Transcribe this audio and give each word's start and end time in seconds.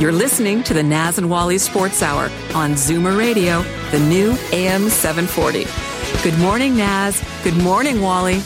You're 0.00 0.10
listening 0.10 0.64
to 0.64 0.74
the 0.74 0.82
Naz 0.82 1.18
and 1.18 1.30
Wally 1.30 1.56
Sports 1.56 2.02
Hour 2.02 2.24
on 2.52 2.72
Zoomer 2.72 3.16
Radio, 3.16 3.62
the 3.92 4.00
new 4.00 4.32
AM 4.52 4.90
740. 4.90 5.66
Good 6.28 6.36
morning, 6.40 6.76
Naz. 6.76 7.22
Good 7.44 7.56
morning, 7.62 8.00
Wally. 8.00 8.38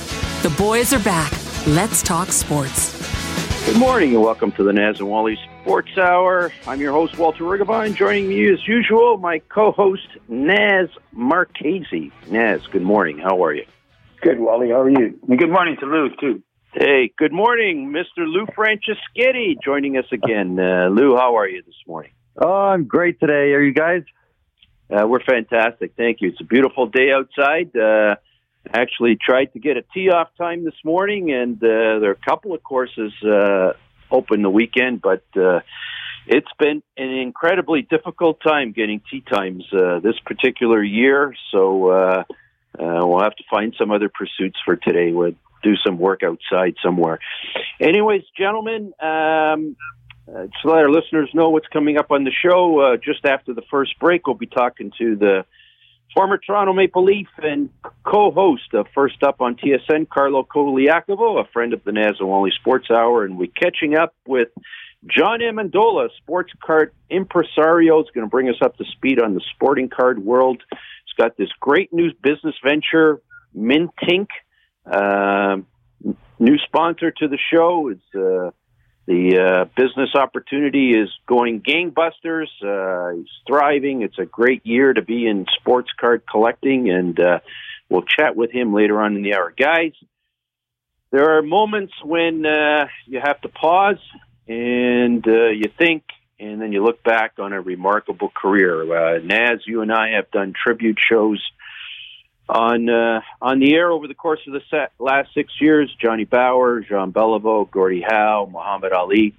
The 0.43 0.55
boys 0.59 0.93
are 0.93 1.03
back. 1.03 1.33
Let's 1.67 2.03
talk 2.03 2.33
sports. 2.33 2.95
Good 3.65 3.79
morning 3.79 4.15
and 4.15 4.23
welcome 4.23 4.53
to 4.53 4.63
the 4.63 4.75
Naz 4.75 5.01
and 5.01 5.09
Wally 5.09 5.39
Sports 5.63 5.97
Hour. 5.97 6.53
I'm 6.67 6.81
your 6.81 6.93
host, 6.93 7.17
Walter 7.17 7.45
Rigabine. 7.45 7.95
Joining 7.95 8.29
me 8.29 8.53
as 8.53 8.69
usual, 8.69 9.17
my 9.17 9.39
co-host, 9.49 10.07
Naz 10.29 10.91
Marchese. 11.13 12.13
Naz, 12.27 12.67
good 12.67 12.83
morning. 12.83 13.17
How 13.17 13.43
are 13.43 13.55
you? 13.55 13.65
Good, 14.21 14.39
Wally. 14.39 14.69
How 14.69 14.83
are 14.83 14.91
you? 14.91 15.19
And 15.27 15.39
good 15.39 15.51
morning 15.51 15.79
to 15.81 15.87
Lou, 15.87 16.11
too. 16.21 16.43
Hey, 16.75 17.11
good 17.17 17.33
morning, 17.33 17.95
Mr. 17.95 18.27
Lou 18.27 18.45
Franceschetti, 18.47 19.57
joining 19.65 19.97
us 19.97 20.05
again. 20.13 20.61
Uh, 20.61 20.89
Lou, 20.89 21.17
how 21.17 21.39
are 21.39 21.49
you 21.49 21.63
this 21.63 21.75
morning? 21.87 22.11
Oh, 22.37 22.53
I'm 22.53 22.85
great 22.85 23.19
today. 23.19 23.55
Are 23.55 23.63
you 23.63 23.73
guys? 23.73 24.03
Uh, 24.91 25.07
we're 25.07 25.25
fantastic. 25.25 25.93
Thank 25.97 26.21
you. 26.21 26.29
It's 26.29 26.41
a 26.43 26.45
beautiful 26.45 26.87
day 26.87 27.11
outside. 27.11 27.75
Uh, 27.75 28.17
actually 28.71 29.17
tried 29.17 29.47
to 29.55 29.59
get 29.59 29.79
a 29.79 29.83
tee 29.95 30.11
off 30.11 30.29
time 30.37 30.63
this 30.63 30.75
morning, 30.85 31.33
and 31.33 31.57
uh, 31.57 32.01
there 32.01 32.11
are 32.11 32.19
a 32.23 32.31
couple 32.31 32.53
of 32.53 32.63
courses 32.63 33.13
uh, 33.25 33.73
open 34.11 34.43
the 34.43 34.51
weekend, 34.51 35.01
but 35.01 35.25
uh, 35.37 35.61
it's 36.27 36.53
been 36.59 36.83
an 36.99 37.09
incredibly 37.09 37.81
difficult 37.81 38.43
time 38.47 38.73
getting 38.73 39.01
tee 39.11 39.23
times 39.23 39.65
uh, 39.73 40.01
this 40.01 40.19
particular 40.27 40.83
year. 40.83 41.35
So 41.51 41.89
uh, 41.89 42.25
uh, 42.79 43.07
we'll 43.07 43.23
have 43.23 43.37
to 43.37 43.45
find 43.51 43.75
some 43.79 43.91
other 43.91 44.11
pursuits 44.11 44.59
for 44.67 44.77
today. 44.77 45.13
We'll 45.13 45.33
do 45.63 45.75
some 45.85 45.99
work 45.99 46.23
outside 46.23 46.75
somewhere. 46.83 47.19
Anyways, 47.81 48.23
gentlemen, 48.37 48.93
um, 49.01 49.77
uh, 50.29 50.45
just 50.45 50.65
let 50.65 50.77
our 50.77 50.91
listeners 50.91 51.31
know 51.33 51.51
what's 51.51 51.69
coming 51.69 51.97
up 51.99 52.11
on 52.11 52.25
the 52.25 52.31
show. 52.31 52.81
Uh, 52.81 52.97
just 52.97 53.25
after 53.25 53.55
the 53.55 53.63
first 53.71 53.99
break, 53.99 54.27
we'll 54.27 54.37
be 54.37 54.47
talking 54.47 54.93
to 54.99 55.17
the 55.17 55.45
former 56.15 56.39
Toronto 56.39 56.73
Maple 56.73 57.05
Leaf 57.05 57.29
and 57.43 57.71
co-host 58.05 58.75
of 58.75 58.87
First 58.95 59.23
Up 59.23 59.41
on 59.41 59.57
TSN, 59.57 60.09
Carlo 60.09 60.43
Colaiacovo, 60.43 61.41
a 61.41 61.49
friend 61.53 61.73
of 61.73 61.83
the 61.85 61.93
Naz 61.93 62.17
and 62.19 62.29
Wally 62.29 62.51
Sports 62.59 62.91
Hour, 62.91 63.25
and 63.25 63.39
we're 63.39 63.49
catching 63.49 63.97
up 63.97 64.15
with 64.27 64.49
John 65.07 65.41
Amendola, 65.41 66.09
sports 66.17 66.53
card 66.65 66.93
impresario, 67.09 68.01
is 68.03 68.09
going 68.15 68.27
to 68.27 68.31
bring 68.31 68.49
us 68.49 68.57
up 68.61 68.77
to 68.79 68.85
speed 68.85 69.21
on 69.21 69.35
the 69.35 69.43
sporting 69.55 69.89
card 69.89 70.19
world. 70.19 70.63
He's 70.71 71.15
got 71.17 71.37
this 71.37 71.51
great 71.61 71.93
new 71.93 72.11
business 72.23 72.57
venture, 72.65 73.21
Mintink. 73.57 74.27
Um, 74.91 75.67
new 76.39 76.59
sponsor 76.59 77.11
to 77.11 77.29
the 77.29 77.39
show 77.53 77.91
is 77.91 77.99
uh, 78.15 78.51
the 79.07 79.39
uh, 79.39 79.65
business 79.77 80.15
opportunity 80.15 80.93
is 80.93 81.09
going 81.27 81.63
gangbusters. 81.63 82.49
Uh, 82.63 83.17
he's 83.17 83.31
thriving. 83.47 84.03
It's 84.03 84.19
a 84.19 84.27
great 84.27 84.65
year 84.67 84.93
to 84.93 85.03
be 85.03 85.27
in 85.27 85.47
sports 85.59 85.91
card 85.99 86.23
collecting, 86.31 86.91
and 86.91 87.19
uh, 87.19 87.41
we'll 87.89 88.03
chat 88.03 88.37
with 88.37 88.51
him 88.51 88.75
later 88.75 89.01
on 89.01 89.17
in 89.17 89.23
the 89.23 89.35
hour, 89.35 89.53
guys. 89.57 89.93
There 91.11 91.39
are 91.39 91.43
moments 91.43 91.95
when 92.05 92.45
uh, 92.45 92.89
you 93.07 93.21
have 93.23 93.41
to 93.41 93.49
pause 93.49 93.97
and 94.47 95.27
uh, 95.27 95.49
you 95.49 95.71
think, 95.79 96.05
and 96.39 96.61
then 96.61 96.73
you 96.73 96.85
look 96.85 97.03
back 97.03 97.39
on 97.39 97.53
a 97.53 97.61
remarkable 97.61 98.31
career. 98.31 98.83
Uh, 98.83 99.19
Naz, 99.21 99.61
you 99.67 99.81
and 99.81 99.91
I 99.91 100.11
have 100.17 100.31
done 100.31 100.53
tribute 100.53 100.99
shows 101.01 101.43
on 102.49 102.89
uh, 102.89 103.21
on 103.43 103.61
the 103.61 103.75
air 103.75 103.91
over 103.91 104.09
the 104.09 104.15
course 104.15 104.41
of 104.47 104.53
the 104.53 104.61
set, 104.71 104.93
last 104.99 105.31
six 105.35 105.53
years. 105.61 105.95
Johnny 106.03 106.25
Bower, 106.25 106.81
Jean 106.81 107.13
Beliveau, 107.13 107.71
Gordie 107.71 108.05
Howe, 108.07 108.49
Muhammad 108.51 108.93
Ali. 108.93 109.35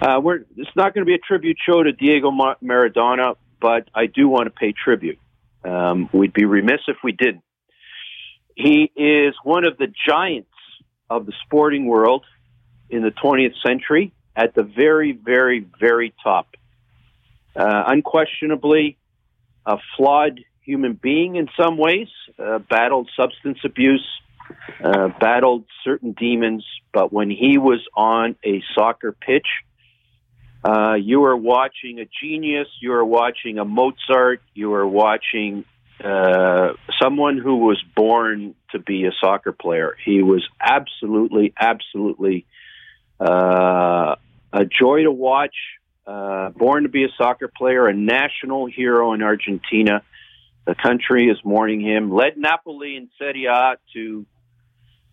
Uh, 0.00 0.20
we're, 0.22 0.44
it's 0.56 0.70
not 0.76 0.94
going 0.94 1.04
to 1.04 1.06
be 1.06 1.14
a 1.14 1.18
tribute 1.18 1.56
show 1.66 1.82
to 1.82 1.92
Diego 1.92 2.30
Maradona, 2.30 3.36
but 3.60 3.88
I 3.94 4.06
do 4.06 4.28
want 4.28 4.44
to 4.44 4.50
pay 4.50 4.72
tribute. 4.72 5.18
Um, 5.64 6.08
we'd 6.12 6.32
be 6.32 6.44
remiss 6.44 6.80
if 6.88 6.98
we 7.02 7.12
didn't. 7.12 7.42
He 8.54 8.90
is 8.96 9.34
one 9.42 9.66
of 9.66 9.78
the 9.78 9.88
giants 10.08 10.50
of 11.10 11.26
the 11.26 11.32
sporting 11.44 11.86
world 11.86 12.24
in 12.88 13.02
the 13.02 13.10
20th 13.10 13.54
century 13.66 14.12
at 14.34 14.54
the 14.54 14.62
very, 14.62 15.12
very, 15.12 15.66
very 15.80 16.14
top. 16.22 16.48
Uh, 17.54 17.84
unquestionably, 17.86 18.98
a 19.64 19.78
flawed 19.96 20.40
human 20.66 20.94
being 20.94 21.36
in 21.36 21.48
some 21.58 21.78
ways, 21.78 22.08
uh, 22.38 22.58
battled 22.58 23.08
substance 23.16 23.58
abuse, 23.64 24.06
uh, 24.82 25.08
battled 25.20 25.64
certain 25.84 26.12
demons, 26.12 26.64
but 26.92 27.12
when 27.12 27.30
he 27.30 27.56
was 27.56 27.80
on 27.94 28.36
a 28.44 28.62
soccer 28.74 29.12
pitch, 29.12 29.46
uh, 30.64 30.94
you 30.94 31.20
were 31.20 31.36
watching 31.36 32.00
a 32.00 32.08
genius, 32.20 32.66
you 32.82 32.90
were 32.90 33.04
watching 33.04 33.58
a 33.58 33.64
Mozart, 33.64 34.42
you 34.54 34.70
were 34.70 34.86
watching 34.86 35.64
uh, 36.02 36.72
someone 37.00 37.38
who 37.38 37.58
was 37.58 37.82
born 37.94 38.54
to 38.72 38.80
be 38.80 39.06
a 39.06 39.12
soccer 39.20 39.52
player. 39.52 39.96
He 40.04 40.22
was 40.22 40.46
absolutely, 40.60 41.54
absolutely 41.58 42.44
uh, 43.20 44.16
a 44.52 44.64
joy 44.64 45.04
to 45.04 45.12
watch. 45.12 45.54
Uh, 46.06 46.50
born 46.50 46.84
to 46.84 46.88
be 46.88 47.02
a 47.02 47.08
soccer 47.18 47.48
player, 47.48 47.88
a 47.88 47.94
national 47.94 48.66
hero 48.66 49.12
in 49.12 49.22
Argentina. 49.22 50.02
The 50.66 50.74
country 50.74 51.28
is 51.28 51.38
mourning 51.44 51.80
him. 51.80 52.12
Led 52.12 52.36
Napoli 52.36 52.96
in 52.96 53.08
Serie 53.18 53.46
A 53.46 53.76
to 53.94 54.26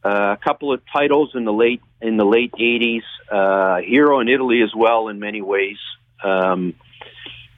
uh, 0.03 0.35
a 0.35 0.37
couple 0.43 0.73
of 0.73 0.81
titles 0.91 1.31
in 1.35 1.45
the 1.45 1.53
late 1.53 1.81
in 2.01 2.17
the 2.17 2.25
late 2.25 2.51
'80s. 2.53 3.03
Uh, 3.31 3.81
hero 3.81 4.19
in 4.19 4.27
Italy 4.27 4.61
as 4.63 4.71
well 4.75 5.07
in 5.07 5.19
many 5.19 5.41
ways. 5.41 5.77
Um, 6.23 6.73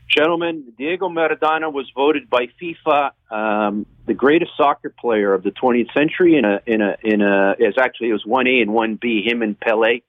gentlemen, 0.09 0.73
Diego 0.77 1.07
Maradona 1.07 1.71
was 1.71 1.89
voted 1.95 2.29
by 2.29 2.47
FIFA 2.61 3.11
um, 3.31 3.85
the 4.05 4.13
greatest 4.13 4.51
soccer 4.57 4.89
player 4.89 5.33
of 5.33 5.43
the 5.43 5.51
20th 5.51 5.93
century. 5.93 6.37
In 6.37 6.45
a 6.45 6.59
in 6.65 6.81
a 6.81 6.97
in 7.01 7.21
a 7.21 7.55
as 7.65 7.75
actually 7.79 8.09
it 8.09 8.13
was 8.13 8.25
one 8.25 8.45
A 8.47 8.59
and 8.59 8.73
one 8.73 8.95
B. 9.01 9.23
Him 9.25 9.41
and 9.41 9.57
Pele. 9.59 10.01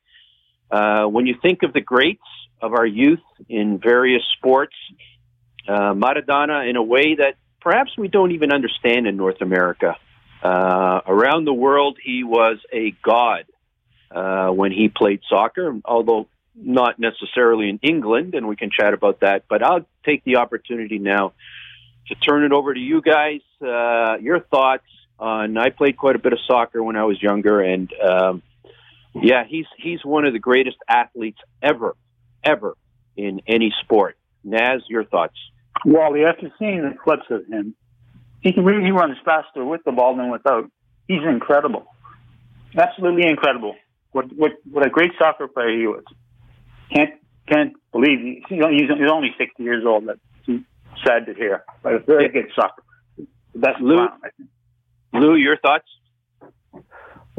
Uh, 0.71 1.05
when 1.05 1.27
you 1.27 1.37
think 1.41 1.63
of 1.63 1.73
the 1.73 1.81
greats 1.81 2.21
of 2.61 2.73
our 2.73 2.87
youth 2.87 3.21
in 3.49 3.79
various 3.79 4.23
sports, 4.37 4.75
uh, 5.69 5.95
Maradona, 5.95 6.69
in 6.69 6.75
a 6.75 6.83
way 6.83 7.15
that 7.15 7.37
perhaps 7.67 7.91
we 7.99 8.07
don't 8.07 8.31
even 8.31 8.53
understand 8.53 9.09
in 9.09 9.17
North 9.17 9.41
America. 9.41 9.97
Uh, 10.41 11.01
around 11.05 11.47
the 11.47 11.53
world, 11.53 11.99
he 12.01 12.23
was 12.23 12.59
a 12.73 12.93
god 13.03 13.45
uh, 14.09 14.51
when 14.51 14.71
he 14.71 14.89
played 14.89 15.21
soccer, 15.29 15.77
although 15.85 16.29
not 16.55 17.01
necessarily 17.01 17.69
in 17.69 17.81
England, 17.83 18.37
and 18.37 18.47
we 18.47 18.55
can 18.55 18.71
chat 18.71 18.95
about 18.95 19.19
that. 19.19 19.47
But 19.49 19.65
I'll 19.65 19.85
take 20.05 20.23
the 20.23 20.37
opportunity 20.37 21.01
now 21.01 21.33
to 22.07 22.15
turn 22.15 22.45
it 22.45 22.53
over 22.53 22.73
to 22.73 22.79
you 22.79 23.03
guys. 23.03 23.41
Uh, 23.61 24.17
your 24.21 24.39
thoughts 24.39 24.87
on? 25.19 25.59
I 25.59 25.71
played 25.71 25.97
quite 25.97 26.15
a 26.15 26.21
bit 26.21 26.33
of 26.33 26.39
soccer 26.47 26.81
when 26.85 26.95
I 26.95 27.03
was 27.03 27.21
younger, 27.21 27.61
and 27.61 27.93
um, 28.01 28.43
yeah, 29.13 29.43
he's 29.45 29.67
he's 29.77 30.05
one 30.05 30.25
of 30.25 30.33
the 30.33 30.39
greatest 30.39 30.77
athletes 30.89 31.39
ever, 31.61 31.97
ever 32.45 32.77
in 33.17 33.41
any 33.49 33.75
sport. 33.83 34.17
Naz, 34.45 34.83
your 34.89 35.03
thoughts? 35.03 35.35
Wally, 35.85 36.25
after 36.25 36.51
seeing 36.59 36.83
the 36.83 36.97
clips 36.97 37.27
of 37.31 37.47
him, 37.47 37.75
he 38.41 38.53
can 38.53 38.65
really 38.65 38.85
he 38.85 38.91
runs 38.91 39.17
faster 39.25 39.65
with 39.65 39.83
the 39.85 39.93
ball 39.93 40.17
than 40.17 40.31
without. 40.31 40.71
He's 41.09 41.23
incredible, 41.23 41.87
absolutely 42.77 43.27
incredible. 43.29 43.75
What 44.13 44.33
what 44.37 44.53
what 44.71 44.87
a 44.87 44.91
great 44.91 45.13
soccer 45.19 45.49
player 45.49 45.79
he 45.79 45.87
was. 45.87 46.05
Can't 46.93 47.15
can't 47.49 47.73
believe 47.93 48.19
he, 48.21 48.43
he's 48.49 48.91
only 49.11 49.35
sixty 49.39 49.63
years 49.63 49.85
old. 49.85 50.09
That's 50.09 50.21
sad 51.07 51.27
to 51.27 51.35
hear, 51.35 51.65
but 51.83 51.95
a 51.95 51.99
very 51.99 52.29
good 52.29 52.51
soccer. 52.55 52.83
That's 53.55 53.81
Lou. 53.81 54.09
Lou, 55.13 55.35
your 55.37 55.57
thoughts? 55.59 55.87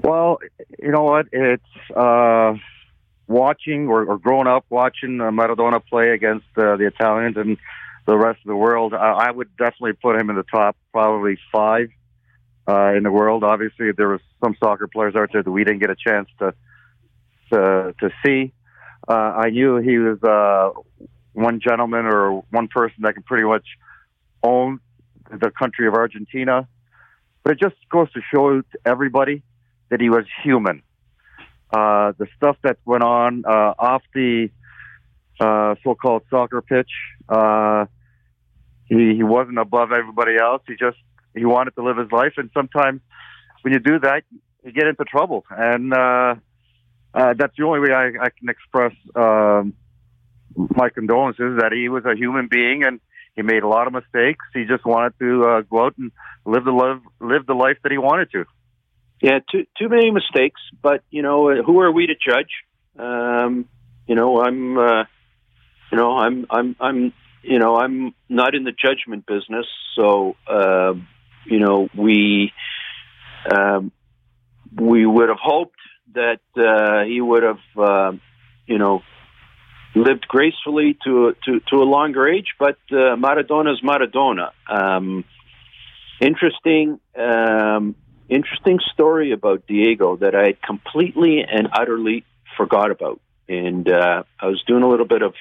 Well, 0.02 0.40
you 0.80 0.92
know 0.92 1.04
what? 1.04 1.28
It's 1.32 1.64
uh, 1.96 2.54
watching 3.28 3.88
or, 3.88 4.06
or 4.06 4.18
growing 4.18 4.48
up 4.48 4.66
watching 4.70 5.20
uh, 5.20 5.32
Maradona 5.32 5.84
play 5.84 6.12
against 6.12 6.46
uh, 6.56 6.76
the 6.76 6.88
Italians 6.88 7.38
and 7.38 7.58
the 8.08 8.18
rest 8.18 8.40
of 8.40 8.48
the 8.48 8.56
world. 8.56 8.94
Uh, 8.94 8.98
I 8.98 9.30
would 9.30 9.56
definitely 9.58 9.94
put 9.94 10.20
him 10.20 10.30
in 10.30 10.38
the 10.38 10.44
top, 10.44 10.78
probably 10.92 11.38
five 11.52 11.90
uh, 12.68 12.94
in 12.96 13.04
the 13.04 13.12
world. 13.12 13.44
Obviously, 13.44 13.92
there 13.92 14.08
was 14.10 14.22
some 14.44 14.56
soccer 14.60 14.88
players 14.88 15.16
out 15.16 15.30
there 15.34 15.44
that 15.44 15.52
we 15.52 15.64
didn't 15.64 15.80
get 15.80 15.92
a 15.92 15.96
chance 15.96 16.30
to 16.40 16.54
to, 17.52 17.94
to 18.02 18.10
see. 18.26 18.52
uh, 19.08 19.14
I 19.14 19.50
knew 19.52 19.78
he 19.78 19.98
was 20.00 20.22
uh, 20.22 20.72
one 21.34 21.62
gentleman 21.62 22.06
or 22.06 22.44
one 22.50 22.68
person 22.68 22.96
that 23.00 23.14
can 23.14 23.24
pretty 23.24 23.46
much 23.46 23.66
own 24.44 24.80
the 25.30 25.52
country 25.52 25.88
of 25.88 25.94
Argentina. 25.94 26.68
But 27.44 27.54
it 27.54 27.60
just 27.60 27.76
goes 27.90 28.12
to 28.14 28.22
show 28.34 28.62
to 28.62 28.80
everybody 28.86 29.44
that 29.90 30.02
he 30.02 30.10
was 30.10 30.26
human. 30.44 30.82
Uh, 31.72 32.14
the 32.18 32.28
stuff 32.36 32.58
that 32.64 32.78
went 32.86 33.04
on 33.04 33.44
uh, 33.46 33.74
off 33.80 34.02
the 34.14 34.50
uh, 35.40 35.76
so-called 35.84 36.24
soccer 36.30 36.62
pitch, 36.62 36.90
uh, 37.30 37.86
he 38.88 39.16
he 39.16 39.24
wasn't 39.24 39.58
above 39.58 39.92
everybody 39.92 40.38
else. 40.38 40.62
He 40.68 40.76
just 40.76 40.98
he 41.36 41.46
wanted 41.46 41.76
to 41.76 41.84
live 41.84 41.98
his 41.98 42.12
life, 42.12 42.34
and 42.38 42.50
sometimes 42.54 43.02
when 43.62 43.74
you 43.74 43.80
do 43.80 44.00
that, 44.00 44.24
you 44.64 44.72
get 44.72 44.88
into 44.88 45.04
trouble. 45.04 45.46
And 45.50 45.94
uh, 45.94 46.36
uh, 47.14 47.34
that's 47.38 47.56
the 47.58 47.64
only 47.64 47.80
way 47.80 47.94
I, 47.94 48.08
I 48.08 48.30
can 48.30 48.50
express 48.50 48.94
um, 49.16 49.74
my 50.56 50.90
condolences 50.90 51.60
that 51.60 51.72
he 51.74 51.90
was 51.90 52.06
a 52.06 52.16
human 52.16 52.48
being 52.50 52.84
and 52.84 53.00
he 53.36 53.42
made 53.44 53.64
a 53.64 53.68
lot 53.68 53.88
of 53.88 53.94
mistakes. 53.94 54.44
He 54.54 54.66
just 54.66 54.86
wanted 54.86 55.14
to 55.20 55.46
uh, 55.46 55.62
go 55.62 55.86
out 55.86 55.98
and 55.98 56.12
live 56.46 56.66
the 56.66 56.72
live 56.72 57.02
live 57.20 57.46
the 57.46 57.54
life 57.54 57.78
that 57.84 57.92
he 57.92 57.98
wanted 57.98 58.32
to. 58.32 58.46
Yeah, 59.22 59.40
too 59.52 59.66
too 59.78 59.90
many 59.90 60.12
mistakes, 60.12 60.62
but 60.82 61.04
you 61.10 61.22
know, 61.22 61.62
who 61.64 61.80
are 61.82 61.92
we 61.92 62.08
to 62.08 62.16
judge? 62.16 62.52
Um, 62.98 63.68
you 64.08 64.16
know, 64.16 64.42
I'm, 64.42 64.78
uh, 64.78 65.04
you 65.92 65.98
know, 65.98 66.18
I'm, 66.18 66.46
I'm, 66.50 66.76
I'm, 66.80 67.14
you 67.48 67.60
know, 67.60 67.78
I'm 67.78 68.14
not 68.28 68.56
in 68.56 68.64
the 68.66 68.74
judgment 68.74 69.26
business, 69.26 69.66
so 69.96 70.36
uh, 70.48 70.94
you 71.46 71.60
know, 71.60 71.88
we, 71.96 72.52
um, 73.50 73.92
we 74.76 75.06
would 75.06 75.30
have 75.30 75.40
hoped 75.42 75.80
that 76.14 76.42
uh, 76.58 77.06
he 77.06 77.22
would 77.22 77.44
have, 77.44 77.60
uh, 77.78 78.12
you 78.66 78.78
know, 78.78 79.02
lived 79.96 80.28
gracefully 80.28 80.98
to 81.06 81.36
to 81.46 81.62
to 81.70 81.76
a 81.78 81.88
longer 81.88 82.28
age. 82.28 82.48
But 82.60 82.78
uh, 82.92 83.16
Maradona's 83.16 83.82
Maradona. 83.82 84.52
Um, 84.70 85.24
interesting, 86.20 87.00
um, 87.18 87.96
interesting 88.28 88.80
story 88.94 89.32
about 89.32 89.66
Diego 89.68 90.18
that 90.18 90.36
I 90.36 90.54
completely 90.66 91.46
and 91.50 91.70
utterly 91.72 92.26
forgot 92.58 92.92
about. 92.92 93.22
And 93.48 93.90
uh, 93.90 94.24
I 94.40 94.48
was 94.48 94.62
doing 94.68 94.84
a 94.84 94.90
little 94.90 95.08
bit 95.08 95.22
of 95.22 95.34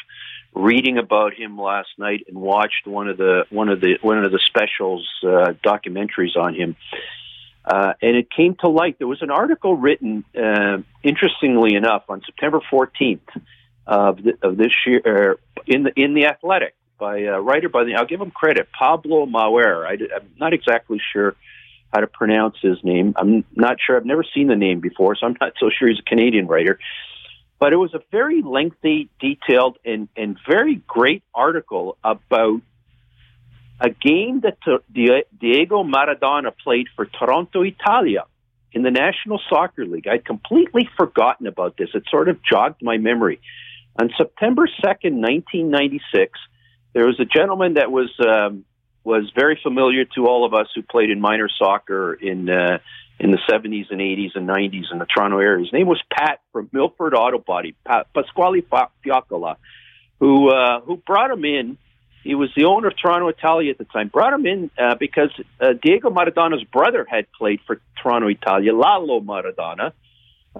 reading 0.56 0.96
about 0.96 1.34
him 1.34 1.58
last 1.58 1.90
night 1.98 2.24
and 2.28 2.36
watched 2.36 2.86
one 2.86 3.08
of 3.08 3.18
the 3.18 3.44
one 3.50 3.68
of 3.68 3.80
the 3.80 3.98
one 4.00 4.24
of 4.24 4.32
the 4.32 4.40
specials 4.46 5.06
uh, 5.22 5.52
documentaries 5.64 6.36
on 6.36 6.54
him. 6.54 6.76
Uh, 7.64 7.92
and 8.00 8.16
it 8.16 8.30
came 8.30 8.54
to 8.54 8.68
light. 8.68 8.96
There 8.98 9.08
was 9.08 9.22
an 9.22 9.30
article 9.30 9.76
written, 9.76 10.24
uh, 10.40 10.78
interestingly 11.02 11.74
enough, 11.74 12.04
on 12.08 12.22
September 12.24 12.60
14th 12.72 13.18
of, 13.88 14.22
the, 14.22 14.38
of 14.40 14.56
this 14.56 14.70
year 14.86 15.32
uh, 15.32 15.60
in 15.66 15.82
the 15.82 15.92
in 16.00 16.14
the 16.14 16.26
Athletic 16.26 16.74
by 16.98 17.18
a 17.18 17.40
writer 17.40 17.68
by 17.68 17.84
the 17.84 17.94
I'll 17.94 18.06
give 18.06 18.20
him 18.20 18.30
credit 18.30 18.68
Pablo 18.76 19.26
Maurer. 19.26 19.86
I, 19.86 19.94
am 19.94 20.30
not 20.38 20.54
exactly 20.54 21.00
sure 21.12 21.36
how 21.92 22.00
to 22.00 22.06
pronounce 22.06 22.56
his 22.62 22.78
name. 22.82 23.14
I'm 23.16 23.44
not 23.54 23.76
sure. 23.84 23.96
I've 23.96 24.06
never 24.06 24.24
seen 24.34 24.46
the 24.46 24.56
name 24.56 24.80
before, 24.80 25.16
so 25.16 25.26
I'm 25.26 25.36
not 25.40 25.52
so 25.60 25.70
sure 25.76 25.88
he's 25.88 25.98
a 25.98 26.08
Canadian 26.08 26.46
writer. 26.46 26.78
But 27.58 27.72
it 27.72 27.76
was 27.76 27.94
a 27.94 28.00
very 28.10 28.42
lengthy, 28.42 29.08
detailed, 29.18 29.78
and, 29.84 30.08
and 30.16 30.38
very 30.46 30.76
great 30.86 31.22
article 31.34 31.96
about 32.04 32.60
a 33.80 33.90
game 33.90 34.42
that 34.42 34.58
Diego 34.92 35.82
Maradona 35.82 36.52
played 36.62 36.88
for 36.94 37.06
Toronto, 37.06 37.62
Italia 37.62 38.24
in 38.72 38.82
the 38.82 38.90
National 38.90 39.40
Soccer 39.48 39.86
League. 39.86 40.06
I'd 40.06 40.24
completely 40.24 40.88
forgotten 40.96 41.46
about 41.46 41.76
this. 41.76 41.88
It 41.94 42.04
sort 42.10 42.28
of 42.28 42.38
jogged 42.42 42.82
my 42.82 42.98
memory. 42.98 43.40
On 43.98 44.10
September 44.16 44.66
2nd, 44.66 45.16
1996, 45.22 46.38
there 46.92 47.06
was 47.06 47.18
a 47.18 47.24
gentleman 47.24 47.74
that 47.74 47.90
was 47.90 48.10
um, 48.20 48.64
was 49.06 49.30
very 49.36 49.58
familiar 49.62 50.04
to 50.04 50.26
all 50.26 50.44
of 50.44 50.52
us 50.52 50.66
who 50.74 50.82
played 50.82 51.10
in 51.10 51.20
minor 51.20 51.48
soccer 51.48 52.12
in 52.12 52.50
uh, 52.50 52.78
in 53.18 53.30
the 53.30 53.38
70s 53.48 53.86
and 53.90 54.00
80s 54.00 54.32
and 54.34 54.46
90s 54.46 54.92
in 54.92 54.98
the 54.98 55.06
Toronto 55.06 55.38
area. 55.38 55.64
His 55.64 55.72
name 55.72 55.86
was 55.86 56.02
Pat 56.10 56.40
from 56.52 56.68
Milford 56.72 57.14
Auto 57.14 57.38
Body, 57.38 57.74
Pat, 57.86 58.08
Pasquale 58.12 58.62
Fiaccola, 59.02 59.56
who 60.18 60.50
uh, 60.50 60.80
who 60.80 60.96
brought 60.96 61.30
him 61.30 61.44
in. 61.44 61.78
He 62.24 62.34
was 62.34 62.50
the 62.56 62.64
owner 62.64 62.88
of 62.88 62.94
Toronto 63.00 63.28
Italia 63.28 63.70
at 63.70 63.78
the 63.78 63.84
time. 63.84 64.08
Brought 64.08 64.32
him 64.32 64.44
in 64.44 64.70
uh, 64.76 64.96
because 64.96 65.30
uh, 65.60 65.74
Diego 65.80 66.10
Maradona's 66.10 66.64
brother 66.64 67.06
had 67.08 67.30
played 67.30 67.60
for 67.64 67.80
Toronto 68.02 68.26
Italia, 68.26 68.74
Lalo 68.74 69.20
Maradona. 69.20 69.92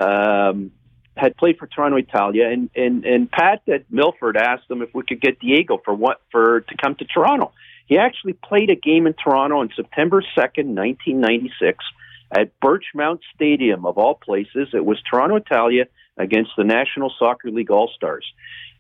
Um, 0.01 0.71
had 1.17 1.35
played 1.37 1.59
for 1.59 1.67
Toronto 1.67 1.97
Italia, 1.97 2.49
and 2.49 2.71
and 2.77 3.05
and 3.05 3.29
Pat 3.31 3.63
at 3.67 3.91
Milford 3.91 4.37
asked 4.37 4.71
him 4.71 4.83
if 4.83 4.95
we 4.95 5.03
could 5.03 5.21
get 5.21 5.41
Diego 5.41 5.81
for 5.85 5.95
what 5.95 6.21
for 6.31 6.61
to 6.61 6.77
come 6.77 6.95
to 6.97 7.05
Toronto. 7.05 7.53
He 7.87 7.99
actually 7.99 8.35
played 8.35 8.71
a 8.71 8.77
game 8.77 9.07
in 9.07 9.15
Toronto 9.15 9.61
on 9.61 9.71
September 9.75 10.23
second, 10.35 10.75
nineteen 10.75 11.21
ninety 11.21 11.53
six, 11.61 11.85
at 12.31 12.51
Birchmount 12.61 13.21
Stadium 13.35 13.87
of 13.87 13.99
all 13.99 14.15
places. 14.15 14.69
It 14.73 14.85
was 14.85 15.01
Toronto 15.09 15.37
Italia 15.37 15.87
against 16.17 16.51
the 16.57 16.65
National 16.65 17.13
Soccer 17.19 17.51
League 17.51 17.71
All 17.71 17.91
Stars, 17.95 18.27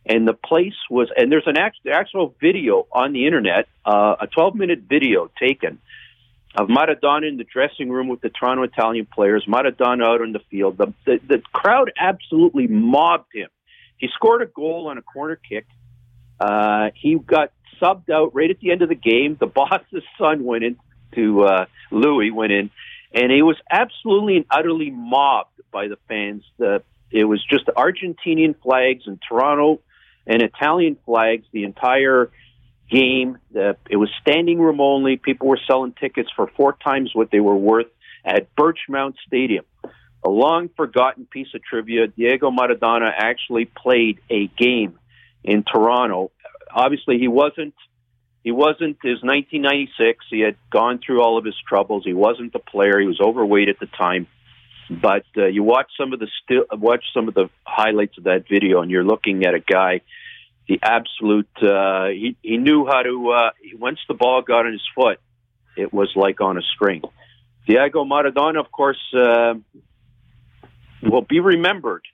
and 0.04 0.26
the 0.26 0.32
place 0.34 0.74
was 0.90 1.08
and 1.16 1.30
there's 1.30 1.46
an 1.46 1.56
actual 1.56 2.34
video 2.40 2.86
on 2.90 3.12
the 3.12 3.26
internet, 3.26 3.68
uh, 3.84 4.16
a 4.20 4.26
twelve 4.26 4.54
minute 4.54 4.80
video 4.88 5.30
taken 5.38 5.78
of 6.58 6.68
Maradona 6.68 7.28
in 7.28 7.36
the 7.36 7.44
dressing 7.44 7.90
room 7.90 8.08
with 8.08 8.22
the 8.22 8.30
Toronto 8.30 8.62
Italian 8.62 9.06
players, 9.06 9.44
Maradona 9.46 10.04
out 10.04 10.22
on 10.22 10.32
the 10.32 10.40
field. 10.50 10.78
The, 10.78 10.94
the, 11.04 11.20
the 11.28 11.42
crowd 11.52 11.92
absolutely 11.98 12.66
mobbed 12.66 13.30
him. 13.34 13.50
He 13.98 14.08
scored 14.14 14.40
a 14.40 14.46
goal 14.46 14.88
on 14.88 14.96
a 14.96 15.02
corner 15.02 15.36
kick. 15.36 15.66
Uh, 16.40 16.90
he 16.94 17.16
got 17.16 17.52
subbed 17.80 18.10
out 18.10 18.34
right 18.34 18.50
at 18.50 18.60
the 18.60 18.70
end 18.70 18.82
of 18.82 18.88
the 18.88 18.94
game. 18.94 19.36
The 19.38 19.46
boss's 19.46 20.02
son 20.18 20.44
went 20.44 20.64
in 20.64 20.76
to 21.14 21.44
uh, 21.44 21.66
Louis 21.90 22.30
went 22.30 22.52
in, 22.52 22.70
and 23.12 23.30
he 23.30 23.42
was 23.42 23.56
absolutely 23.70 24.36
and 24.36 24.46
utterly 24.50 24.90
mobbed 24.90 25.60
by 25.70 25.88
the 25.88 25.96
fans. 26.08 26.44
The, 26.58 26.82
it 27.10 27.24
was 27.24 27.44
just 27.44 27.66
Argentinian 27.66 28.54
flags 28.62 29.04
and 29.06 29.18
Toronto 29.26 29.80
and 30.26 30.42
Italian 30.42 30.96
flags. 31.04 31.44
The 31.52 31.64
entire 31.64 32.30
game. 32.90 33.38
The, 33.52 33.76
it 33.90 33.96
was 33.96 34.10
standing 34.20 34.58
room 34.58 34.80
only. 34.80 35.16
People 35.16 35.48
were 35.48 35.60
selling 35.66 35.92
tickets 35.92 36.30
for 36.34 36.50
four 36.56 36.76
times 36.84 37.10
what 37.14 37.30
they 37.30 37.40
were 37.40 37.56
worth 37.56 37.86
at 38.24 38.54
Birchmount 38.56 39.14
Stadium. 39.26 39.64
A 40.24 40.28
long 40.28 40.70
forgotten 40.76 41.26
piece 41.26 41.48
of 41.54 41.62
trivia 41.62 42.08
Diego 42.08 42.50
Maradona 42.50 43.12
actually 43.16 43.64
played 43.64 44.18
a 44.30 44.48
game 44.48 44.98
in 45.44 45.62
Toronto. 45.62 46.32
Obviously, 46.76 47.18
he 47.18 47.26
wasn't. 47.26 47.74
He 48.44 48.52
wasn't 48.52 48.98
his 49.02 49.22
1996. 49.22 50.24
He 50.30 50.40
had 50.40 50.54
gone 50.70 51.00
through 51.04 51.20
all 51.20 51.36
of 51.36 51.44
his 51.44 51.56
troubles. 51.66 52.04
He 52.04 52.12
wasn't 52.12 52.52
the 52.52 52.60
player. 52.60 53.00
He 53.00 53.06
was 53.06 53.20
overweight 53.20 53.68
at 53.68 53.80
the 53.80 53.86
time. 53.86 54.28
But 54.88 55.24
uh, 55.36 55.46
you 55.46 55.64
watch 55.64 55.90
some 55.98 56.12
of 56.12 56.20
the 56.20 56.28
still 56.44 56.64
watch 56.70 57.02
some 57.12 57.26
of 57.26 57.34
the 57.34 57.50
highlights 57.64 58.18
of 58.18 58.24
that 58.24 58.44
video, 58.48 58.82
and 58.82 58.90
you're 58.90 59.04
looking 59.04 59.44
at 59.44 59.54
a 59.54 59.58
guy 59.58 60.02
the 60.68 60.78
absolute. 60.82 61.48
Uh, 61.60 62.08
he 62.08 62.36
he 62.42 62.58
knew 62.58 62.86
how 62.86 63.02
to. 63.02 63.30
Uh, 63.30 63.50
once 63.78 63.98
the 64.06 64.14
ball 64.14 64.42
got 64.42 64.66
on 64.66 64.72
his 64.72 64.86
foot, 64.94 65.18
it 65.76 65.92
was 65.92 66.12
like 66.14 66.40
on 66.40 66.58
a 66.58 66.62
string. 66.62 67.02
Diego 67.66 68.04
Maradona, 68.04 68.60
of 68.60 68.70
course, 68.70 69.00
uh, 69.12 69.54
will 71.02 71.22
be 71.22 71.40
remembered 71.40 72.04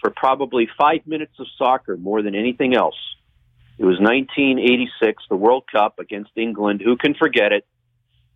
for 0.00 0.10
probably 0.10 0.68
five 0.78 1.06
minutes 1.06 1.32
of 1.40 1.46
soccer 1.58 1.96
more 1.96 2.22
than 2.22 2.34
anything 2.34 2.76
else. 2.76 2.96
It 3.78 3.84
was 3.84 3.98
1986, 3.98 5.24
the 5.28 5.36
World 5.36 5.64
Cup 5.70 5.98
against 5.98 6.30
England. 6.36 6.82
Who 6.84 6.96
can 6.96 7.14
forget 7.14 7.52
it? 7.52 7.66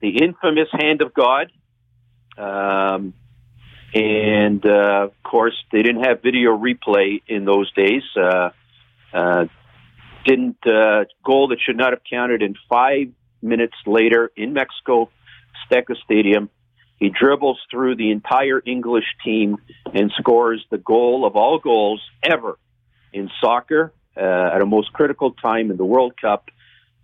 The 0.00 0.18
infamous 0.22 0.68
hand 0.72 1.02
of 1.02 1.14
God. 1.14 1.52
Um, 2.38 3.14
and 3.94 4.64
uh, 4.64 5.04
of 5.04 5.22
course, 5.22 5.54
they 5.72 5.82
didn't 5.82 6.04
have 6.04 6.22
video 6.22 6.56
replay 6.56 7.22
in 7.26 7.44
those 7.44 7.72
days. 7.72 8.02
Uh, 8.16 8.50
uh, 9.12 9.46
didn't 10.26 10.58
uh, 10.66 11.04
goal 11.24 11.48
that 11.48 11.58
should 11.64 11.76
not 11.76 11.92
have 11.92 12.02
counted. 12.08 12.42
in 12.42 12.56
five 12.68 13.08
minutes 13.40 13.76
later, 13.86 14.32
in 14.36 14.52
Mexico, 14.52 15.10
Azteca 15.70 15.96
Stadium, 16.04 16.50
he 16.98 17.10
dribbles 17.10 17.58
through 17.70 17.96
the 17.96 18.10
entire 18.10 18.60
English 18.66 19.04
team 19.24 19.58
and 19.94 20.10
scores 20.18 20.64
the 20.70 20.78
goal 20.78 21.26
of 21.26 21.36
all 21.36 21.58
goals 21.58 22.02
ever 22.22 22.58
in 23.12 23.30
soccer 23.40 23.92
uh, 24.16 24.50
at 24.54 24.60
a 24.60 24.66
most 24.66 24.92
critical 24.92 25.32
time 25.32 25.70
in 25.70 25.76
the 25.76 25.84
World 25.84 26.14
Cup. 26.20 26.50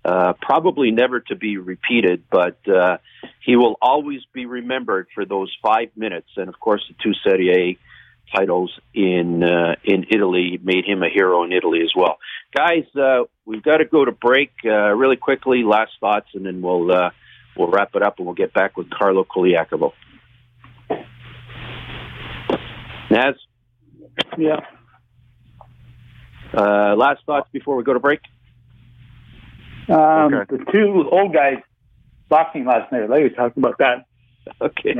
Uh, 0.04 0.32
probably 0.40 0.90
never 0.90 1.20
to 1.20 1.36
be 1.36 1.58
repeated, 1.58 2.24
but 2.28 2.58
uh, 2.68 2.96
he 3.40 3.54
will 3.54 3.76
always 3.80 4.20
be 4.32 4.46
remembered 4.46 5.06
for 5.14 5.24
those 5.24 5.56
five 5.62 5.90
minutes. 5.96 6.26
And 6.36 6.48
of 6.48 6.58
course, 6.58 6.84
the 6.88 6.96
two 7.00 7.12
Serie 7.22 7.50
A 7.52 8.36
titles 8.36 8.72
in 8.94 9.44
uh, 9.44 9.76
in 9.84 10.06
Italy 10.10 10.58
made 10.62 10.84
him 10.84 11.02
a 11.02 11.08
hero 11.08 11.44
in 11.44 11.52
Italy 11.52 11.82
as 11.82 11.92
well. 11.94 12.18
Guys, 12.56 12.84
uh, 12.96 13.24
we've 13.44 13.62
got 13.62 13.76
to 13.76 13.84
go 13.84 14.04
to 14.04 14.12
break 14.12 14.50
uh, 14.64 14.92
really 14.94 15.16
quickly. 15.16 15.62
Last 15.62 15.92
thoughts, 16.00 16.28
and 16.34 16.44
then 16.44 16.62
we'll 16.62 16.90
uh, 16.90 17.10
we'll 17.56 17.68
wrap 17.68 17.94
it 17.94 18.02
up, 18.02 18.18
and 18.18 18.26
we'll 18.26 18.34
get 18.34 18.52
back 18.52 18.76
with 18.76 18.90
Carlo 18.90 19.24
Colaiacovo. 19.24 19.92
Naz, 23.10 23.34
yeah. 24.38 24.60
Uh, 26.54 26.94
last 26.96 27.20
thoughts 27.24 27.48
before 27.52 27.76
we 27.76 27.84
go 27.84 27.94
to 27.94 28.00
break. 28.00 28.20
Um, 29.88 30.34
Okay. 30.34 30.56
The 30.56 30.72
two 30.72 31.08
old 31.10 31.32
guys 31.32 31.58
boxing 32.28 32.64
last 32.64 32.92
night. 32.92 33.02
I'd 33.02 33.10
like 33.10 33.22
to 33.22 33.30
talk 33.30 33.56
about 33.56 33.78
that. 33.78 34.06
Okay. 34.60 34.94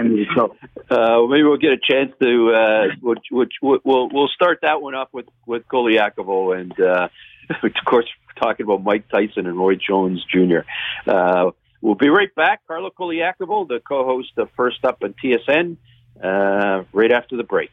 Uh, 0.89 1.27
maybe 1.27 1.43
we'll 1.43 1.57
get 1.57 1.73
a 1.73 1.79
chance 1.79 2.13
to, 2.21 2.53
uh, 2.55 2.95
which, 3.01 3.25
which 3.31 3.53
we'll 3.61 3.81
we'll 3.85 4.29
start 4.29 4.61
that 4.63 4.81
one 4.81 4.95
up 4.95 5.09
with 5.13 5.27
with 5.47 5.67
Colaiacovo 5.67 6.59
and, 6.59 6.73
uh, 6.81 7.09
of 7.63 7.85
course, 7.85 8.07
talking 8.41 8.65
about 8.65 8.85
Mike 8.85 9.09
Tyson 9.09 9.47
and 9.47 9.59
Roy 9.59 9.75
Jones 9.75 10.25
Jr. 10.33 10.61
Uh, 11.11 11.51
we'll 11.81 11.97
be 11.97 12.09
right 12.09 12.33
back. 12.35 12.61
Carlo 12.69 12.91
Colaiacovo, 12.91 13.67
the 13.67 13.81
co-host 13.87 14.31
of 14.37 14.49
First 14.57 14.85
Up 14.85 15.03
on 15.03 15.15
TSN, 15.23 15.77
uh, 16.23 16.85
right 16.93 17.11
after 17.13 17.37
the 17.37 17.45
break. 17.45 17.71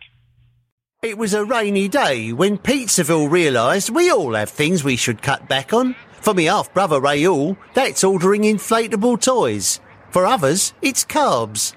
It 1.01 1.17
was 1.17 1.33
a 1.33 1.45
rainy 1.45 1.87
day 1.87 2.33
when 2.33 2.57
Pizzaville 2.57 3.31
realised 3.31 3.89
we 3.89 4.11
all 4.11 4.33
have 4.33 4.49
things 4.49 4.83
we 4.83 4.97
should 4.97 5.21
cut 5.21 5.47
back 5.47 5.71
on. 5.71 5.95
For 6.19 6.33
me 6.33 6.43
half 6.43 6.73
brother 6.73 6.99
Raoul, 6.99 7.55
that's 7.73 8.03
ordering 8.03 8.41
inflatable 8.41 9.21
toys. 9.21 9.79
For 10.11 10.25
others, 10.25 10.73
it's 10.81 11.05
carbs. 11.05 11.73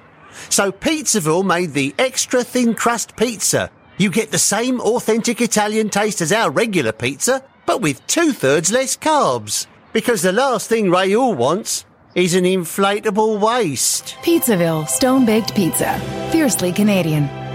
So 0.49 0.73
Pizzaville 0.73 1.47
made 1.47 1.73
the 1.73 1.95
extra 2.01 2.43
thin 2.43 2.75
crust 2.75 3.15
pizza. 3.15 3.71
You 3.97 4.11
get 4.11 4.33
the 4.33 4.41
same 4.41 4.81
authentic 4.81 5.41
Italian 5.41 5.89
taste 5.89 6.21
as 6.21 6.33
our 6.33 6.51
regular 6.51 6.91
pizza, 6.91 7.45
but 7.65 7.81
with 7.81 8.05
two 8.09 8.33
thirds 8.33 8.73
less 8.73 8.97
carbs. 8.97 9.69
Because 9.93 10.23
the 10.23 10.33
last 10.33 10.69
thing 10.69 10.91
Raoul 10.91 11.33
wants 11.33 11.85
is 12.17 12.35
an 12.35 12.43
inflatable 12.43 13.39
waist. 13.39 14.17
Pizzaville 14.23 14.89
Stone 14.89 15.27
Baked 15.27 15.55
Pizza. 15.55 15.97
Fiercely 16.33 16.73
Canadian. 16.73 17.42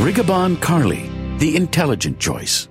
Rigabon 0.00 0.58
Carly, 0.58 1.10
the 1.36 1.54
intelligent 1.54 2.18
choice. 2.18 2.66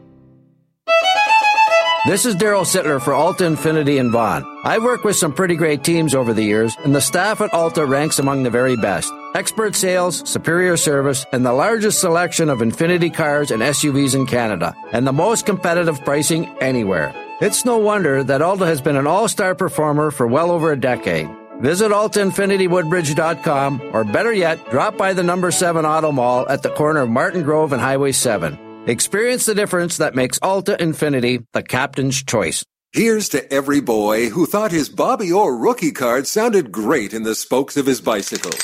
This 2.08 2.26
is 2.26 2.36
Darryl 2.36 2.66
Sittler 2.66 3.00
for 3.00 3.14
Alta 3.14 3.44
Infiniti 3.44 4.00
and 4.00 4.12
Vaughn. 4.12 4.44
I've 4.64 4.84
worked 4.84 5.06
with 5.06 5.16
some 5.16 5.32
pretty 5.32 5.56
great 5.56 5.84
teams 5.84 6.16
over 6.16 6.34
the 6.34 6.44
years, 6.44 6.76
and 6.84 6.96
the 6.96 7.00
staff 7.00 7.40
at 7.40 7.54
Alta 7.54 7.86
ranks 7.86 8.18
among 8.18 8.42
the 8.42 8.50
very 8.50 8.76
best. 8.76 9.14
Expert 9.36 9.76
sales, 9.76 10.28
superior 10.28 10.76
service, 10.78 11.24
and 11.32 11.46
the 11.46 11.54
largest 11.54 12.02
selection 12.02 12.50
of 12.50 12.58
Infiniti 12.58 13.14
cars 13.14 13.52
and 13.52 13.62
SUVs 13.62 14.16
in 14.16 14.26
Canada, 14.26 14.74
and 14.92 15.06
the 15.06 15.14
most 15.14 15.46
competitive 15.46 16.04
pricing 16.04 16.48
anywhere. 16.60 17.14
It's 17.40 17.66
no 17.66 17.78
wonder 17.78 18.24
that 18.24 18.42
Alta 18.42 18.66
has 18.66 18.82
been 18.82 18.98
an 18.98 19.06
all-star 19.06 19.54
performer 19.54 20.10
for 20.10 20.26
well 20.26 20.50
over 20.50 20.72
a 20.72 20.80
decade. 20.80 21.30
Visit 21.62 21.92
AltaInfinitiWoodbridge.com, 21.92 23.92
or 23.94 24.04
better 24.04 24.34
yet, 24.34 24.72
drop 24.72 24.98
by 24.98 25.14
the 25.14 25.22
number 25.22 25.52
7 25.52 25.86
Auto 25.86 26.12
Mall 26.12 26.50
at 26.50 26.64
the 26.64 26.72
corner 26.72 27.02
of 27.02 27.10
Martin 27.10 27.44
Grove 27.44 27.72
and 27.72 27.80
Highway 27.80 28.14
7. 28.14 28.88
Experience 28.88 29.46
the 29.46 29.54
difference 29.54 29.98
that 29.98 30.16
makes 30.16 30.40
Alta 30.42 30.76
Infiniti 30.80 31.46
the 31.54 31.62
captain's 31.62 32.24
choice. 32.24 32.66
Here's 32.94 33.30
to 33.30 33.54
every 33.54 33.80
boy 33.80 34.30
who 34.30 34.48
thought 34.48 34.72
his 34.72 34.90
Bobby 34.90 35.32
Orr 35.32 35.56
rookie 35.56 35.92
card 35.92 36.26
sounded 36.26 36.72
great 36.72 37.14
in 37.14 37.22
the 37.22 37.36
spokes 37.36 37.78
of 37.78 37.86
his 37.86 38.02
bicycle. 38.02 38.58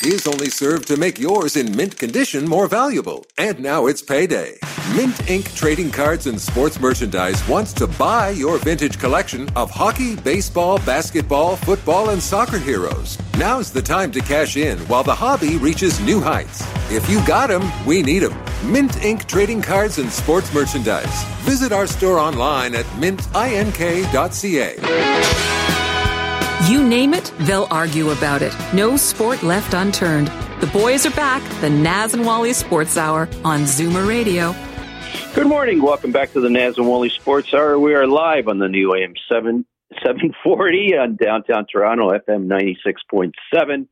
His 0.00 0.28
only 0.28 0.48
served 0.48 0.86
to 0.88 0.96
make 0.96 1.18
yours 1.18 1.56
in 1.56 1.76
mint 1.76 1.98
condition 1.98 2.44
more 2.44 2.68
valuable. 2.68 3.24
And 3.36 3.58
now 3.58 3.86
it's 3.86 4.00
payday. 4.00 4.56
Mint 4.94 5.16
Inc. 5.26 5.52
Trading 5.56 5.90
Cards 5.90 6.28
and 6.28 6.40
Sports 6.40 6.78
Merchandise 6.78 7.44
wants 7.48 7.72
to 7.72 7.88
buy 7.88 8.30
your 8.30 8.58
vintage 8.58 9.00
collection 9.00 9.48
of 9.56 9.70
hockey, 9.72 10.14
baseball, 10.14 10.78
basketball, 10.86 11.56
football, 11.56 12.10
and 12.10 12.22
soccer 12.22 12.60
heroes. 12.60 13.18
Now's 13.38 13.72
the 13.72 13.82
time 13.82 14.12
to 14.12 14.20
cash 14.20 14.56
in 14.56 14.78
while 14.86 15.02
the 15.02 15.14
hobby 15.16 15.56
reaches 15.56 15.98
new 15.98 16.20
heights. 16.20 16.62
If 16.92 17.10
you 17.10 17.20
got 17.26 17.50
'em, 17.50 17.68
we 17.84 18.00
need 18.00 18.22
'em. 18.22 18.36
Mint 18.62 18.92
Inc. 19.02 19.26
Trading 19.26 19.60
Cards 19.60 19.98
and 19.98 20.12
Sports 20.12 20.52
Merchandise. 20.54 21.24
Visit 21.42 21.72
our 21.72 21.88
store 21.88 22.20
online 22.20 22.76
at 22.76 22.86
mintink.ca. 23.00 24.76
You 26.68 26.86
name 26.86 27.14
it, 27.14 27.32
they'll 27.38 27.66
argue 27.70 28.10
about 28.10 28.42
it. 28.42 28.54
No 28.74 28.98
sport 28.98 29.42
left 29.42 29.72
unturned. 29.72 30.26
The 30.60 30.66
boys 30.66 31.06
are 31.06 31.10
back, 31.12 31.42
the 31.62 31.70
Naz 31.70 32.12
and 32.12 32.26
Wally 32.26 32.52
Sports 32.52 32.98
Hour 32.98 33.22
on 33.42 33.62
Zoomer 33.62 34.06
Radio. 34.06 34.54
Good 35.34 35.46
morning. 35.46 35.80
Welcome 35.80 36.12
back 36.12 36.34
to 36.34 36.42
the 36.42 36.50
Naz 36.50 36.76
and 36.76 36.86
Wally 36.86 37.08
Sports 37.08 37.54
Hour. 37.54 37.78
We 37.78 37.94
are 37.94 38.06
live 38.06 38.48
on 38.48 38.58
the 38.58 38.68
new 38.68 38.94
AM 38.94 39.14
7, 39.30 39.64
740 40.02 40.98
on 40.98 41.16
downtown 41.16 41.64
Toronto, 41.72 42.10
FM 42.10 42.48
96.7. 42.48 43.88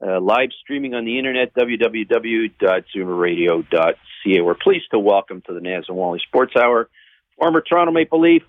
Uh, 0.00 0.20
live 0.20 0.50
streaming 0.60 0.94
on 0.94 1.04
the 1.04 1.18
internet, 1.18 1.52
www.zoomerradio.ca. 1.54 4.40
We're 4.40 4.54
pleased 4.54 4.86
to 4.92 5.00
welcome 5.00 5.42
to 5.48 5.52
the 5.52 5.60
Naz 5.60 5.86
and 5.88 5.96
Wally 5.96 6.20
Sports 6.24 6.54
Hour 6.54 6.88
former 7.38 7.60
Toronto 7.60 7.92
Maple 7.92 8.20
Leaf, 8.20 8.42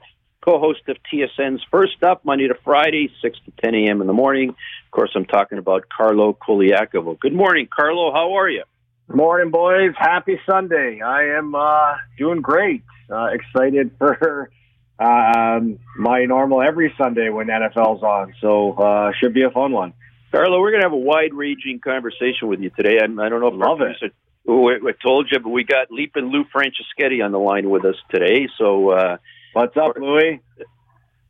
co-host 0.45 0.81
of 0.87 0.97
TSN's 1.11 1.63
First 1.71 2.03
Up, 2.03 2.23
Monday 2.23 2.47
to 2.47 2.55
Friday, 2.63 3.09
6 3.21 3.37
to 3.45 3.51
10 3.63 3.73
a.m. 3.75 4.01
in 4.01 4.07
the 4.07 4.13
morning. 4.13 4.49
Of 4.49 4.91
course, 4.91 5.11
I'm 5.15 5.25
talking 5.25 5.57
about 5.57 5.85
Carlo 5.89 6.33
Colaiacovo. 6.33 7.19
Good 7.19 7.33
morning, 7.33 7.67
Carlo. 7.75 8.13
How 8.13 8.33
are 8.37 8.49
you? 8.49 8.63
Good 9.07 9.17
Morning, 9.17 9.51
boys. 9.51 9.93
Happy 9.97 10.39
Sunday. 10.49 11.01
I 11.01 11.37
am 11.37 11.55
uh, 11.55 11.95
doing 12.17 12.41
great. 12.41 12.83
Uh, 13.09 13.27
excited 13.33 13.91
for 13.97 14.49
um, 14.99 15.79
my 15.97 16.25
normal 16.25 16.61
every 16.61 16.93
Sunday 16.97 17.29
when 17.29 17.47
NFL's 17.47 18.03
on. 18.03 18.33
So 18.41 18.73
uh, 18.73 19.11
should 19.19 19.33
be 19.33 19.43
a 19.43 19.49
fun 19.51 19.71
one. 19.71 19.93
Carlo, 20.31 20.59
we're 20.59 20.71
going 20.71 20.81
to 20.81 20.87
have 20.87 20.93
a 20.93 20.97
wide-ranging 20.97 21.79
conversation 21.79 22.47
with 22.47 22.59
you 22.59 22.69
today. 22.71 22.97
I, 22.99 23.05
I 23.05 23.29
don't 23.29 23.41
know 23.41 23.47
if 23.47 23.53
Love 23.55 23.81
our 23.81 23.89
it. 23.89 23.97
producer- 23.99 24.15
we 24.47 24.93
told 25.03 25.27
you, 25.31 25.39
but 25.39 25.49
we 25.49 25.63
got 25.63 25.89
Leap 25.89 26.11
and 26.15 26.29
Lou 26.29 26.43
Franceschetti 26.45 27.23
on 27.25 27.31
the 27.31 27.39
line 27.39 27.67
with 27.67 27.83
us 27.83 27.95
today. 28.11 28.47
So 28.59 28.91
uh, 28.91 29.17
What's 29.55 29.77
up, 29.77 29.95
Louie? 29.95 30.41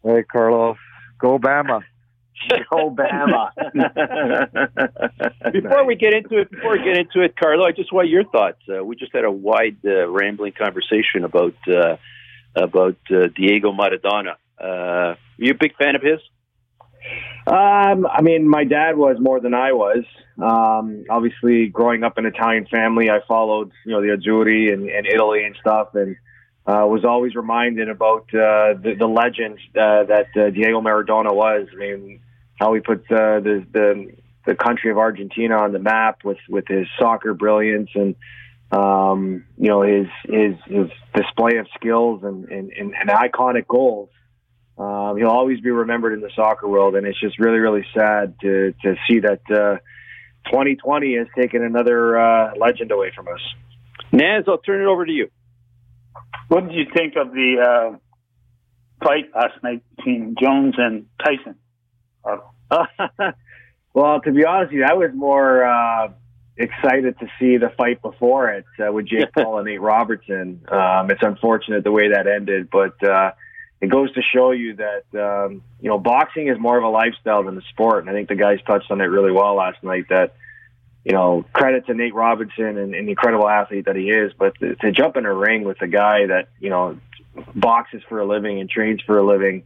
Hey, 0.04 0.24
Carlos. 0.24 0.78
Go 1.20 1.38
Bama. 1.38 1.84
Go 2.72 2.90
Bama. 2.90 3.52
before 5.54 5.86
we 5.86 5.94
get 5.96 6.16
into 6.16 6.40
it, 6.40 6.50
before 6.50 6.72
we 6.72 6.84
get 6.84 6.98
into 6.98 7.22
it, 7.22 7.36
Carlo, 7.38 7.68
I 7.68 7.72
just 7.72 7.94
want 7.94 8.10
your 8.10 8.24
thoughts. 8.24 8.58
Uh, 8.68 8.84
we 8.84 8.96
just 8.96 9.14
had 9.14 9.26
a 9.26 9.32
wide, 9.32 9.78
uh, 9.86 10.08
rambling 10.08 10.54
conversation 10.54 11.24
about 11.24 11.54
uh, 11.68 11.98
about 12.56 12.98
uh, 13.12 13.28
Diego 13.36 13.72
Maradona. 13.72 14.38
Uh, 14.60 15.14
you 15.38 15.52
a 15.52 15.56
big 15.56 15.76
fan 15.78 15.96
of 15.96 16.02
his? 16.02 16.20
Um, 17.46 18.08
I 18.08 18.24
mean, 18.24 18.50
my 18.50 18.64
dad 18.64 18.98
was 18.98 19.18
more 19.20 19.40
than 19.40 19.54
I 19.54 19.74
was. 19.74 20.04
Um, 20.42 21.06
obviously, 21.12 21.68
growing 21.68 22.04
up 22.04 22.18
in 22.18 22.26
an 22.26 22.34
Italian 22.34 22.66
family, 22.66 23.12
I 23.12 23.20
followed, 23.28 23.72
you 23.86 23.92
know, 23.92 24.02
the 24.02 24.18
Azzurri 24.18 24.74
and, 24.74 24.90
and 24.90 25.06
Italy 25.06 25.44
and 25.44 25.56
stuff, 25.62 25.94
and 25.94 26.16
uh, 26.68 26.86
was 26.88 27.06
always 27.06 27.36
reminded 27.36 27.90
about 27.90 28.24
uh, 28.34 28.74
the, 28.82 28.96
the 28.98 29.06
legend 29.06 29.60
uh, 29.76 30.04
that 30.06 30.28
uh, 30.36 30.50
Diego 30.50 30.82
Maradona 30.82 31.34
was. 31.34 31.68
I 31.72 31.76
mean, 31.76 32.22
how 32.60 32.74
he 32.74 32.82
put 32.82 33.02
uh, 33.12 33.40
the, 33.40 33.66
the 33.72 34.16
the 34.46 34.56
country 34.56 34.92
of 34.92 34.98
Argentina 34.98 35.58
on 35.58 35.74
the 35.74 35.80
map 35.80 36.20
with 36.24 36.38
with 36.50 36.68
his 36.68 36.88
soccer 37.00 37.34
brilliance 37.34 37.90
and 37.96 38.16
um, 38.72 39.46
you 39.58 39.70
know 39.70 39.82
his 39.82 40.08
his 40.24 40.56
his 40.66 40.90
display 41.14 41.58
of 41.58 41.68
skills 41.76 42.24
and 42.24 42.46
and, 42.50 42.72
and, 42.72 42.94
and 42.94 43.10
iconic 43.10 43.68
goals. 43.68 44.10
Um, 44.78 45.16
he'll 45.18 45.30
always 45.30 45.62
be 45.62 45.72
remembered 45.72 46.14
in 46.14 46.20
the 46.20 46.32
soccer 46.36 46.68
world, 46.68 46.96
and 46.96 47.08
it's 47.08 47.20
just 47.20 47.40
really, 47.40 47.60
really 47.60 47.86
sad 47.96 48.36
to 48.42 48.74
to 48.84 48.96
see 49.08 49.20
that 49.20 49.42
uh, 49.50 49.78
2020 50.52 51.16
has 51.18 51.28
taken 51.38 51.64
another 51.64 52.20
uh, 52.20 52.54
legend 52.58 52.92
away 52.92 53.12
from 53.16 53.28
us. 53.28 53.40
Naz, 54.12 54.46
I'll 54.48 54.58
turn 54.58 54.82
it 54.82 54.86
over 54.86 55.06
to 55.06 55.12
you. 55.12 55.30
What 56.48 56.68
did 56.68 56.76
you 56.76 56.86
think 56.94 57.16
of 57.16 57.32
the 57.32 57.58
uh, 57.60 57.98
fight 59.04 59.26
last 59.34 59.62
night 59.64 59.84
between 59.96 60.36
Jones 60.40 60.76
and 60.78 61.08
Tyson? 61.24 61.56
well, 63.94 64.22
to 64.22 64.32
be 64.32 64.46
honest 64.46 64.72
with 64.72 64.80
you, 64.80 64.86
I 64.88 64.94
was 64.94 65.12
more 65.14 65.64
uh, 65.64 66.12
excited 66.58 67.18
to 67.20 67.28
see 67.40 67.58
the 67.58 67.70
fight 67.78 68.02
before 68.02 68.50
it 68.50 68.66
uh, 68.80 68.92
with 68.92 69.08
Jake 69.08 69.32
Paul 69.38 69.60
and 69.60 69.68
Nate 69.68 69.82
Robinson. 69.82 70.62
Um, 70.68 71.12
it's 71.12 71.22
unfortunate 71.22 71.84
the 71.84 71.92
way 71.92 72.10
that 72.10 72.28
ended, 72.28 72.70
but 72.72 73.02
uh, 73.04 73.32
it 73.82 73.90
goes 73.90 74.14
to 74.14 74.22
show 74.22 74.52
you 74.52 74.76
that 74.76 75.06
um, 75.14 75.64
you 75.82 75.90
know 75.90 76.00
boxing 76.00 76.48
is 76.48 76.58
more 76.60 76.78
of 76.78 76.84
a 76.84 76.90
lifestyle 76.90 77.44
than 77.44 77.58
a 77.58 77.62
sport, 77.72 78.02
and 78.02 78.10
I 78.10 78.14
think 78.14 78.30
the 78.30 78.36
guys 78.36 78.60
touched 78.66 78.90
on 78.92 79.02
it 79.02 79.06
really 79.06 79.32
well 79.32 79.56
last 79.56 79.84
night. 79.84 80.06
That 80.10 80.36
you 81.06 81.12
know, 81.12 81.46
credit 81.54 81.86
to 81.86 81.94
Nate 81.94 82.16
Robinson 82.16 82.78
and, 82.78 82.96
and 82.96 83.08
the 83.08 83.12
incredible 83.12 83.48
athlete 83.48 83.86
that 83.86 83.96
he 83.96 84.10
is, 84.10 84.34
but 84.38 84.60
to, 84.60 84.76
to 84.76 84.92
jump 84.92 85.16
in 85.16 85.26
a 85.26 85.34
ring 85.34 85.64
with 85.64 85.80
a 85.82 85.88
guy 85.88 86.26
that 86.26 86.50
you 86.60 86.72
know 86.72 86.98
boxes 87.54 88.02
for 88.10 88.20
a 88.20 88.26
living 88.26 88.60
and 88.60 88.68
trains 88.68 89.02
for 89.02 89.20
a 89.20 89.24
living, 89.24 89.64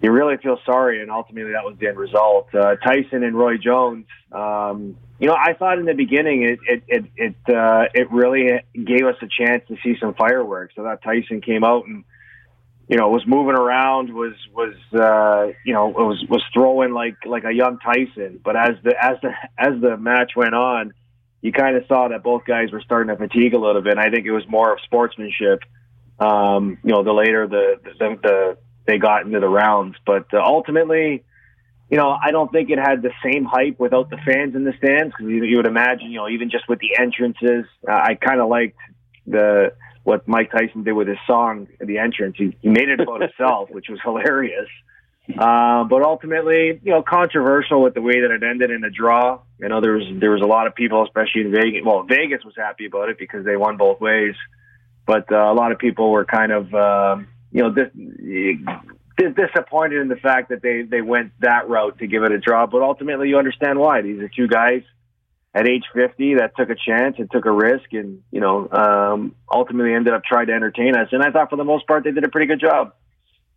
you 0.00 0.12
really 0.12 0.36
feel 0.36 0.58
sorry. 0.64 1.02
And 1.02 1.10
ultimately, 1.10 1.52
that 1.52 1.64
was 1.64 1.76
the 1.80 1.88
end 1.88 1.98
result. 1.98 2.54
Uh, 2.54 2.76
Tyson 2.76 3.24
and 3.24 3.36
Roy 3.36 3.58
Jones. 3.58 4.06
Um, 4.30 4.96
you 5.18 5.26
know, 5.26 5.34
I 5.34 5.54
thought 5.54 5.80
in 5.80 5.84
the 5.84 5.94
beginning 5.94 6.44
it 6.44 6.58
it 6.68 6.82
it 6.86 7.04
it, 7.16 7.54
uh, 7.54 7.86
it 7.92 8.12
really 8.12 8.60
gave 8.72 9.04
us 9.04 9.16
a 9.22 9.26
chance 9.26 9.64
to 9.66 9.76
see 9.82 9.96
some 9.98 10.14
fireworks. 10.14 10.74
I 10.78 10.82
thought 10.82 11.02
Tyson 11.02 11.40
came 11.40 11.64
out 11.64 11.86
and 11.86 12.04
you 12.88 12.96
know 12.96 13.08
was 13.08 13.26
moving 13.26 13.54
around, 13.54 14.14
was 14.14 14.34
was 14.54 14.74
uh, 14.94 15.52
you 15.64 15.72
know 15.72 15.88
was 15.88 16.24
was 16.28 16.42
throwing 16.52 16.92
like 16.92 17.16
like 17.26 17.44
a 17.44 17.52
young 17.52 17.78
Tyson. 17.78 18.40
But 18.44 18.56
as 18.56 18.76
the 18.82 18.94
as 19.00 19.16
the 19.22 19.32
as 19.58 19.80
the 19.80 19.96
match 19.96 20.32
went 20.36 20.54
on, 20.54 20.92
you 21.42 21.52
kind 21.52 21.76
of 21.76 21.84
saw 21.86 22.08
that 22.08 22.22
both 22.22 22.44
guys 22.44 22.70
were 22.72 22.80
starting 22.80 23.14
to 23.14 23.16
fatigue 23.16 23.54
a 23.54 23.58
little 23.58 23.82
bit. 23.82 23.92
And 23.92 24.00
I 24.00 24.10
think 24.10 24.26
it 24.26 24.32
was 24.32 24.44
more 24.48 24.72
of 24.72 24.80
sportsmanship. 24.84 25.60
Um, 26.18 26.78
you 26.82 26.92
know, 26.92 27.02
the 27.02 27.12
later 27.12 27.46
the 27.46 27.80
the, 27.82 28.18
the 28.22 28.58
they 28.86 28.98
got 28.98 29.26
into 29.26 29.40
the 29.40 29.48
rounds, 29.48 29.96
but 30.06 30.32
uh, 30.32 30.38
ultimately 30.38 31.24
you 31.90 31.96
know, 31.96 32.16
I 32.20 32.32
don't 32.32 32.50
think 32.50 32.70
it 32.70 32.78
had 32.78 33.02
the 33.02 33.12
same 33.24 33.44
hype 33.44 33.78
without 33.78 34.10
the 34.10 34.16
fans 34.16 34.56
in 34.56 34.64
the 34.64 34.72
stands 34.78 35.14
because 35.16 35.30
you, 35.30 35.44
you 35.44 35.56
would 35.58 35.66
imagine, 35.66 36.10
you 36.10 36.18
know, 36.18 36.28
even 36.28 36.50
just 36.50 36.68
with 36.68 36.80
the 36.80 36.96
entrances, 37.00 37.64
uh, 37.88 37.92
I 37.92 38.14
kind 38.16 38.40
of 38.40 38.48
liked 38.48 38.78
the 39.26 39.72
what 40.06 40.26
Mike 40.28 40.52
Tyson 40.52 40.84
did 40.84 40.92
with 40.92 41.08
his 41.08 41.18
song, 41.26 41.66
the 41.80 41.98
entrance. 41.98 42.36
He, 42.38 42.56
he 42.62 42.68
made 42.68 42.88
it 42.88 43.00
about 43.00 43.20
himself, 43.26 43.70
which 43.70 43.86
was 43.88 43.98
hilarious. 44.04 44.68
Uh, 45.36 45.82
but 45.82 46.02
ultimately, 46.02 46.80
you 46.84 46.92
know, 46.92 47.02
controversial 47.02 47.82
with 47.82 47.94
the 47.94 48.00
way 48.00 48.20
that 48.20 48.30
it 48.30 48.44
ended 48.44 48.70
in 48.70 48.84
a 48.84 48.90
draw. 48.90 49.40
You 49.58 49.68
know, 49.68 49.80
there 49.80 49.94
was 49.94 50.04
there 50.20 50.30
was 50.30 50.42
a 50.42 50.46
lot 50.46 50.68
of 50.68 50.76
people, 50.76 51.02
especially 51.02 51.40
in 51.40 51.50
Vegas. 51.50 51.82
Well, 51.84 52.04
Vegas 52.04 52.44
was 52.44 52.54
happy 52.56 52.86
about 52.86 53.08
it 53.08 53.18
because 53.18 53.44
they 53.44 53.56
won 53.56 53.76
both 53.76 54.00
ways, 54.00 54.36
but 55.04 55.30
uh, 55.32 55.50
a 55.50 55.54
lot 55.54 55.72
of 55.72 55.80
people 55.80 56.12
were 56.12 56.24
kind 56.24 56.52
of, 56.52 56.72
uh, 56.72 57.16
you 57.50 57.64
know, 57.64 57.74
this, 57.74 57.90
disappointed 59.34 60.00
in 60.00 60.06
the 60.06 60.16
fact 60.22 60.50
that 60.50 60.62
they 60.62 60.82
they 60.82 61.00
went 61.00 61.32
that 61.40 61.68
route 61.68 61.98
to 61.98 62.06
give 62.06 62.22
it 62.22 62.30
a 62.30 62.38
draw. 62.38 62.66
But 62.66 62.82
ultimately, 62.82 63.28
you 63.28 63.38
understand 63.38 63.80
why. 63.80 64.02
These 64.02 64.20
are 64.20 64.28
two 64.28 64.46
guys 64.46 64.82
at 65.56 65.66
age 65.66 65.84
50 65.94 66.34
that 66.34 66.54
took 66.54 66.68
a 66.68 66.74
chance 66.74 67.16
and 67.18 67.30
took 67.30 67.46
a 67.46 67.50
risk, 67.50 67.92
and 67.92 68.22
you 68.30 68.40
know, 68.40 68.68
um, 68.70 69.34
ultimately 69.50 69.94
ended 69.94 70.12
up 70.12 70.22
trying 70.22 70.48
to 70.48 70.52
entertain 70.52 70.94
us. 70.94 71.08
And 71.12 71.22
I 71.22 71.30
thought 71.30 71.48
for 71.48 71.56
the 71.56 71.64
most 71.64 71.86
part 71.86 72.04
they 72.04 72.12
did 72.12 72.24
a 72.24 72.28
pretty 72.28 72.46
good 72.46 72.60
job. 72.60 72.92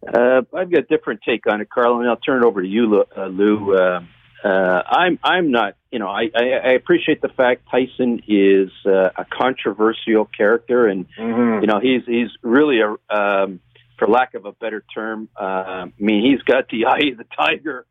Uh, 0.07 0.43
I've 0.55 0.71
got 0.71 0.79
a 0.79 0.83
different 0.83 1.19
take 1.27 1.45
on 1.45 1.59
it, 1.59 1.69
Carl, 1.69 1.99
and 1.99 2.07
I'll 2.07 2.15
turn 2.15 2.41
it 2.41 2.45
over 2.45 2.61
to 2.61 2.67
you, 2.67 2.85
Lou. 2.85 3.03
Uh, 3.15 3.27
Lou. 3.27 3.75
Uh, 3.75 3.99
uh, 4.41 4.47
I'm 4.87 5.19
I'm 5.21 5.51
not. 5.51 5.75
You 5.91 5.99
know, 5.99 6.07
I, 6.07 6.29
I, 6.33 6.43
I 6.63 6.71
appreciate 6.71 7.21
the 7.21 7.27
fact 7.27 7.63
Tyson 7.69 8.21
is 8.25 8.69
uh, 8.85 9.09
a 9.17 9.25
controversial 9.25 10.23
character, 10.25 10.87
and 10.87 11.05
mm-hmm. 11.17 11.61
you 11.61 11.67
know 11.67 11.81
he's 11.81 12.03
he's 12.05 12.29
really 12.41 12.79
a 12.79 12.95
um, 13.13 13.59
for 13.97 14.07
lack 14.07 14.35
of 14.35 14.45
a 14.45 14.53
better 14.53 14.85
term. 14.95 15.27
Uh, 15.37 15.43
I 15.43 15.91
mean, 15.99 16.23
he's 16.23 16.41
got 16.43 16.69
the 16.69 16.85
eye 16.85 17.11
of 17.11 17.17
the 17.17 17.25
tiger 17.37 17.85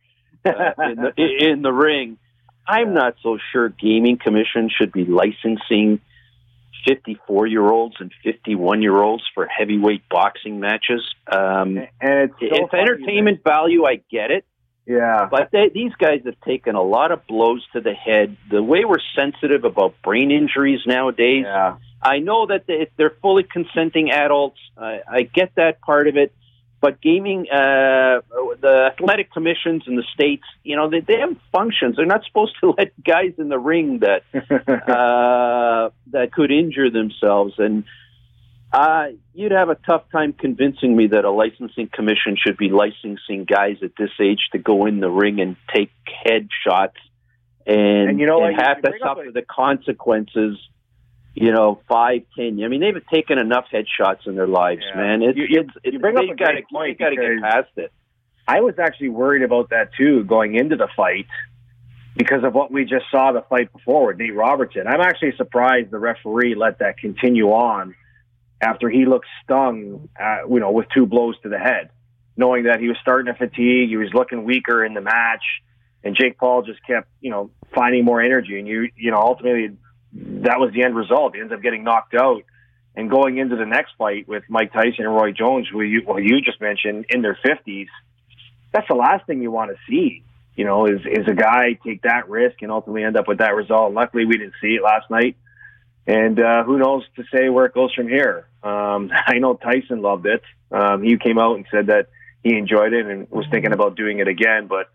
uh, 0.46 0.50
in, 0.90 0.96
the, 0.96 1.12
in 1.50 1.60
the 1.60 1.72
ring. 1.72 2.16
I'm 2.68 2.92
not 2.92 3.14
so 3.22 3.38
sure 3.50 3.70
gaming 3.70 4.18
commission 4.18 4.68
should 4.68 4.92
be 4.92 5.06
licensing 5.06 6.00
54 6.86 7.46
year 7.46 7.66
olds 7.66 7.96
and 7.98 8.12
51 8.22 8.82
year 8.82 8.96
olds 8.96 9.24
for 9.34 9.46
heavyweight 9.46 10.08
boxing 10.08 10.60
matches. 10.60 11.02
Um, 11.30 11.78
and 12.00 12.30
it's, 12.30 12.34
so 12.38 12.46
it's 12.50 12.74
entertainment 12.74 13.42
value. 13.42 13.84
I 13.84 14.02
get 14.10 14.30
it. 14.30 14.44
Yeah. 14.86 15.28
But 15.30 15.50
they, 15.52 15.70
these 15.72 15.92
guys 15.98 16.20
have 16.24 16.40
taken 16.40 16.74
a 16.74 16.82
lot 16.82 17.10
of 17.12 17.26
blows 17.26 17.64
to 17.72 17.80
the 17.80 17.92
head. 17.92 18.36
The 18.50 18.62
way 18.62 18.84
we're 18.84 18.96
sensitive 19.16 19.64
about 19.64 19.94
brain 20.02 20.30
injuries 20.30 20.80
nowadays. 20.86 21.44
Yeah. 21.44 21.76
I 22.00 22.18
know 22.18 22.46
that 22.46 22.66
they, 22.66 22.90
they're 22.96 23.16
fully 23.20 23.42
consenting 23.42 24.10
adults. 24.10 24.58
I, 24.76 25.00
I 25.10 25.22
get 25.22 25.54
that 25.56 25.80
part 25.80 26.06
of 26.06 26.16
it. 26.16 26.32
But 26.80 27.00
gaming, 27.00 27.46
uh, 27.50 28.20
the 28.60 28.90
athletic 28.92 29.32
commissions 29.32 29.82
in 29.86 29.96
the 29.96 30.04
states, 30.14 30.44
you 30.62 30.76
know, 30.76 30.88
they, 30.88 31.00
they 31.00 31.18
have 31.18 31.36
functions. 31.50 31.96
They're 31.96 32.06
not 32.06 32.24
supposed 32.24 32.54
to 32.60 32.70
let 32.78 32.92
guys 33.02 33.32
in 33.38 33.48
the 33.48 33.58
ring 33.58 34.00
that 34.00 34.22
uh, 34.34 35.90
that 36.12 36.32
could 36.32 36.52
injure 36.52 36.90
themselves. 36.90 37.54
And 37.58 37.84
uh, 38.72 39.08
you'd 39.34 39.52
have 39.52 39.70
a 39.70 39.74
tough 39.74 40.04
time 40.12 40.32
convincing 40.32 40.96
me 40.96 41.08
that 41.08 41.24
a 41.24 41.30
licensing 41.30 41.88
commission 41.92 42.36
should 42.36 42.56
be 42.56 42.68
licensing 42.68 43.44
guys 43.44 43.78
at 43.82 43.92
this 43.98 44.10
age 44.20 44.48
to 44.52 44.58
go 44.58 44.86
in 44.86 45.00
the 45.00 45.10
ring 45.10 45.40
and 45.40 45.56
take 45.74 45.90
head 46.24 46.48
shots 46.64 46.96
and, 47.66 48.10
and 48.10 48.20
you 48.20 48.26
know, 48.26 48.44
and 48.44 48.56
have 48.60 48.80
to 48.82 48.92
suffer 49.02 49.26
the 49.32 49.42
consequences 49.42 50.58
you 51.40 51.52
know, 51.52 51.80
five, 51.88 52.22
ten. 52.36 52.62
I 52.64 52.68
mean, 52.68 52.80
they've 52.80 53.06
taken 53.12 53.38
enough 53.38 53.66
headshots 53.72 54.26
in 54.26 54.34
their 54.34 54.48
lives, 54.48 54.82
yeah. 54.88 54.96
man. 54.96 55.22
It's, 55.22 55.38
you, 55.38 55.46
you, 55.48 55.60
it's, 55.60 55.70
it's 55.84 55.92
you 55.94 55.98
bring 55.98 56.14
they 56.14 56.28
up 56.28 56.32
a 56.32 56.36
gotta, 56.36 56.52
great 56.54 56.68
point. 56.68 56.98
Got 56.98 57.10
to 57.10 57.16
get 57.16 57.40
past 57.42 57.68
it. 57.76 57.92
I 58.46 58.60
was 58.60 58.74
actually 58.78 59.10
worried 59.10 59.42
about 59.42 59.70
that 59.70 59.90
too 59.96 60.24
going 60.24 60.54
into 60.54 60.76
the 60.76 60.88
fight 60.96 61.26
because 62.16 62.42
of 62.44 62.54
what 62.54 62.72
we 62.72 62.84
just 62.84 63.04
saw 63.10 63.32
the 63.32 63.42
fight 63.42 63.72
before 63.72 64.08
with 64.08 64.18
Nate 64.18 64.34
Robinson. 64.34 64.86
I'm 64.86 65.00
actually 65.00 65.36
surprised 65.36 65.90
the 65.90 65.98
referee 65.98 66.54
let 66.54 66.78
that 66.80 66.98
continue 66.98 67.48
on 67.50 67.94
after 68.60 68.88
he 68.88 69.04
looked 69.06 69.26
stung, 69.44 70.08
uh, 70.20 70.48
you 70.48 70.58
know, 70.58 70.72
with 70.72 70.86
two 70.92 71.06
blows 71.06 71.36
to 71.42 71.48
the 71.48 71.58
head, 71.58 71.90
knowing 72.36 72.64
that 72.64 72.80
he 72.80 72.88
was 72.88 72.96
starting 73.00 73.32
to 73.32 73.38
fatigue, 73.38 73.90
he 73.90 73.96
was 73.96 74.12
looking 74.12 74.44
weaker 74.44 74.84
in 74.84 74.94
the 74.94 75.00
match, 75.00 75.44
and 76.02 76.16
Jake 76.16 76.38
Paul 76.38 76.62
just 76.62 76.84
kept, 76.84 77.08
you 77.20 77.30
know, 77.30 77.50
finding 77.74 78.04
more 78.04 78.20
energy, 78.20 78.58
and 78.58 78.66
you, 78.66 78.90
you 78.96 79.12
know, 79.12 79.18
ultimately 79.18 79.76
that 80.44 80.58
was 80.58 80.72
the 80.72 80.84
end 80.84 80.96
result. 80.96 81.34
He 81.34 81.40
ends 81.40 81.52
up 81.52 81.62
getting 81.62 81.84
knocked 81.84 82.14
out. 82.14 82.42
And 82.96 83.08
going 83.08 83.38
into 83.38 83.54
the 83.54 83.66
next 83.66 83.92
fight 83.96 84.26
with 84.26 84.42
Mike 84.48 84.72
Tyson 84.72 85.04
and 85.04 85.14
Roy 85.14 85.30
Jones, 85.30 85.68
who 85.70 85.82
you, 85.82 86.02
well, 86.04 86.18
you 86.18 86.40
just 86.40 86.60
mentioned 86.60 87.06
in 87.10 87.22
their 87.22 87.38
50s, 87.44 87.86
that's 88.72 88.88
the 88.88 88.94
last 88.94 89.26
thing 89.26 89.40
you 89.40 89.50
want 89.50 89.70
to 89.70 89.76
see. 89.88 90.22
You 90.56 90.64
know, 90.64 90.86
is 90.86 91.00
is 91.06 91.28
a 91.28 91.34
guy 91.34 91.78
take 91.84 92.02
that 92.02 92.28
risk 92.28 92.62
and 92.62 92.72
ultimately 92.72 93.04
end 93.04 93.16
up 93.16 93.28
with 93.28 93.38
that 93.38 93.54
result. 93.54 93.94
Luckily, 93.94 94.24
we 94.24 94.36
didn't 94.36 94.54
see 94.60 94.74
it 94.74 94.82
last 94.82 95.08
night, 95.08 95.36
and 96.04 96.40
uh, 96.40 96.64
who 96.64 96.78
knows 96.78 97.04
to 97.14 97.22
say 97.32 97.48
where 97.48 97.66
it 97.66 97.74
goes 97.74 97.94
from 97.94 98.08
here. 98.08 98.48
Um, 98.64 99.12
I 99.26 99.38
know 99.38 99.54
Tyson 99.54 100.02
loved 100.02 100.26
it. 100.26 100.42
Um, 100.72 101.04
he 101.04 101.16
came 101.16 101.38
out 101.38 101.54
and 101.54 101.66
said 101.70 101.86
that 101.86 102.08
he 102.42 102.56
enjoyed 102.56 102.92
it 102.92 103.06
and 103.06 103.30
was 103.30 103.46
thinking 103.52 103.72
about 103.72 103.96
doing 103.96 104.18
it 104.18 104.26
again. 104.26 104.66
But 104.66 104.90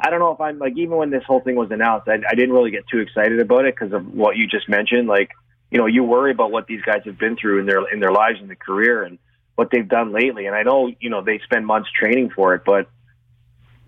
I 0.00 0.10
don't 0.10 0.20
know 0.20 0.30
if 0.32 0.40
I'm 0.40 0.58
like 0.58 0.76
even 0.76 0.96
when 0.96 1.10
this 1.10 1.24
whole 1.24 1.40
thing 1.40 1.56
was 1.56 1.70
announced, 1.70 2.08
I, 2.08 2.14
I 2.14 2.34
didn't 2.34 2.52
really 2.52 2.70
get 2.70 2.86
too 2.88 2.98
excited 2.98 3.40
about 3.40 3.64
it 3.64 3.74
because 3.74 3.92
of 3.92 4.06
what 4.14 4.36
you 4.36 4.46
just 4.46 4.68
mentioned. 4.68 5.08
Like, 5.08 5.30
you 5.70 5.78
know, 5.78 5.86
you 5.86 6.04
worry 6.04 6.30
about 6.30 6.52
what 6.52 6.66
these 6.66 6.82
guys 6.82 7.02
have 7.04 7.18
been 7.18 7.36
through 7.36 7.60
in 7.60 7.66
their 7.66 7.88
in 7.92 8.00
their 8.00 8.12
lives 8.12 8.38
and 8.40 8.48
their 8.48 8.56
career 8.56 9.02
and 9.02 9.18
what 9.56 9.70
they've 9.72 9.88
done 9.88 10.12
lately. 10.12 10.46
And 10.46 10.54
I 10.54 10.62
know, 10.62 10.92
you 11.00 11.10
know, 11.10 11.22
they 11.22 11.40
spend 11.44 11.66
months 11.66 11.88
training 11.90 12.30
for 12.30 12.54
it, 12.54 12.62
but 12.64 12.88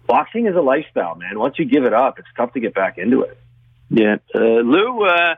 boxing 0.06 0.46
is 0.46 0.56
a 0.56 0.60
lifestyle, 0.60 1.14
man. 1.14 1.38
Once 1.38 1.58
you 1.60 1.64
give 1.64 1.84
it 1.84 1.94
up, 1.94 2.18
it's 2.18 2.28
tough 2.36 2.52
to 2.54 2.60
get 2.60 2.74
back 2.74 2.98
into 2.98 3.22
it. 3.22 3.38
Yeah, 3.88 4.16
uh, 4.34 4.38
Lou, 4.38 5.04
uh, 5.04 5.36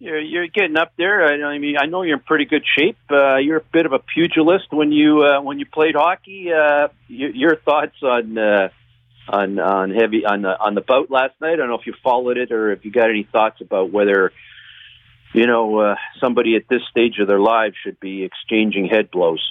you're 0.00 0.20
you're 0.20 0.48
getting 0.48 0.76
up 0.76 0.92
there. 0.96 1.24
I, 1.24 1.54
I 1.54 1.58
mean, 1.58 1.76
I 1.78 1.86
know 1.86 2.02
you're 2.02 2.16
in 2.16 2.22
pretty 2.24 2.46
good 2.46 2.64
shape. 2.76 2.98
Uh, 3.10 3.36
you're 3.36 3.58
a 3.58 3.64
bit 3.72 3.86
of 3.86 3.92
a 3.92 4.00
pugilist 4.00 4.72
when 4.72 4.90
you 4.90 5.22
uh, 5.22 5.40
when 5.40 5.60
you 5.60 5.66
played 5.66 5.94
hockey. 5.94 6.52
Uh, 6.52 6.88
your, 7.06 7.30
your 7.30 7.56
thoughts 7.56 7.94
on 8.02 8.36
uh, 8.36 8.68
on 9.28 9.58
on 9.58 9.90
heavy 9.90 10.24
on 10.24 10.42
the 10.42 10.58
on 10.58 10.74
the 10.74 10.80
boat 10.80 11.10
last 11.10 11.34
night? 11.40 11.54
I 11.54 11.56
don't 11.56 11.68
know 11.68 11.78
if 11.78 11.86
you 11.86 11.94
followed 12.02 12.36
it 12.36 12.52
or 12.52 12.72
if 12.72 12.84
you 12.84 12.90
got 12.90 13.10
any 13.10 13.28
thoughts 13.30 13.60
about 13.60 13.92
whether 13.92 14.32
you 15.34 15.46
know 15.46 15.78
uh, 15.78 15.94
somebody 16.20 16.56
at 16.56 16.62
this 16.68 16.82
stage 16.90 17.18
of 17.20 17.28
their 17.28 17.40
lives 17.40 17.76
should 17.84 18.00
be 18.00 18.24
exchanging 18.24 18.86
head 18.86 19.10
blows. 19.10 19.42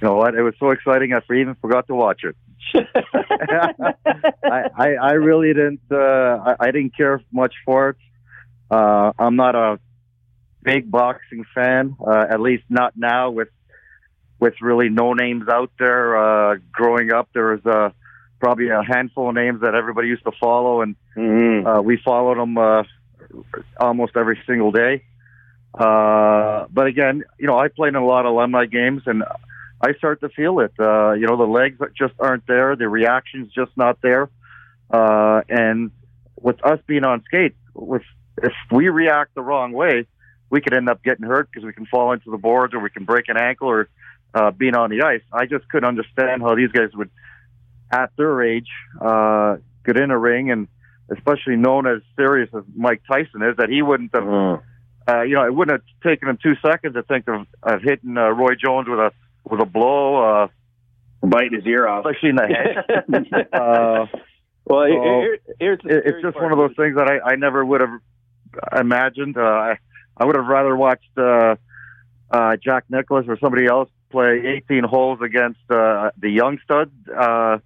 You 0.00 0.08
know 0.08 0.14
what? 0.14 0.34
It 0.34 0.42
was 0.42 0.54
so 0.60 0.70
exciting, 0.70 1.12
I 1.12 1.20
even 1.32 1.56
forgot 1.56 1.88
to 1.88 1.94
watch 1.94 2.22
it. 2.22 2.36
I, 4.44 4.62
I 4.76 4.88
I 5.00 5.12
really 5.12 5.54
didn't 5.54 5.80
uh, 5.90 5.96
I, 5.96 6.56
I 6.60 6.70
didn't 6.70 6.96
care 6.96 7.22
much 7.32 7.54
for 7.64 7.90
it. 7.90 7.96
Uh, 8.70 9.12
I'm 9.18 9.36
not 9.36 9.54
a 9.54 9.80
big 10.62 10.90
boxing 10.90 11.44
fan, 11.54 11.96
uh, 12.06 12.26
at 12.30 12.40
least 12.40 12.64
not 12.68 12.92
now 12.96 13.30
with 13.30 13.48
with 14.40 14.54
really 14.60 14.88
no 14.88 15.14
names 15.14 15.48
out 15.48 15.70
there. 15.78 16.16
Uh, 16.16 16.56
growing 16.72 17.12
up, 17.12 17.28
there 17.32 17.56
was 17.56 17.66
uh, 17.66 17.90
probably 18.40 18.68
a 18.68 18.82
handful 18.82 19.28
of 19.28 19.34
names 19.34 19.60
that 19.62 19.74
everybody 19.74 20.08
used 20.08 20.24
to 20.24 20.32
follow, 20.40 20.82
and 20.82 20.96
mm-hmm. 21.16 21.66
uh, 21.66 21.80
we 21.80 21.98
followed 22.04 22.38
them 22.38 22.56
uh, 22.58 22.82
almost 23.80 24.16
every 24.16 24.40
single 24.46 24.72
day. 24.72 25.04
Uh, 25.74 26.66
but 26.70 26.86
again, 26.86 27.24
you 27.38 27.46
know, 27.46 27.58
I 27.58 27.68
played 27.68 27.90
in 27.90 27.96
a 27.96 28.04
lot 28.04 28.26
of 28.26 28.32
alumni 28.32 28.66
games, 28.66 29.02
and 29.06 29.22
I 29.80 29.94
start 29.94 30.20
to 30.20 30.28
feel 30.28 30.60
it. 30.60 30.72
Uh, 30.78 31.12
you 31.12 31.26
know, 31.26 31.36
the 31.36 31.44
legs 31.44 31.78
just 31.96 32.14
aren't 32.18 32.46
there. 32.46 32.74
The 32.74 32.88
reaction's 32.88 33.52
just 33.52 33.70
not 33.76 34.00
there. 34.02 34.28
Uh, 34.90 35.42
and 35.48 35.90
with 36.40 36.64
us 36.64 36.80
being 36.86 37.04
on 37.04 37.22
skates, 37.24 37.58
with 37.74 38.02
if 38.42 38.52
we 38.70 38.88
react 38.88 39.34
the 39.34 39.42
wrong 39.42 39.72
way, 39.72 40.06
we 40.50 40.60
could 40.60 40.74
end 40.74 40.88
up 40.88 41.02
getting 41.02 41.26
hurt 41.26 41.48
because 41.50 41.66
we 41.66 41.72
can 41.72 41.86
fall 41.86 42.12
into 42.12 42.30
the 42.30 42.38
boards 42.38 42.74
or 42.74 42.80
we 42.80 42.90
can 42.90 43.04
break 43.04 43.28
an 43.28 43.36
ankle 43.36 43.68
or 43.68 43.88
uh, 44.34 44.50
being 44.50 44.74
on 44.74 44.90
the 44.90 45.02
ice. 45.02 45.22
I 45.32 45.46
just 45.46 45.68
couldn't 45.68 45.88
understand 45.88 46.42
how 46.42 46.54
these 46.54 46.70
guys 46.70 46.90
would, 46.94 47.10
at 47.90 48.10
their 48.16 48.42
age, 48.42 48.68
uh, 49.00 49.56
get 49.84 49.96
in 49.98 50.10
a 50.10 50.18
ring 50.18 50.50
and 50.50 50.68
especially 51.10 51.56
known 51.56 51.86
as 51.86 52.02
serious 52.16 52.50
as 52.54 52.62
Mike 52.76 53.02
Tyson 53.10 53.42
is, 53.42 53.56
that 53.56 53.70
he 53.70 53.80
wouldn't 53.82 54.10
have, 54.14 54.24
uh, 55.08 55.22
you 55.22 55.34
know, 55.34 55.44
it 55.46 55.54
wouldn't 55.54 55.80
have 55.80 56.02
taken 56.02 56.28
him 56.28 56.38
two 56.42 56.54
seconds 56.64 56.94
to 56.94 57.02
think 57.02 57.26
of, 57.28 57.46
of 57.62 57.80
hitting 57.82 58.16
uh, 58.18 58.28
Roy 58.28 58.54
Jones 58.62 58.88
with 58.88 58.98
a 58.98 59.10
with 59.50 59.60
a 59.62 59.64
blow, 59.66 60.16
uh, 60.42 60.48
bite 61.22 61.52
his 61.52 61.64
ear 61.66 61.88
off, 61.88 62.04
especially 62.04 62.28
in 62.30 62.36
the 62.36 62.46
head. 62.46 63.48
uh, 63.54 64.06
well, 64.66 64.86
so 64.86 65.20
here, 65.22 65.38
here's 65.58 65.78
the 65.82 65.88
it- 65.96 66.02
it's 66.06 66.22
just 66.22 66.36
one 66.36 66.52
of 66.52 66.58
those 66.58 66.76
things 66.76 66.96
that 66.96 67.08
I, 67.08 67.32
I 67.32 67.36
never 67.36 67.64
would 67.64 67.80
have 67.80 68.00
imagined. 68.78 69.38
Uh, 69.38 69.40
I, 69.42 69.78
I 70.18 70.24
would 70.26 70.36
have 70.36 70.46
rather 70.46 70.76
watched 70.76 71.16
uh, 71.16 71.56
uh, 72.30 72.56
Jack 72.62 72.84
Nicklaus 72.90 73.24
or 73.28 73.38
somebody 73.38 73.66
else 73.66 73.88
play 74.10 74.42
18 74.68 74.84
holes 74.84 75.20
against 75.22 75.60
uh, 75.70 76.10
the 76.18 76.28
young 76.30 76.58
stud 76.64 76.90
uh, 77.16 77.58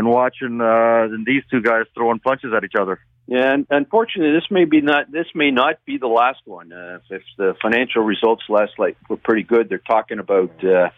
than 0.00 0.10
watching 0.10 0.60
uh, 0.60 1.08
these 1.26 1.42
two 1.50 1.60
guys 1.60 1.84
throwing 1.94 2.18
punches 2.20 2.52
at 2.56 2.64
each 2.64 2.74
other. 2.78 3.00
Yeah, 3.26 3.52
and 3.52 3.66
unfortunately, 3.70 4.32
this 4.32 4.50
may 4.50 4.64
be 4.64 4.80
not. 4.80 5.12
This 5.12 5.26
may 5.34 5.50
not 5.50 5.84
be 5.84 5.98
the 5.98 6.08
last 6.08 6.40
one. 6.46 6.72
Uh, 6.72 6.98
if 7.10 7.22
the 7.36 7.54
financial 7.62 8.02
results 8.02 8.42
last 8.48 8.72
night 8.78 8.96
were 9.08 9.18
pretty 9.18 9.44
good, 9.44 9.68
they're 9.68 9.78
talking 9.78 10.18
about 10.18 10.52
uh, 10.64 10.88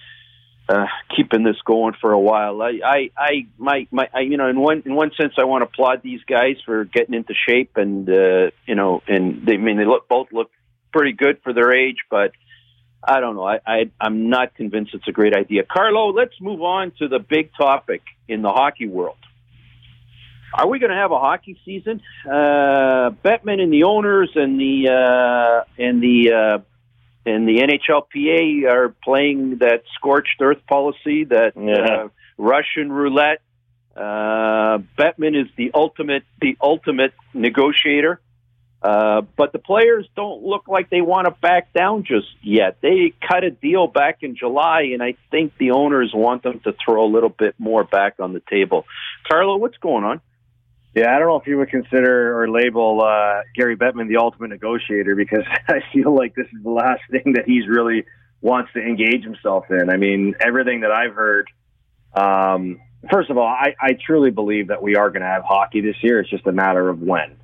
uh, 0.68 0.86
keeping 1.14 1.42
this 1.42 1.60
going 1.66 1.94
for 2.00 2.12
a 2.12 2.18
while. 2.18 2.62
I, 2.62 2.80
I, 2.82 3.10
I, 3.18 3.46
my, 3.58 3.86
my, 3.90 4.08
I, 4.14 4.20
you 4.20 4.38
know, 4.38 4.48
in 4.48 4.58
one 4.58 4.82
in 4.86 4.94
one 4.94 5.10
sense, 5.20 5.34
I 5.36 5.44
want 5.44 5.62
to 5.62 5.66
applaud 5.66 6.00
these 6.02 6.20
guys 6.26 6.56
for 6.64 6.84
getting 6.84 7.14
into 7.14 7.34
shape, 7.46 7.72
and 7.76 8.08
uh, 8.08 8.50
you 8.66 8.76
know, 8.76 9.02
and 9.06 9.44
they 9.44 9.54
I 9.54 9.58
mean 9.58 9.76
they 9.76 9.84
look 9.84 10.08
both 10.08 10.28
look 10.32 10.50
pretty 10.92 11.12
good 11.12 11.38
for 11.42 11.52
their 11.52 11.74
age, 11.74 11.98
but 12.10 12.32
I 13.04 13.20
don't 13.20 13.34
know. 13.34 13.46
I, 13.46 13.60
I 13.66 13.90
I'm 14.00 14.28
not 14.28 14.54
convinced 14.54 14.94
it's 14.94 15.08
a 15.08 15.12
great 15.12 15.34
idea. 15.34 15.64
Carlo, 15.64 16.12
let's 16.12 16.40
move 16.40 16.62
on 16.62 16.92
to 16.98 17.08
the 17.08 17.18
big 17.18 17.50
topic 17.54 18.02
in 18.28 18.42
the 18.42 18.50
hockey 18.50 18.86
world. 18.86 19.16
Are 20.54 20.68
we 20.68 20.78
going 20.78 20.90
to 20.90 20.96
have 20.96 21.12
a 21.12 21.18
hockey 21.18 21.58
season? 21.64 22.02
Uh, 22.26 23.10
Bettman 23.24 23.60
and 23.60 23.72
the 23.72 23.84
owners 23.84 24.30
and 24.34 24.60
the 24.60 24.88
uh, 24.88 25.64
and 25.82 26.02
the 26.02 26.32
uh, 26.32 26.58
and 27.24 27.48
the 27.48 27.58
NHLPA 27.58 28.70
are 28.70 28.94
playing 29.02 29.58
that 29.58 29.84
scorched 29.94 30.40
earth 30.40 30.64
policy, 30.68 31.24
that 31.24 31.56
uh, 31.56 32.08
Russian 32.36 32.92
roulette. 32.92 33.40
Uh, 33.96 34.78
Bettman 34.98 35.40
is 35.40 35.48
the 35.56 35.70
ultimate 35.74 36.24
the 36.40 36.56
ultimate 36.60 37.14
negotiator. 37.34 38.20
Uh, 38.82 39.20
but 39.36 39.52
the 39.52 39.60
players 39.60 40.08
don't 40.16 40.42
look 40.42 40.66
like 40.66 40.90
they 40.90 41.00
want 41.00 41.26
to 41.26 41.30
back 41.30 41.72
down 41.72 42.02
just 42.02 42.26
yet. 42.42 42.78
They 42.80 43.12
cut 43.26 43.44
a 43.44 43.50
deal 43.50 43.86
back 43.86 44.18
in 44.22 44.34
July, 44.34 44.90
and 44.92 45.00
I 45.00 45.14
think 45.30 45.56
the 45.56 45.70
owners 45.70 46.10
want 46.12 46.42
them 46.42 46.60
to 46.64 46.74
throw 46.84 47.04
a 47.04 47.10
little 47.10 47.28
bit 47.28 47.54
more 47.58 47.84
back 47.84 48.14
on 48.18 48.32
the 48.32 48.42
table. 48.50 48.84
Carlo, 49.30 49.56
what's 49.56 49.76
going 49.76 50.02
on? 50.02 50.20
Yeah, 50.96 51.14
I 51.14 51.18
don't 51.18 51.28
know 51.28 51.36
if 51.36 51.46
you 51.46 51.58
would 51.58 51.70
consider 51.70 52.42
or 52.42 52.50
label 52.50 53.02
uh, 53.02 53.42
Gary 53.54 53.76
Bettman 53.76 54.08
the 54.08 54.16
ultimate 54.16 54.48
negotiator 54.48 55.14
because 55.14 55.44
I 55.68 55.80
feel 55.92 56.14
like 56.14 56.34
this 56.34 56.46
is 56.46 56.62
the 56.64 56.70
last 56.70 57.02
thing 57.10 57.34
that 57.34 57.44
he's 57.46 57.68
really 57.68 58.04
wants 58.40 58.72
to 58.74 58.80
engage 58.80 59.22
himself 59.22 59.66
in. 59.70 59.90
I 59.90 59.96
mean, 59.96 60.34
everything 60.40 60.80
that 60.80 60.90
I've 60.90 61.14
heard. 61.14 61.48
Um, 62.14 62.80
first 63.10 63.30
of 63.30 63.38
all, 63.38 63.46
I, 63.46 63.74
I 63.80 63.96
truly 64.04 64.30
believe 64.30 64.68
that 64.68 64.82
we 64.82 64.96
are 64.96 65.08
going 65.10 65.22
to 65.22 65.28
have 65.28 65.44
hockey 65.44 65.80
this 65.80 65.96
year. 66.02 66.20
It's 66.20 66.28
just 66.28 66.46
a 66.48 66.52
matter 66.52 66.88
of 66.88 67.00
when. 67.00 67.36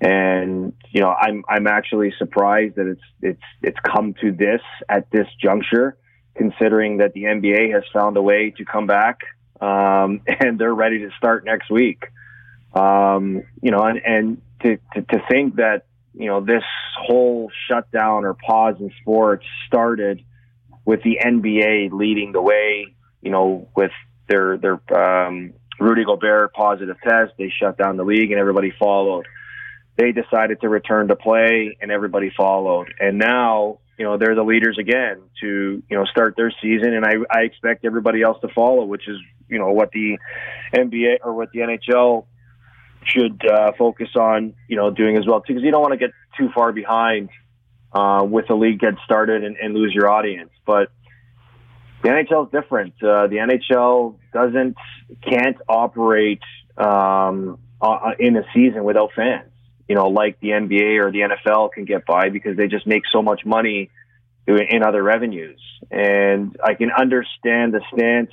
And 0.00 0.72
you 0.90 1.00
know, 1.02 1.10
I'm 1.10 1.44
I'm 1.48 1.66
actually 1.66 2.14
surprised 2.18 2.76
that 2.76 2.86
it's 2.86 3.02
it's 3.20 3.42
it's 3.62 3.78
come 3.80 4.14
to 4.22 4.32
this 4.32 4.62
at 4.88 5.10
this 5.10 5.26
juncture, 5.42 5.96
considering 6.36 6.98
that 6.98 7.12
the 7.12 7.24
NBA 7.24 7.72
has 7.74 7.82
found 7.92 8.16
a 8.16 8.22
way 8.22 8.50
to 8.56 8.64
come 8.64 8.86
back 8.86 9.18
um, 9.60 10.22
and 10.40 10.58
they're 10.58 10.74
ready 10.74 11.00
to 11.00 11.10
start 11.16 11.44
next 11.44 11.70
week. 11.70 12.04
Um, 12.74 13.42
you 13.62 13.70
know, 13.70 13.82
and, 13.82 14.00
and 14.04 14.42
to, 14.62 14.76
to, 14.94 15.02
to 15.02 15.22
think 15.28 15.56
that, 15.56 15.86
you 16.14 16.26
know, 16.26 16.40
this 16.40 16.62
whole 16.96 17.50
shutdown 17.68 18.24
or 18.24 18.34
pause 18.34 18.76
in 18.78 18.92
sports 19.00 19.44
started 19.66 20.22
with 20.84 21.02
the 21.02 21.18
NBA 21.24 21.92
leading 21.92 22.32
the 22.32 22.40
way, 22.40 22.94
you 23.22 23.30
know, 23.30 23.68
with 23.76 23.90
their, 24.28 24.56
their, 24.56 24.80
um, 24.96 25.52
Rudy 25.80 26.04
Gobert 26.04 26.52
positive 26.52 26.96
test. 27.02 27.32
They 27.38 27.50
shut 27.50 27.78
down 27.78 27.96
the 27.96 28.04
league 28.04 28.30
and 28.30 28.38
everybody 28.38 28.72
followed. 28.78 29.26
They 29.96 30.12
decided 30.12 30.60
to 30.62 30.68
return 30.68 31.08
to 31.08 31.16
play 31.16 31.76
and 31.80 31.90
everybody 31.90 32.32
followed. 32.36 32.94
And 32.98 33.18
now, 33.18 33.78
you 33.98 34.04
know, 34.04 34.16
they're 34.16 34.34
the 34.34 34.42
leaders 34.42 34.78
again 34.78 35.20
to, 35.40 35.82
you 35.88 35.96
know, 35.96 36.04
start 36.06 36.34
their 36.36 36.52
season. 36.62 36.94
And 36.94 37.04
I, 37.04 37.14
I 37.30 37.42
expect 37.42 37.84
everybody 37.84 38.22
else 38.22 38.38
to 38.40 38.48
follow, 38.48 38.84
which 38.84 39.06
is, 39.08 39.16
you 39.48 39.58
know, 39.58 39.72
what 39.72 39.90
the 39.90 40.18
NBA 40.74 41.18
or 41.22 41.34
what 41.34 41.50
the 41.52 41.60
NHL 41.60 42.24
should 43.04 43.40
uh, 43.46 43.72
focus 43.78 44.08
on, 44.16 44.54
you 44.68 44.76
know, 44.76 44.90
doing 44.90 45.16
as 45.16 45.26
well 45.26 45.42
because 45.46 45.62
you 45.62 45.70
don't 45.70 45.82
want 45.82 45.92
to 45.92 45.98
get 45.98 46.10
too 46.38 46.48
far 46.54 46.72
behind 46.72 47.30
uh, 47.92 48.24
with 48.28 48.46
the 48.48 48.54
league 48.54 48.78
get 48.80 48.94
started 49.04 49.44
and, 49.44 49.56
and 49.56 49.74
lose 49.74 49.92
your 49.94 50.08
audience. 50.08 50.50
But 50.64 50.90
the 52.02 52.08
NHL 52.08 52.46
is 52.46 52.52
different. 52.52 52.94
Uh, 53.02 53.26
the 53.26 53.36
NHL 53.36 54.16
doesn't 54.32 54.76
can't 55.22 55.56
operate 55.68 56.42
um, 56.76 57.58
uh, 57.80 58.12
in 58.18 58.36
a 58.36 58.42
season 58.54 58.84
without 58.84 59.10
fans. 59.14 59.49
You 59.90 59.96
know, 59.96 60.06
like 60.06 60.38
the 60.38 60.50
NBA 60.50 61.04
or 61.04 61.10
the 61.10 61.22
NFL 61.22 61.72
can 61.72 61.84
get 61.84 62.06
by 62.06 62.28
because 62.28 62.56
they 62.56 62.68
just 62.68 62.86
make 62.86 63.02
so 63.12 63.22
much 63.22 63.44
money 63.44 63.90
in 64.46 64.84
other 64.84 65.02
revenues. 65.02 65.60
And 65.90 66.56
I 66.62 66.74
can 66.74 66.92
understand 66.92 67.74
the 67.74 67.80
stance 67.92 68.30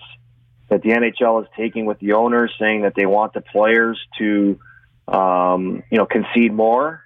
that 0.70 0.84
the 0.84 0.90
NHL 0.90 1.42
is 1.42 1.50
taking 1.58 1.88
with 1.88 1.98
the 1.98 2.14
owners, 2.14 2.54
saying 2.60 2.84
that 2.84 2.94
they 2.96 3.08
want 3.08 3.34
the 3.34 3.42
players 3.42 4.00
to, 4.20 4.60
um, 5.08 5.82
you 5.90 5.98
know, 5.98 6.06
concede 6.06 6.54
more. 6.54 7.02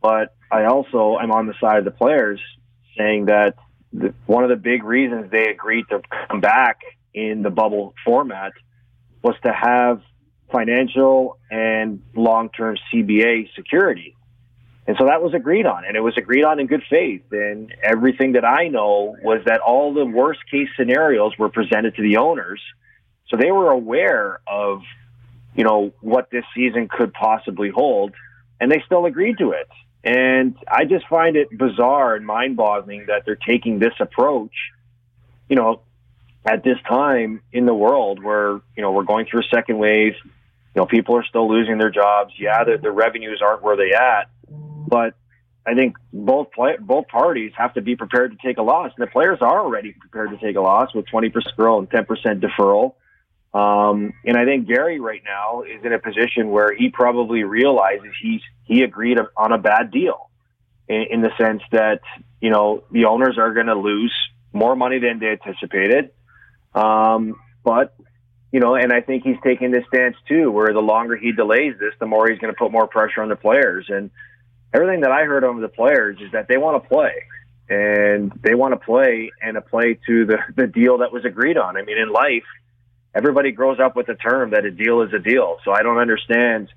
But 0.00 0.32
I 0.48 0.66
also 0.66 1.18
am 1.18 1.32
on 1.32 1.48
the 1.48 1.54
side 1.60 1.78
of 1.78 1.84
the 1.84 1.90
players, 1.90 2.40
saying 2.96 3.26
that 3.26 3.56
the, 3.92 4.14
one 4.26 4.44
of 4.44 4.50
the 4.50 4.56
big 4.56 4.84
reasons 4.84 5.32
they 5.32 5.48
agreed 5.48 5.86
to 5.90 6.02
come 6.28 6.40
back 6.40 6.78
in 7.12 7.42
the 7.42 7.50
bubble 7.50 7.94
format 8.04 8.52
was 9.22 9.34
to 9.42 9.52
have 9.52 10.02
financial 10.50 11.38
and 11.50 12.02
long-term 12.14 12.76
CBA 12.92 13.54
security. 13.54 14.14
And 14.86 14.96
so 14.98 15.04
that 15.04 15.22
was 15.22 15.34
agreed 15.34 15.66
on, 15.66 15.84
and 15.84 15.96
it 15.96 16.00
was 16.00 16.16
agreed 16.16 16.44
on 16.44 16.58
in 16.58 16.66
good 16.66 16.82
faith. 16.88 17.24
And 17.30 17.74
everything 17.82 18.32
that 18.32 18.44
I 18.46 18.68
know 18.68 19.16
was 19.22 19.42
that 19.44 19.60
all 19.60 19.92
the 19.92 20.06
worst 20.06 20.40
case 20.50 20.68
scenarios 20.76 21.36
were 21.38 21.50
presented 21.50 21.94
to 21.96 22.02
the 22.02 22.16
owners. 22.16 22.62
So 23.28 23.36
they 23.36 23.52
were 23.52 23.70
aware 23.70 24.40
of, 24.46 24.80
you 25.54 25.64
know, 25.64 25.92
what 26.00 26.30
this 26.30 26.44
season 26.54 26.88
could 26.88 27.12
possibly 27.12 27.68
hold, 27.68 28.14
and 28.58 28.72
they 28.72 28.82
still 28.86 29.04
agreed 29.04 29.36
to 29.38 29.50
it. 29.50 29.68
And 30.02 30.56
I 30.66 30.86
just 30.86 31.06
find 31.08 31.36
it 31.36 31.48
bizarre 31.56 32.14
and 32.14 32.24
mind 32.24 32.56
boggling 32.56 33.06
that 33.08 33.24
they're 33.26 33.36
taking 33.36 33.78
this 33.78 33.92
approach, 34.00 34.54
you 35.50 35.56
know, 35.56 35.82
at 36.46 36.64
this 36.64 36.78
time 36.88 37.42
in 37.52 37.66
the 37.66 37.74
world 37.74 38.22
where, 38.22 38.60
you 38.74 38.82
know, 38.82 38.92
we're 38.92 39.02
going 39.02 39.26
through 39.26 39.40
a 39.40 39.48
second 39.54 39.76
wave. 39.76 40.14
Know, 40.78 40.86
people 40.86 41.16
are 41.16 41.24
still 41.24 41.50
losing 41.50 41.78
their 41.78 41.90
jobs. 41.90 42.32
Yeah, 42.38 42.62
the, 42.62 42.78
the 42.80 42.92
revenues 42.92 43.40
aren't 43.44 43.62
where 43.62 43.76
they 43.76 43.92
at, 43.92 44.30
but 44.48 45.14
I 45.66 45.74
think 45.74 45.96
both 46.12 46.52
play, 46.52 46.76
both 46.80 47.08
parties 47.08 47.52
have 47.56 47.74
to 47.74 47.82
be 47.82 47.96
prepared 47.96 48.30
to 48.30 48.38
take 48.46 48.58
a 48.58 48.62
loss. 48.62 48.92
And 48.96 49.06
the 49.06 49.10
players 49.10 49.38
are 49.40 49.60
already 49.60 49.92
prepared 49.92 50.30
to 50.30 50.38
take 50.38 50.56
a 50.56 50.60
loss 50.60 50.94
with 50.94 51.06
20% 51.06 51.32
growth 51.56 51.88
and 51.92 52.06
10% 52.06 52.40
deferral. 52.40 52.94
Um, 53.52 54.12
and 54.24 54.36
I 54.36 54.44
think 54.44 54.68
Gary 54.68 55.00
right 55.00 55.22
now 55.24 55.62
is 55.62 55.84
in 55.84 55.92
a 55.92 55.98
position 55.98 56.50
where 56.50 56.72
he 56.72 56.90
probably 56.90 57.42
realizes 57.42 58.12
he's 58.22 58.42
he 58.64 58.82
agreed 58.82 59.18
on 59.36 59.52
a 59.52 59.58
bad 59.58 59.90
deal, 59.90 60.30
in, 60.86 61.06
in 61.10 61.20
the 61.22 61.30
sense 61.38 61.62
that 61.72 62.02
you 62.40 62.50
know 62.50 62.84
the 62.92 63.06
owners 63.06 63.36
are 63.38 63.52
going 63.52 63.66
to 63.66 63.74
lose 63.74 64.14
more 64.52 64.76
money 64.76 64.98
than 65.00 65.18
they 65.18 65.28
anticipated. 65.28 66.10
Um, 66.74 67.40
but 67.64 67.94
you 68.52 68.60
know, 68.60 68.74
and 68.74 68.92
I 68.92 69.00
think 69.00 69.24
he's 69.24 69.36
taking 69.44 69.70
this 69.70 69.84
stance 69.88 70.16
too, 70.26 70.50
where 70.50 70.72
the 70.72 70.80
longer 70.80 71.16
he 71.16 71.32
delays 71.32 71.74
this, 71.78 71.92
the 72.00 72.06
more 72.06 72.28
he's 72.28 72.38
going 72.38 72.52
to 72.52 72.58
put 72.58 72.72
more 72.72 72.86
pressure 72.86 73.20
on 73.22 73.28
the 73.28 73.36
players. 73.36 73.86
And 73.88 74.10
everything 74.72 75.02
that 75.02 75.10
I 75.10 75.24
heard 75.24 75.44
of 75.44 75.60
the 75.60 75.68
players 75.68 76.18
is 76.20 76.32
that 76.32 76.48
they 76.48 76.56
want 76.56 76.82
to 76.82 76.88
play. 76.88 77.12
And 77.68 78.32
they 78.42 78.54
want 78.54 78.72
to 78.72 78.78
play 78.78 79.30
and 79.42 79.56
to 79.56 79.60
play 79.60 79.98
to 80.06 80.24
the, 80.24 80.38
the 80.56 80.66
deal 80.66 80.98
that 80.98 81.12
was 81.12 81.26
agreed 81.26 81.58
on. 81.58 81.76
I 81.76 81.82
mean, 81.82 81.98
in 81.98 82.10
life, 82.10 82.46
everybody 83.14 83.52
grows 83.52 83.78
up 83.78 83.94
with 83.94 84.06
the 84.06 84.14
term 84.14 84.50
that 84.50 84.64
a 84.64 84.70
deal 84.70 85.02
is 85.02 85.12
a 85.12 85.18
deal. 85.18 85.58
So 85.64 85.72
I 85.72 85.82
don't 85.82 85.98
understand 85.98 86.68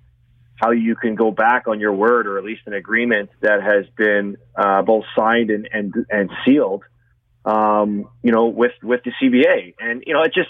how 0.56 0.72
you 0.72 0.96
can 0.96 1.16
go 1.16 1.32
back 1.32 1.68
on 1.68 1.80
your 1.80 1.94
word 1.94 2.28
or 2.28 2.38
at 2.38 2.44
least 2.44 2.64
an 2.66 2.74
agreement 2.74 3.30
that 3.40 3.64
has 3.64 3.86
been 3.96 4.36
uh, 4.56 4.82
both 4.82 5.06
signed 5.18 5.50
and 5.50 5.68
and, 5.72 5.94
and 6.10 6.30
sealed, 6.46 6.84
um, 7.46 8.10
you 8.22 8.34
know, 8.34 8.48
with 8.48 8.74
with 8.84 9.02
the 9.04 9.12
CBA. 9.12 9.76
And 9.80 10.04
you 10.06 10.14
know, 10.14 10.24
it 10.24 10.34
just 10.34 10.50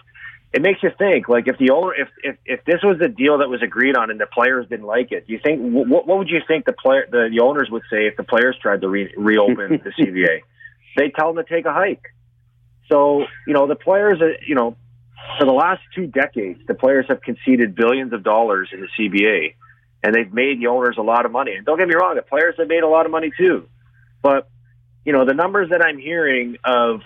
it 0.54 0.62
makes 0.62 0.84
you 0.84 0.90
think. 0.98 1.30
Like 1.30 1.48
if 1.48 1.58
the 1.58 1.72
owner, 1.72 1.94
if 1.94 2.10
if 2.24 2.38
if 2.46 2.66
this 2.66 2.82
was 2.84 2.98
the 3.00 3.08
deal 3.08 3.38
that 3.38 3.50
was 3.50 3.62
agreed 3.62 3.96
on 3.96 4.12
and 4.12 4.20
the 4.20 4.26
players 4.26 4.68
didn't 4.68 4.86
like 4.86 5.12
it, 5.12 5.26
you 5.28 5.40
think 5.44 5.62
what 5.62 6.08
what 6.08 6.18
would 6.18 6.30
you 6.30 6.42
think 6.46 6.66
the 6.66 6.74
player 6.74 7.08
the, 7.10 7.30
the 7.32 7.42
owners 7.42 7.70
would 7.72 7.84
say 7.90 8.08
if 8.08 8.18
the 8.18 8.24
players 8.24 8.58
tried 8.62 8.82
to 8.82 8.90
re- 8.90 9.14
reopen 9.18 9.82
the 9.84 9.92
CBA? 9.92 10.42
They 10.98 11.10
tell 11.10 11.34
them 11.34 11.44
to 11.44 11.50
take 11.50 11.66
a 11.66 11.74
hike. 11.74 12.04
So 12.90 13.26
you 13.48 13.54
know 13.54 13.68
the 13.68 13.76
players, 13.76 14.22
are, 14.22 14.34
you 14.46 14.56
know, 14.56 14.76
for 15.40 15.46
the 15.46 15.54
last 15.54 15.82
two 15.96 16.08
decades, 16.08 16.60
the 16.68 16.74
players 16.74 17.06
have 17.08 17.22
conceded 17.22 17.74
billions 17.74 18.12
of 18.12 18.24
dollars 18.24 18.70
in 18.74 18.82
the 18.82 18.88
CBA, 19.00 19.56
and 20.04 20.14
they've 20.14 20.34
made 20.34 20.60
the 20.60 20.68
owners 20.68 20.98
a 20.98 21.02
lot 21.02 21.26
of 21.26 21.32
money. 21.32 21.54
And 21.56 21.66
don't 21.66 21.78
get 21.78 21.88
me 21.88 21.96
wrong, 21.96 22.16
the 22.16 22.24
players 22.24 22.56
have 22.58 22.68
made 22.68 22.84
a 22.84 22.90
lot 22.90 23.06
of 23.06 23.12
money 23.12 23.32
too. 23.38 23.68
But 24.22 24.50
you 25.06 25.14
know, 25.14 25.24
the 25.24 25.34
numbers 25.34 25.70
that 25.70 25.82
I'm 25.82 25.98
hearing 25.98 26.58
of 26.66 27.02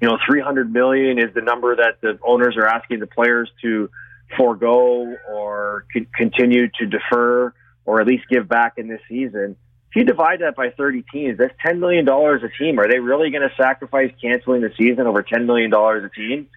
you 0.00 0.08
know, 0.08 0.18
300 0.28 0.72
million 0.72 1.18
is 1.18 1.32
the 1.34 1.40
number 1.40 1.76
that 1.76 2.00
the 2.00 2.18
owners 2.22 2.56
are 2.56 2.66
asking 2.66 3.00
the 3.00 3.06
players 3.06 3.50
to 3.62 3.90
forego 4.36 5.16
or 5.28 5.86
c- 5.92 6.06
continue 6.14 6.68
to 6.78 6.86
defer 6.86 7.54
or 7.84 8.00
at 8.00 8.06
least 8.06 8.24
give 8.28 8.48
back 8.48 8.74
in 8.76 8.88
this 8.88 9.00
season. 9.08 9.56
If 9.90 9.96
you 9.96 10.04
divide 10.04 10.40
that 10.40 10.56
by 10.56 10.70
30 10.70 11.04
teams, 11.12 11.38
that's 11.38 11.54
$10 11.64 11.78
million 11.78 12.06
a 12.06 12.48
team. 12.58 12.78
Are 12.78 12.88
they 12.88 12.98
really 12.98 13.30
going 13.30 13.48
to 13.48 13.54
sacrifice 13.56 14.12
canceling 14.20 14.60
the 14.60 14.72
season 14.76 15.06
over 15.06 15.22
$10 15.22 15.46
million 15.46 15.72
a 15.72 16.08
team 16.10 16.48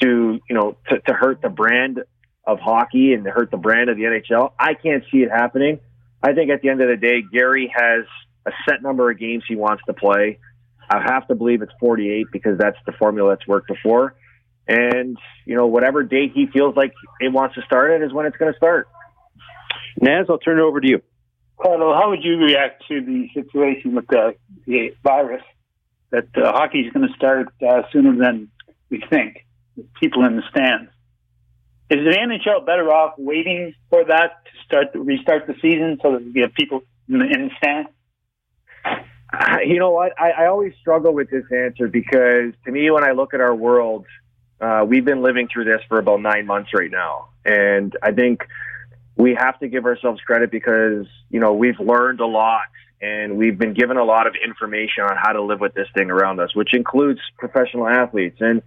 to, 0.00 0.40
you 0.48 0.54
know, 0.56 0.76
to, 0.88 0.98
to 0.98 1.12
hurt 1.12 1.42
the 1.42 1.50
brand 1.50 2.02
of 2.44 2.58
hockey 2.58 3.12
and 3.12 3.24
to 3.24 3.30
hurt 3.30 3.50
the 3.50 3.58
brand 3.58 3.90
of 3.90 3.96
the 3.96 4.04
NHL? 4.04 4.52
I 4.58 4.74
can't 4.74 5.04
see 5.12 5.18
it 5.18 5.30
happening. 5.30 5.78
I 6.22 6.32
think 6.32 6.50
at 6.50 6.62
the 6.62 6.70
end 6.70 6.80
of 6.80 6.88
the 6.88 6.96
day, 6.96 7.22
Gary 7.22 7.72
has 7.74 8.04
a 8.46 8.50
set 8.68 8.82
number 8.82 9.10
of 9.10 9.18
games 9.18 9.44
he 9.46 9.56
wants 9.56 9.82
to 9.86 9.92
play. 9.92 10.38
I 10.90 11.00
have 11.00 11.28
to 11.28 11.36
believe 11.36 11.62
it's 11.62 11.72
48 11.78 12.26
because 12.32 12.58
that's 12.58 12.76
the 12.84 12.92
formula 12.92 13.30
that's 13.30 13.46
worked 13.46 13.68
before. 13.68 14.16
And, 14.66 15.16
you 15.46 15.54
know, 15.54 15.66
whatever 15.66 16.02
date 16.02 16.32
he 16.34 16.46
feels 16.46 16.76
like 16.76 16.92
he 17.20 17.28
wants 17.28 17.54
to 17.54 17.62
start 17.62 17.92
it 17.92 18.04
is 18.04 18.12
when 18.12 18.26
it's 18.26 18.36
going 18.36 18.52
to 18.52 18.56
start. 18.56 18.88
Naz, 20.00 20.26
I'll 20.28 20.38
turn 20.38 20.58
it 20.58 20.62
over 20.62 20.80
to 20.80 20.88
you. 20.88 21.02
Carlo, 21.60 21.94
how 21.94 22.10
would 22.10 22.24
you 22.24 22.38
react 22.38 22.84
to 22.88 23.00
the 23.00 23.28
situation 23.34 23.94
with 23.94 24.06
the, 24.08 24.34
the 24.66 24.94
virus 25.02 25.42
that 26.10 26.26
uh, 26.36 26.52
hockey 26.52 26.80
is 26.80 26.92
going 26.92 27.06
to 27.06 27.14
start 27.14 27.48
uh, 27.66 27.82
sooner 27.92 28.16
than 28.16 28.50
we 28.90 29.02
think? 29.10 29.46
People 30.00 30.24
in 30.24 30.36
the 30.36 30.42
stands. 30.50 30.90
Is 31.90 31.98
the 32.04 32.16
NHL 32.16 32.66
better 32.66 32.92
off 32.92 33.14
waiting 33.18 33.74
for 33.90 34.04
that 34.04 34.44
to 34.44 34.50
start 34.64 34.92
to 34.92 35.00
restart 35.00 35.46
the 35.46 35.54
season 35.60 35.98
so 36.02 36.12
that 36.12 36.32
we 36.34 36.40
have 36.40 36.54
people 36.54 36.82
in 37.08 37.18
the, 37.18 37.24
in 37.24 37.48
the 37.48 37.50
stands? 37.58 37.90
You 39.64 39.78
know 39.78 39.90
what? 39.90 40.12
I, 40.18 40.30
I 40.30 40.46
always 40.46 40.72
struggle 40.80 41.12
with 41.12 41.30
this 41.30 41.44
answer 41.52 41.86
because 41.88 42.52
to 42.64 42.72
me, 42.72 42.90
when 42.90 43.04
I 43.04 43.12
look 43.12 43.34
at 43.34 43.40
our 43.40 43.54
world, 43.54 44.06
uh, 44.60 44.84
we've 44.86 45.04
been 45.04 45.22
living 45.22 45.48
through 45.52 45.64
this 45.64 45.80
for 45.88 45.98
about 45.98 46.20
nine 46.20 46.46
months 46.46 46.70
right 46.74 46.90
now. 46.90 47.28
And 47.44 47.96
I 48.02 48.12
think 48.12 48.46
we 49.16 49.34
have 49.38 49.58
to 49.60 49.68
give 49.68 49.84
ourselves 49.84 50.20
credit 50.22 50.50
because, 50.50 51.06
you 51.30 51.40
know, 51.40 51.54
we've 51.54 51.78
learned 51.78 52.20
a 52.20 52.26
lot 52.26 52.62
and 53.00 53.38
we've 53.38 53.58
been 53.58 53.72
given 53.72 53.96
a 53.96 54.04
lot 54.04 54.26
of 54.26 54.34
information 54.44 55.04
on 55.04 55.16
how 55.16 55.32
to 55.32 55.42
live 55.42 55.60
with 55.60 55.74
this 55.74 55.88
thing 55.94 56.10
around 56.10 56.40
us, 56.40 56.54
which 56.54 56.74
includes 56.74 57.20
professional 57.38 57.88
athletes. 57.88 58.36
And 58.40 58.62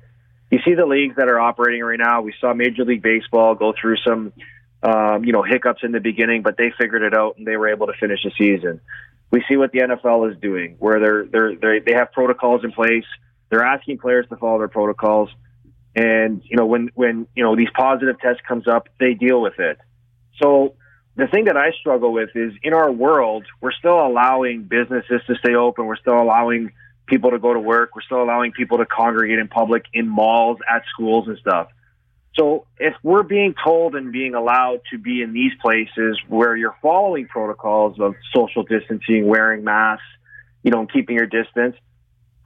you 0.50 0.60
see 0.66 0.74
the 0.74 0.86
leagues 0.86 1.16
that 1.18 1.30
are 1.30 1.40
operating 1.40 1.84
right 1.84 2.00
now. 2.00 2.22
We 2.22 2.34
saw 2.40 2.54
Major 2.54 2.86
League 2.86 3.04
Baseball 3.04 3.54
go 3.56 3.74
through 3.80 3.98
some, 3.98 4.34
um, 4.82 5.24
you 5.24 5.34
know, 5.34 5.44
hiccups 5.44 5.82
in 5.84 5.92
the 5.92 6.00
beginning, 6.00 6.42
but 6.42 6.58
they 6.58 6.72
figured 6.80 7.04
it 7.04 7.14
out 7.14 7.38
and 7.38 7.46
they 7.46 7.58
were 7.58 7.70
able 7.70 7.88
to 7.88 7.94
finish 8.00 8.20
the 8.24 8.32
season. 8.38 8.82
We 9.34 9.44
see 9.50 9.58
what 9.58 9.72
the 9.72 9.80
NFL 9.80 10.32
is 10.32 10.40
doing, 10.40 10.76
where 10.78 11.00
they're 11.00 11.26
they're, 11.26 11.56
they're 11.56 11.80
they 11.80 11.94
have 11.94 12.12
protocols 12.12 12.64
in 12.64 12.72
place. 12.72 13.06
They're 13.50 13.66
asking 13.66 13.98
players 13.98 14.28
to 14.30 14.36
follow 14.36 14.60
their 14.60 14.68
protocols, 14.68 15.32
and 15.96 16.44
you 16.46 16.56
know 16.56 16.68
when 16.68 16.92
when 16.94 17.26
you 17.36 17.44
know 17.44 17.56
these 17.56 17.72
positive 17.76 18.20
tests 18.20 18.44
comes 18.48 18.68
up, 18.68 18.90
they 19.00 19.16
deal 19.16 19.42
with 19.42 19.58
it. 19.58 19.80
So 20.40 20.76
the 21.16 21.26
thing 21.26 21.46
that 21.46 21.58
I 21.58 21.72
struggle 21.80 22.14
with 22.14 22.30
is 22.36 22.54
in 22.62 22.76
our 22.76 22.92
world, 22.92 23.48
we're 23.60 23.72
still 23.72 24.06
allowing 24.06 24.66
businesses 24.66 25.22
to 25.26 25.34
stay 25.44 25.56
open. 25.56 25.88
We're 25.88 25.98
still 25.98 26.22
allowing 26.22 26.72
people 27.08 27.32
to 27.32 27.40
go 27.40 27.56
to 27.56 27.60
work. 27.60 27.96
We're 27.96 28.04
still 28.04 28.22
allowing 28.22 28.52
people 28.52 28.78
to 28.78 28.86
congregate 28.86 29.40
in 29.40 29.48
public 29.48 29.86
in 29.94 30.08
malls, 30.08 30.60
at 30.70 30.84
schools 30.94 31.28
and 31.28 31.40
stuff. 31.40 31.70
So 32.38 32.66
if 32.80 32.96
we're 33.04 33.24
being 33.24 33.54
told 33.64 33.96
and 33.96 34.12
being 34.12 34.34
allowed 34.34 34.82
to 34.92 34.98
be 34.98 35.22
in 35.22 35.34
these 35.34 35.52
places 35.62 36.20
where 36.28 36.56
you're 36.56 36.76
following 36.82 37.28
protocols 37.28 38.00
of 38.00 38.16
social 38.36 38.64
distancing, 38.64 39.28
wearing 39.28 39.64
masks, 39.64 40.04
you 40.64 40.72
know, 40.72 40.80
and 40.80 40.92
keeping 40.92 41.16
your 41.16 41.28
distance, 41.28 41.76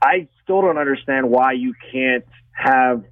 I 0.02 0.28
still 0.42 0.60
don't 0.60 0.78
understand 0.78 1.30
why 1.30 1.52
you 1.52 1.74
can't 1.90 2.24
have 2.52 3.04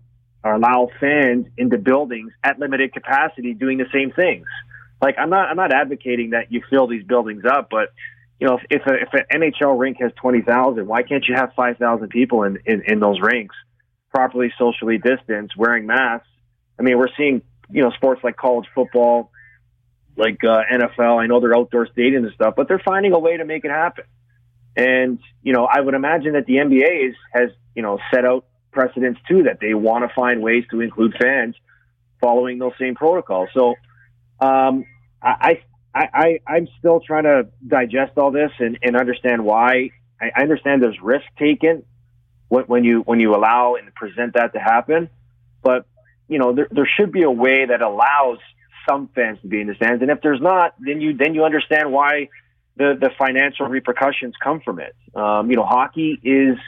or 0.45 0.55
allow 0.55 0.89
fans 1.01 1.47
into 1.57 1.79
buildings 1.79 2.33
at 2.45 2.59
limited 2.59 2.93
capacity 2.93 3.55
doing 3.55 3.79
the 3.79 3.87
same 3.93 4.12
things. 4.12 4.47
Like 5.01 5.17
I'm 5.19 5.31
not 5.31 5.49
I'm 5.49 5.57
not 5.57 5.73
advocating 5.73 6.31
that 6.31 6.53
you 6.53 6.62
fill 6.71 6.87
these 6.87 7.05
buildings 7.05 7.45
up, 7.45 7.69
but 7.71 7.93
you 8.39 8.47
know, 8.47 8.59
if 8.59 8.83
if, 8.83 8.87
a, 8.87 8.95
if 8.95 9.09
an 9.12 9.41
NHL 9.41 9.79
rink 9.79 9.99
has 10.01 10.12
twenty 10.21 10.43
thousand, 10.43 10.87
why 10.87 11.03
can't 11.03 11.25
you 11.27 11.35
have 11.35 11.53
five 11.55 11.79
thousand 11.79 12.09
people 12.11 12.45
in, 12.45 12.59
in 12.65 12.83
in 12.87 13.01
those 13.01 13.19
rinks, 13.21 13.57
properly 14.15 14.53
socially 14.59 14.99
distanced, 14.99 15.57
wearing 15.57 15.87
masks? 15.87 16.29
I 16.79 16.83
mean, 16.83 16.99
we're 16.99 17.15
seeing 17.17 17.43
you 17.71 17.83
know 17.83 17.91
sports 17.93 18.23
like 18.23 18.37
college 18.37 18.67
football, 18.75 19.31
like 20.17 20.43
uh, 20.45 20.62
NFL. 20.73 21.21
I 21.23 21.27
know 21.27 21.41
they're 21.41 21.57
outdoor 21.57 21.87
stadiums 21.87 22.25
and 22.25 22.33
stuff, 22.35 22.55
but 22.57 22.69
they're 22.69 22.83
finding 22.85 23.12
a 23.12 23.19
way 23.19 23.37
to 23.37 23.45
make 23.45 23.65
it 23.65 23.71
happen. 23.71 24.05
And 24.77 25.19
you 25.43 25.53
know, 25.53 25.65
I 25.65 25.81
would 25.81 25.95
imagine 25.95 26.35
that 26.35 26.47
the 26.47 26.55
NBA 26.55 27.11
is, 27.11 27.15
has 27.33 27.51
you 27.75 27.83
know 27.83 27.99
set 28.12 28.25
out 28.25 28.47
precedents 28.73 29.21
too 29.27 29.45
that 29.45 29.59
they 29.61 29.75
want 29.75 30.09
to 30.09 30.15
find 30.15 30.43
ways 30.43 30.65
to 30.71 30.81
include 30.81 31.15
fans 31.21 31.55
following 32.21 32.59
those 32.59 32.73
same 32.79 32.95
protocols. 32.95 33.49
So 33.55 33.75
um, 34.41 34.85
I, 35.23 35.62
I, 35.95 36.09
I, 36.12 36.41
I'm 36.47 36.69
still 36.79 37.01
trying 37.01 37.25
to 37.25 37.49
digest 37.67 38.12
all 38.19 38.31
this 38.31 38.51
and, 38.59 38.79
and 38.83 38.97
understand 38.97 39.45
why. 39.45 39.91
I, 40.21 40.31
I 40.37 40.43
understand 40.43 40.83
there's 40.83 41.01
risk 41.03 41.25
taken 41.39 41.85
when, 42.49 42.65
when 42.65 42.85
you 42.85 43.01
when 43.01 43.19
you 43.21 43.35
allow 43.35 43.77
and 43.77 43.93
present 43.95 44.35
that 44.35 44.53
to 44.53 44.59
happen, 44.59 45.09
but 45.62 45.87
you 46.29 46.39
know 46.39 46.53
there, 46.53 46.69
there 46.71 46.89
should 46.97 47.12
be 47.12 47.23
a 47.23 47.31
way 47.31 47.67
that 47.67 47.83
allows 47.83 48.39
some 48.89 49.09
fans 49.15 49.39
to 49.43 49.49
be 49.49 49.61
in 49.61 49.67
the 49.67 49.75
stands, 49.75 50.03
and 50.03 50.11
if 50.11 50.21
there's 50.23 50.41
not, 50.41 50.75
then 50.79 51.01
you 51.01 51.17
then 51.17 51.35
you 51.35 51.45
understand 51.45 51.93
why 51.93 52.29
the 52.77 52.97
the 53.01 53.11
financial 53.19 53.67
repercussions 53.67 54.35
come 54.43 54.61
from 54.61 54.81
it. 54.81 54.95
Um, 55.15 55.51
you 55.51 55.57
know, 55.57 55.65
hockey 55.65 56.19
is 56.23 56.59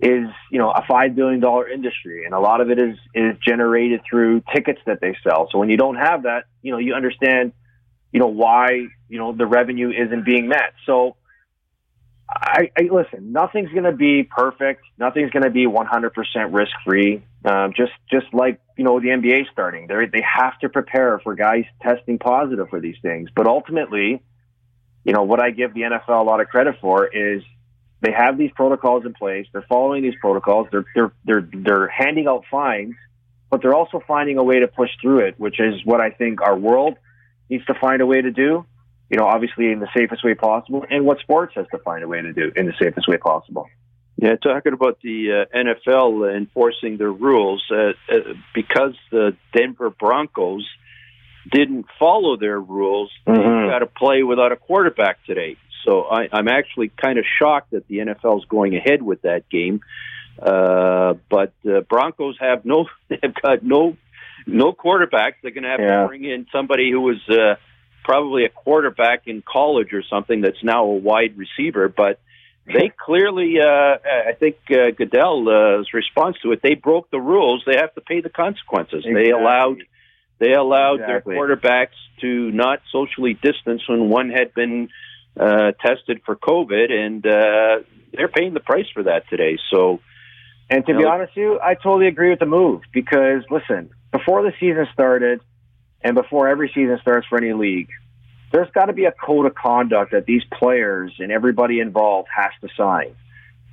is 0.00 0.28
you 0.50 0.58
know 0.58 0.70
a 0.70 0.84
five 0.88 1.14
billion 1.14 1.40
dollar 1.40 1.68
industry, 1.68 2.24
and 2.24 2.34
a 2.34 2.40
lot 2.40 2.60
of 2.60 2.70
it 2.70 2.78
is 2.78 2.96
is 3.14 3.36
generated 3.46 4.00
through 4.08 4.42
tickets 4.54 4.80
that 4.86 5.00
they 5.00 5.16
sell. 5.22 5.48
So 5.50 5.58
when 5.58 5.70
you 5.70 5.76
don't 5.76 5.96
have 5.96 6.24
that, 6.24 6.44
you 6.62 6.72
know, 6.72 6.78
you 6.78 6.94
understand, 6.94 7.52
you 8.12 8.20
know, 8.20 8.26
why 8.28 8.86
you 9.08 9.18
know 9.18 9.32
the 9.32 9.46
revenue 9.46 9.90
isn't 9.90 10.24
being 10.24 10.48
met. 10.48 10.74
So. 10.86 11.16
I, 12.26 12.70
I 12.76 12.88
listen. 12.90 13.32
Nothing's 13.32 13.70
going 13.70 13.84
to 13.84 13.92
be 13.92 14.22
perfect. 14.22 14.82
Nothing's 14.98 15.30
going 15.30 15.44
to 15.44 15.50
be 15.50 15.66
100% 15.66 16.10
risk 16.52 16.72
free. 16.84 17.22
Um, 17.44 17.74
just 17.76 17.92
just 18.10 18.32
like 18.32 18.60
you 18.76 18.84
know 18.84 19.00
the 19.00 19.08
NBA 19.08 19.50
starting, 19.52 19.86
they 19.86 20.06
they 20.06 20.22
have 20.22 20.58
to 20.60 20.68
prepare 20.68 21.18
for 21.20 21.34
guys 21.34 21.64
testing 21.82 22.18
positive 22.18 22.68
for 22.68 22.80
these 22.80 22.96
things. 23.02 23.30
But 23.34 23.46
ultimately, 23.46 24.22
you 25.04 25.12
know 25.12 25.22
what 25.22 25.40
I 25.40 25.50
give 25.50 25.74
the 25.74 25.82
NFL 25.82 26.20
a 26.20 26.24
lot 26.24 26.40
of 26.40 26.48
credit 26.48 26.76
for 26.80 27.06
is 27.06 27.42
they 28.00 28.12
have 28.12 28.36
these 28.36 28.50
protocols 28.54 29.06
in 29.06 29.14
place. 29.14 29.46
They're 29.52 29.64
following 29.68 30.02
these 30.02 30.14
protocols. 30.20 30.68
They're 30.70 30.84
they're 30.94 31.12
they're 31.24 31.48
they're 31.52 31.88
handing 31.88 32.26
out 32.26 32.44
fines, 32.50 32.94
but 33.50 33.62
they're 33.62 33.74
also 33.74 34.02
finding 34.06 34.38
a 34.38 34.42
way 34.42 34.60
to 34.60 34.68
push 34.68 34.90
through 35.00 35.20
it, 35.20 35.34
which 35.38 35.60
is 35.60 35.84
what 35.84 36.00
I 36.00 36.10
think 36.10 36.42
our 36.42 36.56
world 36.56 36.96
needs 37.48 37.64
to 37.66 37.74
find 37.74 38.02
a 38.02 38.06
way 38.06 38.20
to 38.20 38.30
do. 38.30 38.66
You 39.10 39.18
know, 39.18 39.26
obviously 39.26 39.70
in 39.70 39.78
the 39.78 39.88
safest 39.96 40.24
way 40.24 40.34
possible, 40.34 40.84
and 40.90 41.04
what 41.04 41.20
sports 41.20 41.54
has 41.56 41.66
to 41.70 41.78
find 41.78 42.02
a 42.02 42.08
way 42.08 42.20
to 42.20 42.32
do 42.32 42.50
in 42.56 42.66
the 42.66 42.74
safest 42.80 43.06
way 43.06 43.18
possible. 43.18 43.68
Yeah, 44.16 44.36
talking 44.36 44.72
about 44.72 44.98
the 45.02 45.46
uh, 45.52 45.56
NFL 45.56 46.34
enforcing 46.36 46.96
their 46.98 47.10
rules, 47.12 47.64
uh, 47.70 47.92
uh, 48.08 48.34
because 48.54 48.94
the 49.10 49.36
Denver 49.54 49.90
Broncos 49.90 50.64
didn't 51.50 51.86
follow 51.98 52.36
their 52.36 52.58
rules, 52.60 53.10
Mhm. 53.26 53.36
they 53.64 53.68
got 53.70 53.80
to 53.80 53.86
play 53.86 54.22
without 54.22 54.52
a 54.52 54.56
quarterback 54.56 55.24
today. 55.26 55.56
So 55.84 56.02
I, 56.04 56.28
I'm 56.32 56.48
actually 56.48 56.88
kind 56.90 57.18
of 57.18 57.24
shocked 57.38 57.72
that 57.72 57.86
the 57.88 57.98
NFL 57.98 58.38
is 58.38 58.44
going 58.46 58.76
ahead 58.76 59.02
with 59.02 59.22
that 59.22 59.48
game. 59.50 59.80
Uh, 60.40 61.14
but 61.28 61.52
uh, 61.68 61.80
Broncos 61.82 62.36
have 62.40 62.64
no, 62.64 62.86
they've 63.08 63.34
got 63.42 63.62
no, 63.62 63.96
no 64.46 64.72
quarterbacks. 64.72 65.34
They're 65.42 65.50
going 65.50 65.64
to 65.64 65.70
have 65.70 65.80
Yeah. 65.80 66.02
to 66.02 66.08
bring 66.08 66.24
in 66.24 66.46
somebody 66.52 66.90
who 66.90 67.00
was 67.00 67.18
uh, 67.28 67.56
probably 68.04 68.44
a 68.44 68.48
quarterback 68.48 69.26
in 69.26 69.42
college 69.42 69.92
or 69.92 70.02
something 70.02 70.40
that's 70.40 70.62
now 70.62 70.84
a 70.84 70.94
wide 70.94 71.36
receiver. 71.36 71.88
But 71.88 72.18
they 72.66 72.90
clearly, 72.98 73.56
uh, 73.60 73.64
I 73.66 74.32
think 74.38 74.56
uh, 74.70 74.90
Goodell's 74.96 75.92
response 75.92 76.36
to 76.42 76.52
it, 76.52 76.60
they 76.62 76.74
broke 76.74 77.10
the 77.10 77.20
rules. 77.20 77.62
They 77.66 77.76
have 77.76 77.94
to 77.94 78.00
pay 78.00 78.20
the 78.20 78.30
consequences. 78.30 79.04
They 79.04 79.30
allowed 79.30 79.82
they 80.38 80.52
allowed 80.52 81.00
Exactly. 81.00 81.34
their 81.34 81.56
quarterbacks 81.56 81.96
to 82.20 82.50
not 82.50 82.80
socially 82.90 83.34
distance 83.34 83.82
when 83.88 84.08
one 84.08 84.30
had 84.30 84.52
been 84.54 84.88
uh, 85.38 85.72
tested 85.84 86.22
for 86.26 86.36
COVID, 86.36 86.90
and 86.90 87.24
uh, 87.26 87.86
they're 88.12 88.28
paying 88.28 88.54
the 88.54 88.60
price 88.60 88.86
for 88.92 89.04
that 89.04 89.28
today. 89.28 89.58
So, 89.70 90.00
And 90.70 90.84
to 90.86 90.92
You 90.92 90.98
be 90.98 91.04
honest 91.04 91.32
with 91.36 91.42
you, 91.42 91.60
I 91.62 91.74
totally 91.74 92.08
agree 92.08 92.30
with 92.30 92.40
the 92.40 92.46
move 92.46 92.82
because 92.92 93.42
listen, 93.50 93.90
before 94.10 94.42
the 94.42 94.52
season 94.58 94.86
started 94.92 95.40
and 96.02 96.14
before 96.14 96.48
every 96.48 96.70
season 96.74 96.98
starts 97.00 97.26
for 97.28 97.38
any 97.38 97.52
league, 97.52 97.88
there's 98.54 98.70
got 98.70 98.84
to 98.84 98.92
be 98.92 99.04
a 99.04 99.10
code 99.10 99.46
of 99.46 99.54
conduct 99.56 100.12
that 100.12 100.26
these 100.26 100.44
players 100.44 101.12
and 101.18 101.32
everybody 101.32 101.80
involved 101.80 102.28
has 102.32 102.52
to 102.60 102.68
sign. 102.76 103.16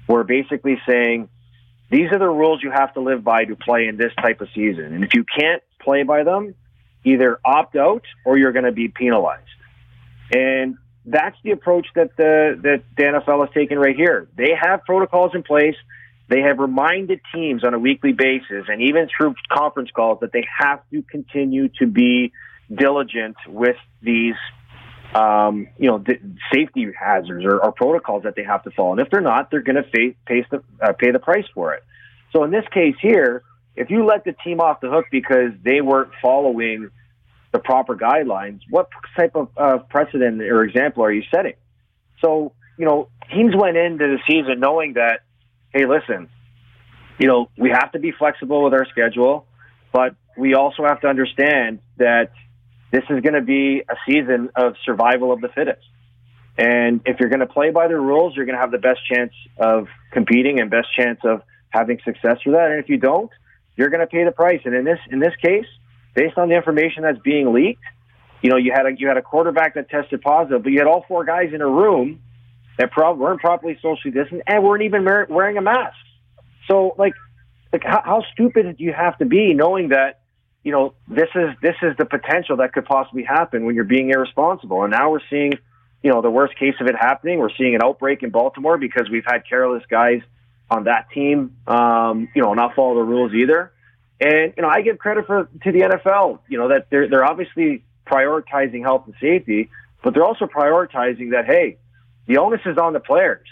We're 0.07 0.23
basically 0.23 0.81
saying 0.89 1.29
these 1.91 2.11
are 2.11 2.17
the 2.17 2.27
rules 2.27 2.63
you 2.63 2.71
have 2.71 2.91
to 2.95 2.99
live 2.99 3.23
by 3.23 3.45
to 3.45 3.55
play 3.55 3.85
in 3.85 3.97
this 3.97 4.11
type 4.19 4.41
of 4.41 4.47
season. 4.55 4.85
And 4.85 5.03
if 5.03 5.13
you 5.13 5.23
can't 5.23 5.61
play 5.79 6.01
by 6.01 6.23
them, 6.23 6.55
either 7.03 7.39
opt 7.45 7.75
out 7.75 8.05
or 8.25 8.39
you're 8.39 8.53
going 8.53 8.65
to 8.65 8.71
be 8.71 8.87
penalized. 8.87 9.45
And 10.33 10.77
that's 11.05 11.37
the 11.43 11.51
approach 11.51 11.85
that 11.93 12.17
the 12.17 12.59
that 12.63 12.83
the 12.97 13.03
NFL 13.03 13.45
has 13.45 13.53
taken 13.53 13.77
right 13.77 13.95
here. 13.95 14.29
They 14.35 14.53
have 14.59 14.83
protocols 14.83 15.33
in 15.35 15.43
place. 15.43 15.75
they 16.27 16.41
have 16.41 16.57
reminded 16.57 17.19
teams 17.35 17.63
on 17.63 17.75
a 17.75 17.79
weekly 17.79 18.13
basis 18.13 18.65
and 18.67 18.81
even 18.81 19.09
through 19.15 19.35
conference 19.51 19.91
calls 19.91 20.21
that 20.21 20.31
they 20.33 20.47
have 20.59 20.79
to 20.89 21.03
continue 21.03 21.67
to 21.77 21.85
be 21.85 22.31
diligent 22.73 23.35
with 23.47 23.75
these 24.01 24.35
um, 25.13 25.67
you 25.77 25.87
know, 25.87 26.03
safety 26.53 26.87
hazards 26.97 27.43
or, 27.45 27.59
or, 27.59 27.71
protocols 27.73 28.23
that 28.23 28.35
they 28.35 28.43
have 28.43 28.63
to 28.63 28.71
follow. 28.71 28.93
And 28.93 29.01
if 29.01 29.09
they're 29.09 29.19
not, 29.19 29.51
they're 29.51 29.61
going 29.61 29.75
to 29.75 29.83
the, 29.91 30.63
uh, 30.81 30.93
pay 30.93 31.11
the 31.11 31.19
price 31.19 31.45
for 31.53 31.73
it. 31.73 31.83
So 32.31 32.43
in 32.43 32.51
this 32.51 32.63
case 32.73 32.95
here, 33.01 33.43
if 33.75 33.89
you 33.89 34.05
let 34.05 34.23
the 34.23 34.33
team 34.43 34.61
off 34.61 34.79
the 34.79 34.89
hook 34.89 35.05
because 35.11 35.51
they 35.63 35.81
weren't 35.81 36.11
following 36.21 36.89
the 37.51 37.59
proper 37.59 37.95
guidelines, 37.95 38.61
what 38.69 38.89
type 39.17 39.35
of 39.35 39.49
uh, 39.57 39.79
precedent 39.89 40.41
or 40.41 40.63
example 40.63 41.03
are 41.03 41.11
you 41.11 41.23
setting? 41.33 41.55
So, 42.23 42.53
you 42.77 42.85
know, 42.85 43.09
teams 43.33 43.53
went 43.55 43.75
into 43.77 44.07
the 44.07 44.19
season 44.27 44.59
knowing 44.59 44.93
that, 44.93 45.21
hey, 45.73 45.85
listen, 45.85 46.29
you 47.19 47.27
know, 47.27 47.49
we 47.57 47.69
have 47.69 47.91
to 47.91 47.99
be 47.99 48.11
flexible 48.11 48.63
with 48.63 48.73
our 48.73 48.85
schedule, 48.85 49.45
but 49.91 50.15
we 50.37 50.53
also 50.53 50.83
have 50.85 51.01
to 51.01 51.07
understand 51.07 51.79
that 51.97 52.31
this 52.91 53.03
is 53.09 53.21
going 53.21 53.33
to 53.33 53.41
be 53.41 53.83
a 53.89 53.95
season 54.05 54.49
of 54.55 54.75
survival 54.85 55.31
of 55.31 55.41
the 55.41 55.47
fittest. 55.49 55.85
And 56.57 57.01
if 57.05 57.19
you're 57.19 57.29
going 57.29 57.39
to 57.39 57.47
play 57.47 57.71
by 57.71 57.87
the 57.87 57.97
rules, 57.97 58.35
you're 58.35 58.45
going 58.45 58.57
to 58.57 58.61
have 58.61 58.71
the 58.71 58.77
best 58.77 58.99
chance 59.11 59.33
of 59.57 59.87
competing 60.11 60.59
and 60.59 60.69
best 60.69 60.89
chance 60.95 61.19
of 61.23 61.41
having 61.69 61.99
success 62.03 62.37
for 62.43 62.51
that. 62.51 62.71
And 62.71 62.83
if 62.83 62.89
you 62.89 62.97
don't, 62.97 63.31
you're 63.77 63.89
going 63.89 64.01
to 64.01 64.07
pay 64.07 64.23
the 64.25 64.31
price. 64.31 64.61
And 64.65 64.75
in 64.75 64.83
this 64.83 64.99
in 65.09 65.19
this 65.19 65.33
case, 65.41 65.65
based 66.13 66.37
on 66.37 66.49
the 66.49 66.55
information 66.55 67.03
that's 67.03 67.19
being 67.19 67.53
leaked, 67.53 67.83
you 68.41 68.49
know, 68.49 68.57
you 68.57 68.73
had 68.73 68.85
a 68.85 68.91
you 68.97 69.07
had 69.07 69.17
a 69.17 69.21
quarterback 69.21 69.75
that 69.75 69.89
tested 69.89 70.21
positive, 70.21 70.63
but 70.63 70.71
you 70.71 70.79
had 70.79 70.87
all 70.87 71.05
four 71.07 71.23
guys 71.23 71.53
in 71.53 71.61
a 71.61 71.67
room 71.67 72.19
that 72.77 72.91
pro- 72.91 73.13
weren't 73.13 73.39
properly 73.39 73.77
socially 73.81 74.11
distant 74.11 74.41
and 74.47 74.63
weren't 74.63 74.83
even 74.83 75.05
wearing 75.05 75.57
a 75.57 75.61
mask. 75.61 75.95
So, 76.67 76.95
like, 76.97 77.13
like 77.71 77.83
how, 77.83 78.01
how 78.03 78.23
stupid 78.33 78.77
do 78.77 78.83
you 78.83 78.93
have 78.93 79.17
to 79.19 79.25
be 79.25 79.53
knowing 79.53 79.89
that 79.89 80.20
you 80.63 80.71
know 80.71 80.93
this 81.07 81.29
is 81.35 81.49
this 81.61 81.75
is 81.81 81.95
the 81.97 82.05
potential 82.05 82.57
that 82.57 82.73
could 82.73 82.85
possibly 82.85 83.23
happen 83.23 83.65
when 83.65 83.75
you're 83.75 83.83
being 83.83 84.09
irresponsible? 84.09 84.83
And 84.83 84.91
now 84.91 85.11
we're 85.11 85.21
seeing, 85.29 85.53
you 86.03 86.11
know, 86.11 86.21
the 86.21 86.29
worst 86.29 86.57
case 86.57 86.75
of 86.79 86.87
it 86.87 86.95
happening. 86.95 87.39
We're 87.39 87.55
seeing 87.57 87.75
an 87.75 87.81
outbreak 87.83 88.23
in 88.23 88.29
Baltimore 88.29 88.77
because 88.77 89.09
we've 89.09 89.25
had 89.25 89.47
careless 89.47 89.83
guys 89.89 90.21
on 90.69 90.85
that 90.85 91.09
team, 91.13 91.57
um, 91.67 92.29
you 92.35 92.41
know, 92.41 92.53
not 92.53 92.75
follow 92.75 92.95
the 92.95 93.03
rules 93.03 93.33
either. 93.33 93.73
And 94.19 94.53
you 94.55 94.63
know, 94.63 94.69
I 94.69 94.81
give 94.81 94.99
credit 94.99 95.25
for 95.25 95.49
to 95.63 95.71
the 95.71 95.79
NFL, 95.79 96.39
you 96.47 96.57
know, 96.57 96.69
that 96.69 96.87
they're 96.89 97.09
they're 97.09 97.25
obviously 97.25 97.83
prioritizing 98.05 98.81
health 98.81 99.03
and 99.05 99.15
safety, 99.19 99.69
but 100.03 100.13
they're 100.13 100.25
also 100.25 100.45
prioritizing 100.45 101.31
that 101.31 101.45
hey, 101.45 101.77
the 102.27 102.37
onus 102.37 102.61
is 102.65 102.77
on 102.77 102.93
the 102.93 102.99
players. 102.99 103.47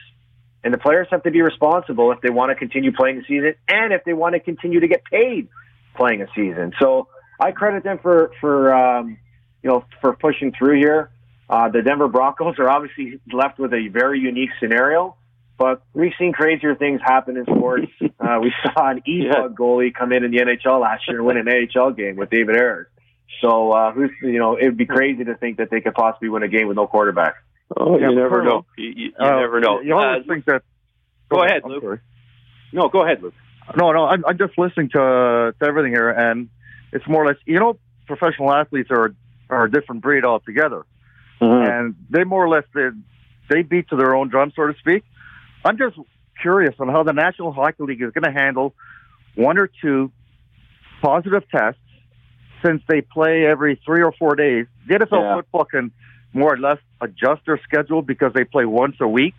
And 0.64 0.74
the 0.74 0.78
players 0.78 1.08
have 1.12 1.24
to 1.24 1.32
be 1.32 1.42
responsible 1.42 2.12
if 2.12 2.20
they 2.20 2.30
want 2.30 2.50
to 2.50 2.56
continue 2.56 2.92
playing 2.92 3.20
the 3.20 3.24
season 3.24 3.56
and 3.70 3.94
if 3.94 4.04
they 4.04 4.12
want 4.12 4.34
to 4.34 4.42
continue 4.42 4.82
to 4.82 4.88
get 4.90 5.06
paid 5.06 5.48
playing 6.00 6.22
a 6.22 6.28
season. 6.36 6.72
So 6.80 7.08
I 7.40 7.52
credit 7.52 7.84
them 7.84 8.00
for 8.02 8.32
for 8.40 8.74
um, 8.74 9.18
you 9.62 9.70
know 9.70 9.86
for 10.02 10.16
pushing 10.16 10.52
through 10.58 10.80
here. 10.80 11.12
Uh, 11.50 11.70
the 11.70 11.82
Denver 11.82 12.08
Broncos 12.08 12.58
are 12.60 12.70
obviously 12.70 13.20
left 13.32 13.60
with 13.60 13.74
a 13.74 13.88
very 13.88 14.20
unique 14.20 14.52
scenario, 14.60 15.16
but 15.58 15.82
we've 15.94 16.14
seen 16.20 16.32
crazier 16.32 16.76
things 16.76 17.02
happen 17.04 17.38
in 17.38 17.46
sports. 17.46 17.92
uh, 18.02 18.40
we 18.42 18.54
saw 18.64 18.90
an 18.92 19.00
e 19.08 19.26
yeah. 19.26 19.48
goalie 19.48 19.94
come 19.94 20.12
in 20.12 20.24
in 20.24 20.32
the 20.32 20.38
NHL 20.38 20.80
last 20.80 21.04
year 21.08 21.18
and 21.18 21.26
win 21.26 21.38
an 21.38 21.46
NHL 21.46 21.98
game 21.98 22.16
with 22.16 22.30
David 22.30 22.56
Ayres. 22.56 22.88
So 23.42 23.72
uh, 23.72 23.92
who's 23.92 24.12
you 24.22 24.40
know 24.40 24.58
it'd 24.58 24.78
be 24.78 24.86
crazy 24.86 25.24
to 25.26 25.36
think 25.36 25.58
that 25.58 25.70
they 25.70 25.82
could 25.82 25.94
possibly 25.94 26.30
win 26.30 26.44
a 26.44 26.48
game 26.48 26.68
with 26.68 26.78
no 26.78 26.88
quarterback. 26.88 27.36
Oh, 27.76 27.98
you 28.00 28.16
never 28.16 28.44
know. 28.44 28.66
You, 28.78 28.86
you, 28.86 29.06
you 29.20 29.26
uh, 29.26 29.40
never 29.40 29.60
know. 29.60 29.80
You 29.82 29.94
always 29.94 30.24
uh, 30.24 30.28
think 30.28 30.46
that. 30.46 30.64
Go, 31.30 31.38
go 31.38 31.44
ahead, 31.44 31.62
Luke. 31.66 31.84
Sorry. 31.84 32.00
No, 32.74 32.90
go 32.90 33.04
ahead, 33.04 33.22
Luke. 33.22 33.36
No, 33.76 33.92
no, 33.92 34.06
I'm, 34.06 34.26
I'm 34.26 34.38
just 34.38 34.58
listening 34.58 34.90
to, 34.90 35.54
to 35.60 35.66
everything 35.66 35.92
here, 35.92 36.10
and 36.10 36.50
it's 36.92 37.08
more 37.08 37.24
or 37.24 37.28
less, 37.28 37.38
you 37.46 37.60
know, 37.60 37.78
professional 38.08 38.52
athletes 38.52 38.90
are 38.92 39.14
are 39.50 39.66
a 39.66 39.72
different 39.72 40.02
breed 40.02 40.24
altogether, 40.26 40.86
mm-hmm. 41.42 41.70
and 41.70 41.96
they 42.10 42.24
more 42.24 42.46
or 42.46 42.50
less 42.50 42.64
they, 42.74 42.90
they 43.50 43.62
beat 43.64 43.90
to 43.90 43.96
their 43.96 44.16
own 44.16 44.30
drum, 44.30 44.52
so 44.56 44.68
to 44.68 44.78
speak. 44.80 45.04
I'm 45.66 45.78
just 45.78 45.98
curious 46.42 46.76
on 46.80 46.88
how 46.88 47.04
the 47.04 47.14
National 47.14 47.52
Hockey 47.52 47.84
League 47.84 48.02
is 48.02 48.12
going 48.12 48.32
to 48.32 48.40
handle 48.40 48.74
one 49.36 49.58
or 49.58 49.70
two 49.82 50.12
positive 51.02 51.44
tests 51.50 51.82
since 52.64 52.82
they 52.88 53.02
play 53.02 53.46
every 53.46 53.80
three 53.86 54.02
or 54.02 54.12
four 54.12 54.36
days. 54.36 54.68
The 54.88 54.96
NFL 54.96 55.22
yeah. 55.22 55.36
football 55.38 55.66
can 55.66 55.92
more 56.34 56.54
or 56.54 56.58
less 56.58 56.78
adjust 57.02 57.46
their 57.46 57.60
schedule 57.64 58.02
because 58.02 58.34
they 58.34 58.44
play 58.44 58.66
once 58.66 58.96
a 59.02 59.08
week. 59.08 59.36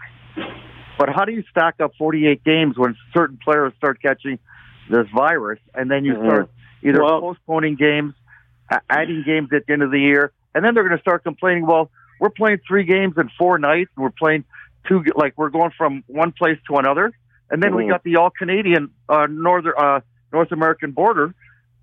But 1.00 1.08
how 1.08 1.24
do 1.24 1.32
you 1.32 1.42
stack 1.50 1.80
up 1.80 1.92
48 1.96 2.44
games 2.44 2.76
when 2.76 2.94
certain 3.14 3.38
players 3.42 3.72
start 3.78 4.02
catching 4.02 4.38
this 4.90 5.06
virus, 5.16 5.58
and 5.74 5.90
then 5.90 6.04
you 6.04 6.12
mm-hmm. 6.12 6.26
start 6.26 6.50
either 6.82 7.02
well, 7.02 7.22
postponing 7.22 7.76
games, 7.76 8.12
adding 8.90 9.22
games 9.24 9.48
at 9.54 9.64
the 9.66 9.72
end 9.72 9.82
of 9.82 9.90
the 9.90 9.98
year, 9.98 10.30
and 10.54 10.62
then 10.62 10.74
they're 10.74 10.86
going 10.86 10.98
to 10.98 11.00
start 11.00 11.24
complaining. 11.24 11.66
Well, 11.66 11.90
we're 12.20 12.28
playing 12.28 12.58
three 12.68 12.84
games 12.84 13.14
in 13.16 13.30
four 13.38 13.58
nights, 13.58 13.90
and 13.96 14.04
we're 14.04 14.10
playing 14.10 14.44
two, 14.88 15.02
like 15.16 15.32
we're 15.38 15.48
going 15.48 15.70
from 15.70 16.04
one 16.06 16.32
place 16.32 16.58
to 16.68 16.76
another, 16.76 17.12
and 17.50 17.62
then 17.62 17.70
mm-hmm. 17.70 17.78
we 17.78 17.88
got 17.88 18.04
the 18.04 18.16
all 18.16 18.28
Canadian 18.28 18.90
uh, 19.08 19.26
northern 19.26 19.72
uh, 19.78 20.00
North 20.34 20.52
American 20.52 20.90
border 20.90 21.34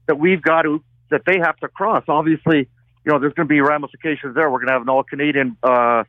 that 0.06 0.19
we've 0.19 0.43
got 0.43 0.62
to 0.62 0.84
that 1.10 1.23
they 1.25 1.39
have 1.41 1.58
to 1.58 1.67
cross. 1.69 2.03
Obviously, 2.08 2.69
you 3.03 3.12
know, 3.12 3.17
there's 3.17 3.34
going 3.34 3.47
to 3.47 3.51
be 3.51 3.62
ramifications 3.62 4.36
there. 4.36 4.47
We're 4.51 4.60
going 4.60 4.67
to 4.67 4.73
have 4.73 4.84
an 4.84 4.89
all 4.89 5.01
Canadian 5.01 5.58
uh, 5.63 6.03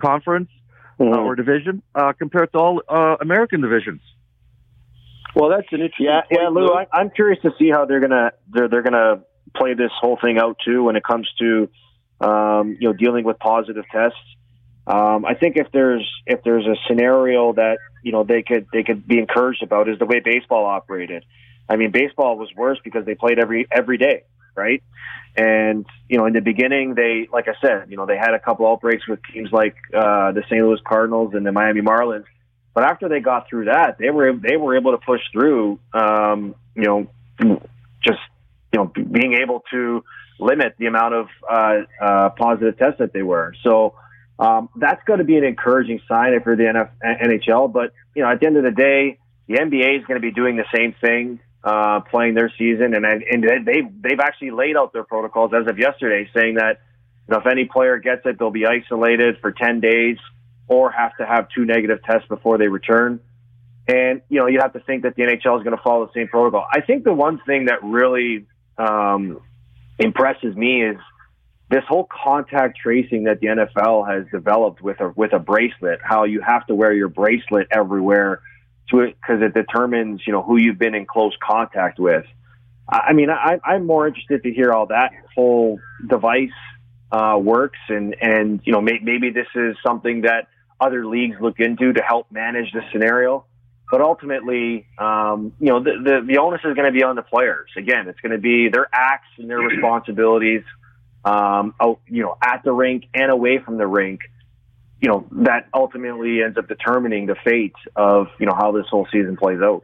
conference 0.00 0.50
mm-hmm. 0.98 1.12
uh, 1.12 1.18
or 1.18 1.34
division 1.34 1.82
uh, 1.94 2.12
compared 2.12 2.52
to 2.52 2.58
all 2.58 2.82
uh, 2.88 3.16
American 3.20 3.60
divisions. 3.60 4.00
Well, 5.34 5.50
that's 5.50 5.66
an 5.70 5.82
interesting. 5.82 6.06
Yeah, 6.06 6.22
yeah, 6.30 6.48
Lou. 6.48 6.68
I, 6.68 6.86
I'm 6.92 7.10
curious 7.10 7.40
to 7.42 7.50
see 7.58 7.70
how 7.70 7.84
they're 7.84 8.00
gonna 8.00 8.32
they're 8.50 8.68
they're 8.68 8.82
gonna 8.82 9.22
play 9.54 9.74
this 9.74 9.90
whole 10.00 10.18
thing 10.22 10.38
out 10.38 10.56
too 10.64 10.84
when 10.84 10.96
it 10.96 11.04
comes 11.04 11.28
to 11.38 11.68
um, 12.20 12.76
you 12.80 12.88
know 12.88 12.92
dealing 12.92 13.24
with 13.24 13.38
positive 13.38 13.84
tests. 13.92 14.18
Um, 14.86 15.24
I 15.26 15.34
think 15.34 15.56
if 15.56 15.66
there's 15.72 16.08
if 16.26 16.42
there's 16.44 16.66
a 16.66 16.76
scenario 16.88 17.52
that 17.52 17.78
you 18.02 18.12
know 18.12 18.24
they 18.24 18.42
could 18.42 18.66
they 18.72 18.82
could 18.82 19.06
be 19.06 19.18
encouraged 19.18 19.62
about 19.62 19.88
is 19.88 19.98
the 19.98 20.06
way 20.06 20.20
baseball 20.20 20.64
operated. 20.64 21.24
I 21.68 21.76
mean, 21.76 21.90
baseball 21.90 22.38
was 22.38 22.48
worse 22.56 22.78
because 22.82 23.04
they 23.04 23.14
played 23.14 23.38
every 23.38 23.66
every 23.70 23.98
day 23.98 24.22
right? 24.56 24.82
And 25.36 25.84
you 26.08 26.16
know, 26.16 26.26
in 26.26 26.32
the 26.32 26.40
beginning, 26.40 26.94
they, 26.94 27.28
like 27.32 27.46
I 27.48 27.54
said, 27.60 27.90
you 27.90 27.96
know, 27.96 28.06
they 28.06 28.16
had 28.16 28.32
a 28.34 28.38
couple 28.38 28.66
outbreaks 28.66 29.06
with 29.06 29.20
teams 29.32 29.50
like 29.52 29.76
uh, 29.94 30.32
the 30.32 30.42
St. 30.46 30.64
Louis 30.64 30.80
Cardinals 30.86 31.34
and 31.34 31.44
the 31.44 31.52
Miami 31.52 31.82
Marlins. 31.82 32.24
But 32.74 32.84
after 32.84 33.08
they 33.08 33.20
got 33.20 33.48
through 33.48 33.66
that, 33.66 33.96
they 33.98 34.10
were 34.10 34.32
they 34.32 34.56
were 34.56 34.76
able 34.76 34.92
to 34.92 34.98
push 34.98 35.20
through. 35.32 35.78
Um, 35.92 36.54
you 36.74 36.84
know, 36.84 37.60
just 38.02 38.18
you 38.72 38.78
know, 38.78 38.84
being 38.86 39.34
able 39.42 39.62
to 39.70 40.04
limit 40.38 40.74
the 40.78 40.86
amount 40.86 41.14
of 41.14 41.28
uh, 41.48 41.74
uh, 42.00 42.28
positive 42.30 42.76
tests 42.78 42.98
that 42.98 43.12
they 43.12 43.22
were. 43.22 43.54
So 43.62 43.94
um, 44.38 44.68
that's 44.76 45.02
going 45.04 45.18
to 45.18 45.24
be 45.24 45.36
an 45.36 45.44
encouraging 45.44 46.00
sign 46.08 46.38
for 46.42 46.56
the 46.56 46.64
NF- 46.64 46.90
NHL. 47.02 47.72
But 47.72 47.92
you 48.14 48.22
know, 48.22 48.30
at 48.30 48.40
the 48.40 48.46
end 48.46 48.56
of 48.56 48.64
the 48.64 48.70
day, 48.70 49.18
the 49.46 49.54
NBA 49.54 50.00
is 50.00 50.06
going 50.06 50.20
to 50.20 50.26
be 50.26 50.32
doing 50.32 50.56
the 50.56 50.66
same 50.74 50.94
thing 51.00 51.40
uh, 51.66 51.98
playing 52.00 52.34
their 52.34 52.50
season, 52.56 52.94
and 52.94 53.04
and 53.04 53.42
they've 53.66 53.90
they've 54.00 54.20
actually 54.20 54.52
laid 54.52 54.76
out 54.76 54.92
their 54.92 55.02
protocols 55.02 55.50
as 55.52 55.66
of 55.68 55.80
yesterday, 55.80 56.30
saying 56.32 56.54
that 56.54 56.80
you 57.28 57.32
know 57.32 57.40
if 57.40 57.46
any 57.46 57.64
player 57.64 57.98
gets 57.98 58.22
it, 58.24 58.38
they'll 58.38 58.52
be 58.52 58.66
isolated 58.66 59.38
for 59.40 59.50
ten 59.50 59.80
days 59.80 60.16
or 60.68 60.92
have 60.92 61.16
to 61.16 61.26
have 61.26 61.48
two 61.52 61.64
negative 61.64 61.98
tests 62.04 62.28
before 62.28 62.56
they 62.56 62.68
return. 62.68 63.18
And 63.88 64.22
you 64.28 64.38
know 64.38 64.46
you 64.46 64.60
have 64.60 64.74
to 64.74 64.80
think 64.80 65.02
that 65.02 65.16
the 65.16 65.22
NHL 65.22 65.58
is 65.58 65.64
going 65.64 65.76
to 65.76 65.82
follow 65.82 66.06
the 66.06 66.12
same 66.14 66.28
protocol. 66.28 66.68
I 66.72 66.82
think 66.82 67.02
the 67.02 67.12
one 67.12 67.40
thing 67.44 67.64
that 67.64 67.82
really 67.82 68.46
um, 68.78 69.40
impresses 69.98 70.54
me 70.54 70.84
is 70.84 70.98
this 71.68 71.82
whole 71.88 72.06
contact 72.24 72.78
tracing 72.78 73.24
that 73.24 73.40
the 73.40 73.48
NFL 73.48 74.08
has 74.08 74.24
developed 74.30 74.82
with 74.82 75.00
a 75.00 75.12
with 75.16 75.32
a 75.32 75.40
bracelet. 75.40 75.98
How 76.00 76.22
you 76.24 76.42
have 76.42 76.64
to 76.68 76.76
wear 76.76 76.92
your 76.92 77.08
bracelet 77.08 77.66
everywhere 77.72 78.40
because 78.90 79.42
it 79.42 79.54
determines 79.54 80.22
you 80.26 80.32
know 80.32 80.42
who 80.42 80.56
you've 80.56 80.78
been 80.78 80.94
in 80.94 81.06
close 81.06 81.34
contact 81.42 81.98
with. 81.98 82.24
I 82.88 83.14
mean, 83.14 83.30
I, 83.30 83.58
I'm 83.64 83.84
more 83.84 84.06
interested 84.06 84.44
to 84.44 84.52
hear 84.52 84.70
how 84.70 84.86
that 84.86 85.10
whole 85.34 85.80
device 86.08 86.50
uh, 87.10 87.38
works, 87.40 87.78
and 87.88 88.14
and 88.20 88.60
you 88.64 88.72
know 88.72 88.80
may, 88.80 88.98
maybe 89.02 89.30
this 89.30 89.48
is 89.54 89.76
something 89.84 90.22
that 90.22 90.48
other 90.80 91.06
leagues 91.06 91.36
look 91.40 91.58
into 91.58 91.92
to 91.92 92.02
help 92.02 92.30
manage 92.30 92.72
the 92.72 92.82
scenario. 92.92 93.44
But 93.90 94.00
ultimately, 94.00 94.86
um, 94.98 95.52
you 95.60 95.68
know, 95.68 95.80
the, 95.80 95.92
the, 96.02 96.26
the 96.26 96.38
onus 96.38 96.60
is 96.64 96.74
going 96.74 96.86
to 96.86 96.92
be 96.92 97.04
on 97.04 97.14
the 97.14 97.22
players. 97.22 97.70
Again, 97.76 98.08
it's 98.08 98.18
going 98.18 98.32
to 98.32 98.38
be 98.38 98.68
their 98.68 98.88
acts 98.92 99.28
and 99.38 99.48
their 99.48 99.58
responsibilities, 99.58 100.64
um, 101.24 101.72
out, 101.80 102.00
you 102.08 102.22
know, 102.22 102.36
at 102.42 102.62
the 102.64 102.72
rink 102.72 103.04
and 103.14 103.30
away 103.30 103.58
from 103.64 103.78
the 103.78 103.86
rink 103.86 104.22
you 105.06 105.12
know, 105.12 105.24
that 105.44 105.68
ultimately 105.72 106.42
ends 106.42 106.58
up 106.58 106.66
determining 106.66 107.26
the 107.26 107.36
fate 107.44 107.76
of, 107.94 108.26
you 108.40 108.46
know, 108.46 108.54
how 108.58 108.72
this 108.72 108.86
whole 108.90 109.06
season 109.12 109.36
plays 109.36 109.60
out. 109.62 109.82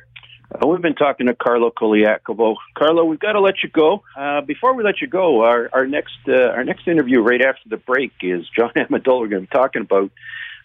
Uh, 0.52 0.66
we've 0.66 0.82
been 0.82 0.96
talking 0.96 1.28
to 1.28 1.34
Carlo 1.36 1.70
Colaiacovo. 1.70 2.56
Carlo, 2.74 3.04
we've 3.04 3.20
got 3.20 3.34
to 3.34 3.40
let 3.40 3.62
you 3.62 3.68
go. 3.68 4.02
Uh, 4.18 4.40
before 4.40 4.74
we 4.74 4.82
let 4.82 5.00
you 5.00 5.06
go, 5.06 5.44
our, 5.44 5.70
our 5.72 5.86
next 5.86 6.18
uh, 6.26 6.48
our 6.56 6.64
next 6.64 6.88
interview 6.88 7.20
right 7.20 7.40
after 7.40 7.68
the 7.68 7.76
break 7.76 8.10
is 8.20 8.48
John 8.58 8.72
Amendola. 8.76 9.20
We're 9.20 9.28
going 9.28 9.46
to 9.46 9.48
be 9.52 9.56
talking 9.56 9.82
about 9.82 10.10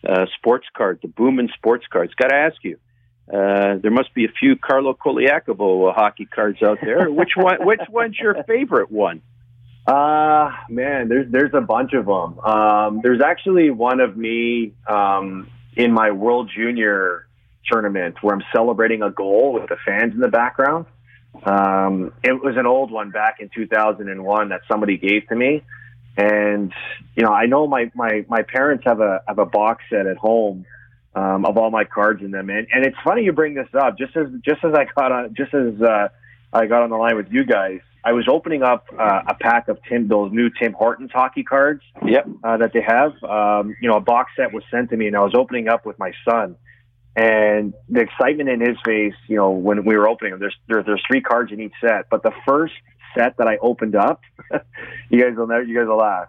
uh, 0.03 0.25
sports 0.39 0.65
cards, 0.75 1.03
the 1.03 1.07
boom 1.07 1.37
in 1.37 1.49
sports 1.49 1.85
cards. 1.87 2.15
Got 2.15 2.29
to 2.29 2.35
ask 2.35 2.55
you, 2.63 2.79
Uh, 3.31 3.77
there 3.77 3.91
must 3.91 4.11
be 4.15 4.25
a 4.25 4.33
few 4.39 4.55
Carlo 4.55 4.95
Colaiacovo 4.95 5.93
hockey 5.93 6.25
cards 6.25 6.63
out 6.63 6.79
there. 6.81 7.11
Which 7.11 7.33
one? 7.35 7.63
Which 7.63 7.81
one's 7.91 8.17
your 8.17 8.33
favorite 8.43 8.89
one? 8.89 9.21
Uh 9.87 10.51
man, 10.69 11.07
there's 11.07 11.31
there's 11.31 11.53
a 11.53 11.61
bunch 11.61 11.93
of 11.93 12.05
them. 12.05 12.39
Um, 12.39 12.99
there's 13.01 13.21
actually 13.21 13.69
one 13.69 14.01
of 14.01 14.17
me 14.17 14.73
um, 14.85 15.49
in 15.77 15.93
my 15.93 16.11
World 16.11 16.51
Junior 16.53 17.25
tournament 17.71 18.17
where 18.21 18.35
I'm 18.35 18.43
celebrating 18.53 19.01
a 19.01 19.09
goal 19.09 19.53
with 19.53 19.69
the 19.69 19.77
fans 19.85 20.13
in 20.13 20.19
the 20.19 20.27
background. 20.27 20.87
Um, 21.45 22.11
it 22.21 22.33
was 22.33 22.55
an 22.57 22.65
old 22.65 22.91
one 22.91 23.11
back 23.11 23.37
in 23.39 23.49
2001 23.55 24.49
that 24.49 24.61
somebody 24.69 24.97
gave 24.97 25.25
to 25.29 25.35
me, 25.35 25.63
and 26.17 26.73
you 27.15 27.23
know 27.23 27.31
I 27.31 27.45
know 27.45 27.65
my 27.65 27.89
my 27.95 28.25
my 28.27 28.41
parents 28.41 28.83
have 28.85 28.99
a 28.99 29.21
have 29.25 29.39
a 29.39 29.45
box 29.45 29.83
set 29.89 30.05
at 30.05 30.17
home 30.17 30.65
um, 31.15 31.45
of 31.45 31.57
all 31.57 31.71
my 31.71 31.85
cards 31.85 32.21
in 32.21 32.31
them, 32.31 32.49
and 32.49 32.67
and 32.73 32.85
it's 32.85 32.97
funny 33.05 33.23
you 33.23 33.31
bring 33.31 33.53
this 33.53 33.69
up. 33.73 33.97
Just 33.97 34.17
as 34.17 34.27
just 34.43 34.65
as 34.65 34.73
I 34.73 34.85
got 34.95 35.13
on 35.13 35.33
just 35.33 35.53
as 35.53 35.81
uh, 35.81 36.09
I 36.51 36.65
got 36.65 36.83
on 36.83 36.89
the 36.89 36.97
line 36.97 37.15
with 37.15 37.31
you 37.31 37.45
guys. 37.45 37.79
I 38.07 38.13
was 38.13 38.25
opening 38.29 38.63
up 38.63 38.85
uh, 38.97 39.21
a 39.27 39.35
pack 39.35 39.67
of 39.67 39.79
Tim 39.89 40.07
those 40.07 40.31
new 40.31 40.49
Tim 40.49 40.71
Hortons 40.71 41.11
hockey 41.13 41.43
cards. 41.43 41.81
Yep. 42.05 42.25
Uh, 42.43 42.55
that 42.57 42.71
they 42.73 42.81
have. 42.81 43.11
Um, 43.21 43.75
you 43.81 43.89
know, 43.89 43.97
a 43.97 43.99
box 43.99 44.31
set 44.37 44.53
was 44.53 44.63
sent 44.71 44.89
to 44.91 44.95
me, 44.97 45.07
and 45.07 45.15
I 45.15 45.19
was 45.19 45.33
opening 45.35 45.67
up 45.67 45.85
with 45.85 45.99
my 45.99 46.13
son. 46.27 46.55
And 47.17 47.73
the 47.89 47.99
excitement 48.01 48.47
in 48.49 48.61
his 48.61 48.77
face, 48.85 49.15
you 49.27 49.35
know, 49.35 49.49
when 49.51 49.83
we 49.83 49.97
were 49.97 50.07
opening 50.07 50.31
them, 50.31 50.39
there's 50.39 50.55
there, 50.69 50.83
there's 50.83 51.03
three 51.11 51.19
cards 51.21 51.51
in 51.51 51.59
each 51.59 51.73
set. 51.81 52.09
But 52.09 52.23
the 52.23 52.31
first 52.47 52.75
set 53.17 53.35
that 53.39 53.47
I 53.47 53.57
opened 53.57 53.95
up, 53.95 54.21
you 55.09 55.21
guys 55.21 55.35
will 55.35 55.47
never, 55.47 55.63
you 55.63 55.77
guys 55.77 55.87
will 55.87 55.97
laugh. 55.97 56.27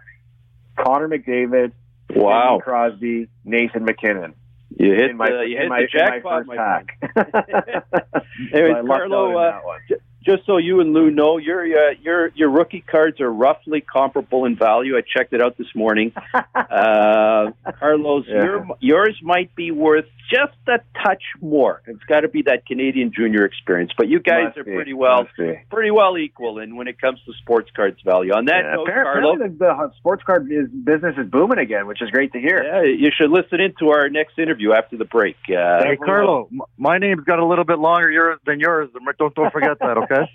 Connor 0.77 1.09
McDavid, 1.09 1.73
Wow. 2.11 2.57
Sidney 2.57 2.61
Crosby, 2.65 3.29
Nathan 3.45 3.85
MacKinnon. 3.85 4.35
You 4.79 4.95
hit 4.95 5.15
my, 5.15 5.31
the, 5.31 5.43
you 5.49 5.57
hit 5.59 5.69
my, 5.69 5.83
the 5.83 5.87
jackpot, 5.89 6.47
my 6.47 6.57
my 6.57 6.57
first 6.57 7.25
pack. 7.27 7.85
Anyways, 8.53 8.73
So 8.73 8.77
I 8.77 8.81
lucked 8.81 8.91
out 8.91 9.09
Carlo, 9.11 9.39
uh, 9.39 9.51
that 9.53 9.65
one. 9.65 9.81
j- 9.89 9.95
just 10.29 10.45
so 10.45 10.59
you 10.59 10.81
and 10.81 10.93
Lou 10.93 11.11
know, 11.11 11.39
your 11.39 11.63
uh, 11.65 11.95
your 12.03 12.29
your 12.35 12.51
rookie 12.51 12.85
cards 12.87 13.21
are 13.21 13.33
roughly 13.33 13.81
comparable 13.81 14.45
in 14.45 14.57
value. 14.57 14.97
I 14.97 15.01
checked 15.01 15.33
it 15.33 15.41
out 15.41 15.57
this 15.57 15.75
morning. 15.75 16.13
uh, 16.55 17.51
Carlos, 17.79 18.25
Yeah. 18.29 18.43
your, 18.45 18.67
yours 18.81 19.19
might 19.23 19.55
be 19.55 19.71
worth 19.71 20.05
just 20.29 20.57
a 20.67 20.79
touch 21.05 21.23
more. 21.41 21.83
It's 21.87 22.03
got 22.05 22.21
to 22.21 22.29
be 22.29 22.43
that 22.43 22.67
Canadian 22.67 23.13
junior 23.15 23.45
experience. 23.45 23.93
But 23.97 24.09
you 24.09 24.21
guys 24.21 24.47
Must 24.47 24.59
are 24.59 24.65
be, 24.65 24.75
pretty 24.75 24.93
well 24.95 25.27
pretty 25.71 25.91
well 25.91 26.19
equal 26.19 26.59
in 26.59 26.77
when 26.77 26.89
it 26.89 27.01
comes 27.01 27.19
to 27.27 27.33
sports 27.41 27.71
cards 27.75 27.99
value. 28.05 28.33
On 28.33 28.45
that 28.47 28.63
Yeah, 28.65 28.75
note, 28.75 28.89
apparently 28.89 29.23
Carlo. 29.23 29.49
the, 29.49 29.89
the 29.89 29.93
sports 29.99 30.23
card 30.25 30.51
is, 30.53 30.69
business 30.69 31.15
is 31.19 31.29
booming 31.31 31.59
again, 31.59 31.87
which 31.87 32.03
is 32.03 32.11
great 32.11 32.33
to 32.33 32.39
hear. 32.41 32.63
Yeah, 32.63 32.83
you 32.83 33.11
should 33.17 33.31
listen 33.31 33.61
into 33.61 33.91
our 33.91 34.09
next 34.09 34.39
interview 34.39 34.73
after 34.73 34.97
the 34.97 35.05
break. 35.05 35.37
Uh, 35.49 35.83
Hey, 35.85 35.97
Carlo, 35.97 36.49
m- 36.53 36.61
my 36.77 36.99
name's 36.99 37.25
got 37.25 37.39
a 37.39 37.47
little 37.47 37.65
bit 37.65 37.79
longer 37.79 38.11
yours 38.11 38.39
than 38.47 38.61
yours. 38.61 38.91
Don't 39.19 39.35
don't 39.35 39.53
forget 39.53 39.79
that, 39.81 39.97
okay? 39.99 40.31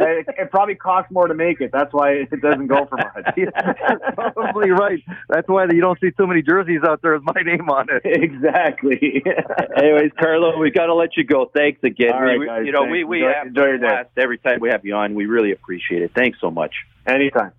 it, 0.00 0.26
it 0.38 0.50
probably 0.50 0.74
costs 0.74 1.10
more 1.10 1.26
to 1.28 1.34
make 1.34 1.60
it. 1.60 1.70
That's 1.72 1.92
why 1.92 2.10
it 2.30 2.40
doesn't 2.42 2.66
go 2.66 2.86
for 2.86 2.96
much. 2.96 3.34
Probably 4.14 4.70
right. 4.70 5.02
That's 5.28 5.48
why 5.48 5.64
you 5.70 5.80
don't 5.80 5.98
see 6.00 6.10
too 6.10 6.26
many 6.26 6.42
jerseys 6.42 6.80
out 6.86 7.02
there 7.02 7.14
with 7.14 7.22
my 7.24 7.40
name 7.42 7.68
on 7.70 7.86
it. 7.90 8.02
exactly. 8.04 9.13
Anyways, 9.76 10.12
Carlo, 10.18 10.58
we 10.58 10.70
got 10.70 10.86
to 10.86 10.94
let 10.94 11.16
you 11.16 11.24
go. 11.24 11.50
Thanks 11.54 11.80
again. 11.82 12.12
All 12.12 12.22
right, 12.22 12.38
we, 12.38 12.46
guys, 12.46 12.62
you 12.66 12.72
know, 12.72 12.80
thanks. 12.80 12.92
we 12.92 13.04
we 13.04 13.18
Enjoy- 13.22 13.32
have 13.32 13.46
enjoy 13.46 13.64
your 13.66 13.78
day. 13.78 14.02
every 14.16 14.38
time 14.38 14.60
we 14.60 14.68
have 14.70 14.84
you 14.84 14.94
on. 14.94 15.14
We 15.14 15.26
really 15.26 15.52
appreciate 15.52 16.02
it. 16.02 16.12
Thanks 16.14 16.38
so 16.40 16.50
much. 16.50 16.74
Anytime. 17.06 17.52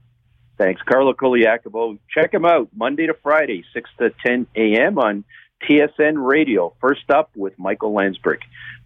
Thanks, 0.58 0.82
Carlo 0.84 1.14
Colaiacovo. 1.14 1.97
Check 2.14 2.34
him 2.34 2.45
out 2.45 2.70
Monday 2.76 3.08
to 3.08 3.14
Friday, 3.22 3.64
six 3.74 3.89
to 3.99 4.12
ten 4.26 4.47
a.m. 4.56 4.97
on 4.97 5.24
TSN 5.64 6.14
Radio. 6.18 6.74
First 6.80 7.10
up 7.10 7.30
with 7.36 7.58
Michael 7.60 7.93
Landsberg. 7.93 8.39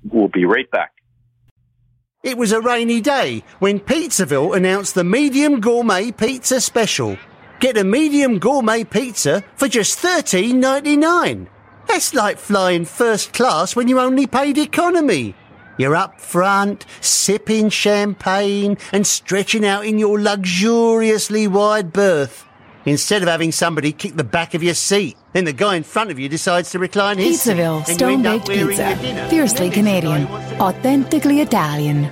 We'll 0.03 0.29
be 0.29 0.45
right 0.45 0.69
back. 0.71 0.93
It 2.23 2.37
was 2.37 2.51
a 2.51 2.59
rainy 2.61 2.99
day 3.01 3.43
when 3.59 3.79
Pizzaville 3.79 4.55
announced 4.55 4.93
the 4.95 5.03
medium 5.03 5.61
gourmet 5.61 6.11
pizza 6.11 6.59
special. 6.59 7.17
Get 7.59 7.77
a 7.77 7.83
medium 7.83 8.39
gourmet 8.39 8.83
pizza 8.83 9.43
for 9.55 9.67
just 9.67 9.99
thirteen 9.99 10.59
ninety 10.59 10.97
nine. 10.97 11.49
That's 11.89 12.13
like 12.13 12.37
flying 12.37 12.85
first 12.85 13.33
class 13.33 13.75
when 13.75 13.87
you 13.87 13.99
only 13.99 14.27
paid 14.27 14.57
economy. 14.57 15.35
You're 15.77 15.95
up 15.95 16.21
front, 16.21 16.85
sipping 17.01 17.69
champagne 17.69 18.77
and 18.93 19.07
stretching 19.07 19.65
out 19.65 19.85
in 19.85 19.97
your 19.97 20.19
luxuriously 20.19 21.47
wide 21.47 21.91
berth. 21.91 22.45
Instead 22.85 23.21
of 23.23 23.27
having 23.27 23.51
somebody 23.51 23.91
kick 23.91 24.15
the 24.15 24.23
back 24.23 24.53
of 24.53 24.61
your 24.61 24.75
seat, 24.75 25.17
then 25.33 25.45
the 25.45 25.53
guy 25.53 25.75
in 25.75 25.83
front 25.83 26.11
of 26.11 26.19
you 26.19 26.29
decides 26.29 26.71
to 26.71 26.79
recline 26.79 27.17
his 27.17 27.41
seat, 27.41 27.53
Pizzaville 27.53 27.87
you 27.87 27.89
end 27.89 27.97
Stone 27.97 28.21
Baked 28.23 28.47
Pizza. 28.47 28.95
Fiercely 28.95 28.95
And 28.95 29.01
then 29.01 29.45
this 29.45 29.53
guy 29.53 29.69
Canadian. 29.69 30.27
Authentically 30.61 31.41
Italian. 31.41 32.11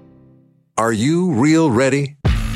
Are 0.77 0.93
you 0.93 1.33
real 1.33 1.69
ready? 1.69 2.15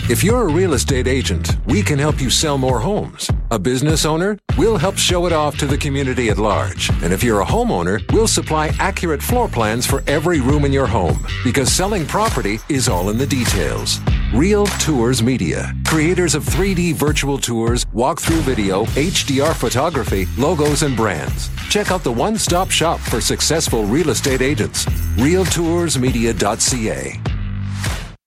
If 0.09 0.23
you're 0.23 0.47
a 0.47 0.51
real 0.51 0.73
estate 0.73 1.07
agent, 1.07 1.57
we 1.65 1.81
can 1.81 1.99
help 1.99 2.21
you 2.21 2.29
sell 2.29 2.57
more 2.57 2.79
homes. 2.79 3.29
A 3.51 3.59
business 3.59 4.05
owner, 4.05 4.37
we'll 4.57 4.77
help 4.77 4.97
show 4.97 5.25
it 5.25 5.33
off 5.33 5.57
to 5.57 5.65
the 5.65 5.77
community 5.77 6.29
at 6.29 6.37
large. 6.37 6.89
And 7.03 7.11
if 7.11 7.23
you're 7.23 7.41
a 7.41 7.45
homeowner, 7.45 8.09
we'll 8.13 8.27
supply 8.27 8.73
accurate 8.79 9.21
floor 9.21 9.47
plans 9.47 9.85
for 9.85 10.03
every 10.07 10.41
room 10.41 10.65
in 10.65 10.71
your 10.71 10.87
home 10.87 11.25
because 11.43 11.71
selling 11.71 12.05
property 12.05 12.59
is 12.69 12.87
all 12.87 13.09
in 13.09 13.17
the 13.17 13.27
details. 13.27 13.99
Real 14.33 14.65
Tours 14.65 15.21
Media, 15.21 15.73
creators 15.85 16.35
of 16.35 16.45
3D 16.45 16.93
virtual 16.93 17.37
tours, 17.37 17.85
walkthrough 17.85 18.41
video, 18.41 18.85
HDR 18.85 19.53
photography, 19.53 20.27
logos, 20.37 20.83
and 20.83 20.95
brands. 20.95 21.49
Check 21.69 21.91
out 21.91 22.03
the 22.03 22.11
one 22.11 22.37
stop 22.37 22.71
shop 22.71 22.99
for 22.99 23.19
successful 23.19 23.83
real 23.85 24.09
estate 24.09 24.41
agents. 24.41 24.85
RealToursMedia.ca. 25.17 27.34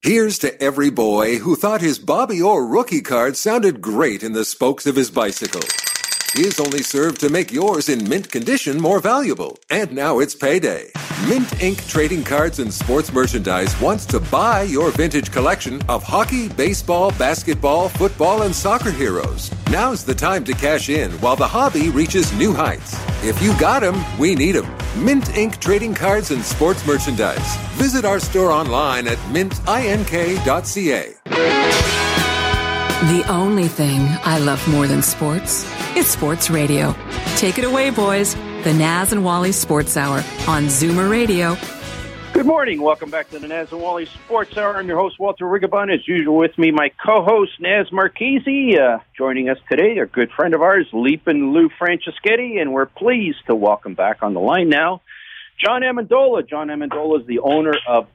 Here's 0.00 0.38
to 0.38 0.62
every 0.62 0.90
boy 0.90 1.38
who 1.38 1.56
thought 1.56 1.80
his 1.80 1.98
Bobby 1.98 2.40
Orr 2.40 2.64
rookie 2.64 3.00
card 3.00 3.36
sounded 3.36 3.80
great 3.80 4.22
in 4.22 4.32
the 4.32 4.44
spokes 4.44 4.86
of 4.86 4.94
his 4.94 5.10
bicycle. 5.10 5.87
His 6.34 6.60
only 6.60 6.82
served 6.82 7.20
to 7.20 7.30
make 7.30 7.50
yours 7.52 7.88
in 7.88 8.06
mint 8.06 8.30
condition 8.30 8.78
more 8.80 9.00
valuable. 9.00 9.58
And 9.70 9.92
now 9.92 10.18
it's 10.18 10.34
payday. 10.34 10.92
Mint 11.26 11.48
Inc. 11.58 11.88
Trading 11.88 12.22
Cards 12.22 12.58
and 12.58 12.72
Sports 12.72 13.10
Merchandise 13.12 13.78
wants 13.80 14.04
to 14.06 14.20
buy 14.20 14.62
your 14.62 14.90
vintage 14.90 15.30
collection 15.32 15.80
of 15.88 16.02
hockey, 16.02 16.48
baseball, 16.48 17.12
basketball, 17.18 17.88
football, 17.88 18.42
and 18.42 18.54
soccer 18.54 18.90
heroes. 18.90 19.50
Now's 19.70 20.04
the 20.04 20.14
time 20.14 20.44
to 20.44 20.52
cash 20.52 20.90
in 20.90 21.10
while 21.22 21.36
the 21.36 21.48
hobby 21.48 21.88
reaches 21.88 22.32
new 22.34 22.52
heights. 22.52 22.94
If 23.24 23.40
you 23.42 23.58
got 23.58 23.82
'em, 23.82 23.96
we 24.18 24.34
need 24.34 24.54
'em. 24.54 24.66
Mint 25.02 25.24
Inc. 25.34 25.58
Trading 25.60 25.94
Cards 25.94 26.30
and 26.30 26.44
Sports 26.44 26.86
Merchandise. 26.86 27.56
Visit 27.78 28.04
our 28.04 28.20
store 28.20 28.52
online 28.52 29.08
at 29.08 29.18
mintink.ca. 29.32 31.14
The 32.98 33.24
only 33.30 33.68
thing 33.68 34.00
I 34.24 34.40
love 34.40 34.66
more 34.66 34.88
than 34.88 35.02
sports 35.02 35.64
is 35.96 36.08
sports 36.08 36.50
radio. 36.50 36.96
Take 37.36 37.56
it 37.56 37.64
away, 37.64 37.90
boys. 37.90 38.34
The 38.64 38.74
Naz 38.74 39.12
and 39.12 39.24
Wally 39.24 39.52
Sports 39.52 39.96
Hour 39.96 40.16
on 40.48 40.64
Zoomer 40.64 41.08
Radio. 41.08 41.56
Good 42.32 42.44
morning. 42.44 42.82
Welcome 42.82 43.08
back 43.08 43.30
to 43.30 43.38
the 43.38 43.46
Naz 43.46 43.70
and 43.70 43.80
Wally 43.80 44.06
Sports 44.06 44.58
Hour. 44.58 44.74
I'm 44.74 44.88
your 44.88 44.98
host, 44.98 45.20
Walter 45.20 45.44
Rigabon. 45.44 45.94
As 45.94 46.08
usual, 46.08 46.38
with 46.38 46.58
me, 46.58 46.72
my 46.72 46.90
co-host, 47.06 47.52
Naz 47.60 47.86
Marchese. 47.92 48.76
Uh, 48.76 48.98
joining 49.16 49.48
us 49.48 49.58
today, 49.70 49.98
a 49.98 50.06
good 50.06 50.32
friend 50.32 50.52
of 50.52 50.60
ours, 50.60 50.88
Leapin' 50.92 51.52
Lou 51.52 51.68
Franceschetti, 51.80 52.60
and 52.60 52.72
we're 52.72 52.86
pleased 52.86 53.46
to 53.46 53.54
welcome 53.54 53.94
back 53.94 54.24
on 54.24 54.34
the 54.34 54.40
line 54.40 54.70
now, 54.70 55.02
John 55.64 55.82
Amendola. 55.82 56.48
John 56.48 56.66
Amendola 56.66 57.20
is 57.20 57.26
the 57.28 57.38
owner 57.38 57.74
of 57.86 58.08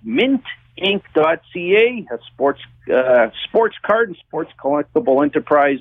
Mintink.ca, 0.77 2.07
a 2.11 2.19
sports 2.33 2.61
uh, 2.93 3.29
sports 3.45 3.75
card 3.85 4.09
and 4.09 4.17
sports 4.17 4.51
collectible 4.59 5.23
enterprise. 5.23 5.79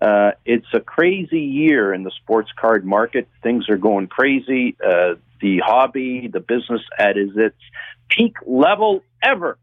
Uh, 0.00 0.32
it's 0.44 0.66
a 0.74 0.80
crazy 0.80 1.40
year 1.40 1.94
in 1.94 2.02
the 2.02 2.10
sports 2.22 2.50
card 2.58 2.84
market. 2.84 3.28
Things 3.42 3.68
are 3.68 3.76
going 3.76 4.08
crazy. 4.08 4.76
Uh, 4.84 5.14
the 5.40 5.58
hobby, 5.64 6.28
the 6.28 6.40
business 6.40 6.82
at 6.98 7.16
is 7.16 7.30
its 7.36 7.56
peak 8.08 8.36
level 8.46 9.02
ever. 9.22 9.58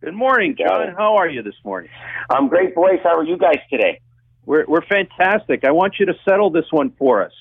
Good 0.00 0.14
morning, 0.14 0.56
John. 0.56 0.94
How 0.96 1.16
are 1.16 1.28
you 1.28 1.42
this 1.42 1.56
morning? 1.64 1.90
I'm 2.30 2.48
great, 2.48 2.74
boys. 2.74 3.00
How 3.02 3.16
are 3.18 3.24
you 3.24 3.36
guys 3.36 3.58
today? 3.70 4.00
We're 4.46 4.64
we're 4.66 4.86
fantastic. 4.86 5.64
I 5.64 5.72
want 5.72 5.96
you 5.98 6.06
to 6.06 6.14
settle 6.24 6.50
this 6.50 6.66
one 6.70 6.92
for 6.98 7.22
us. 7.22 7.32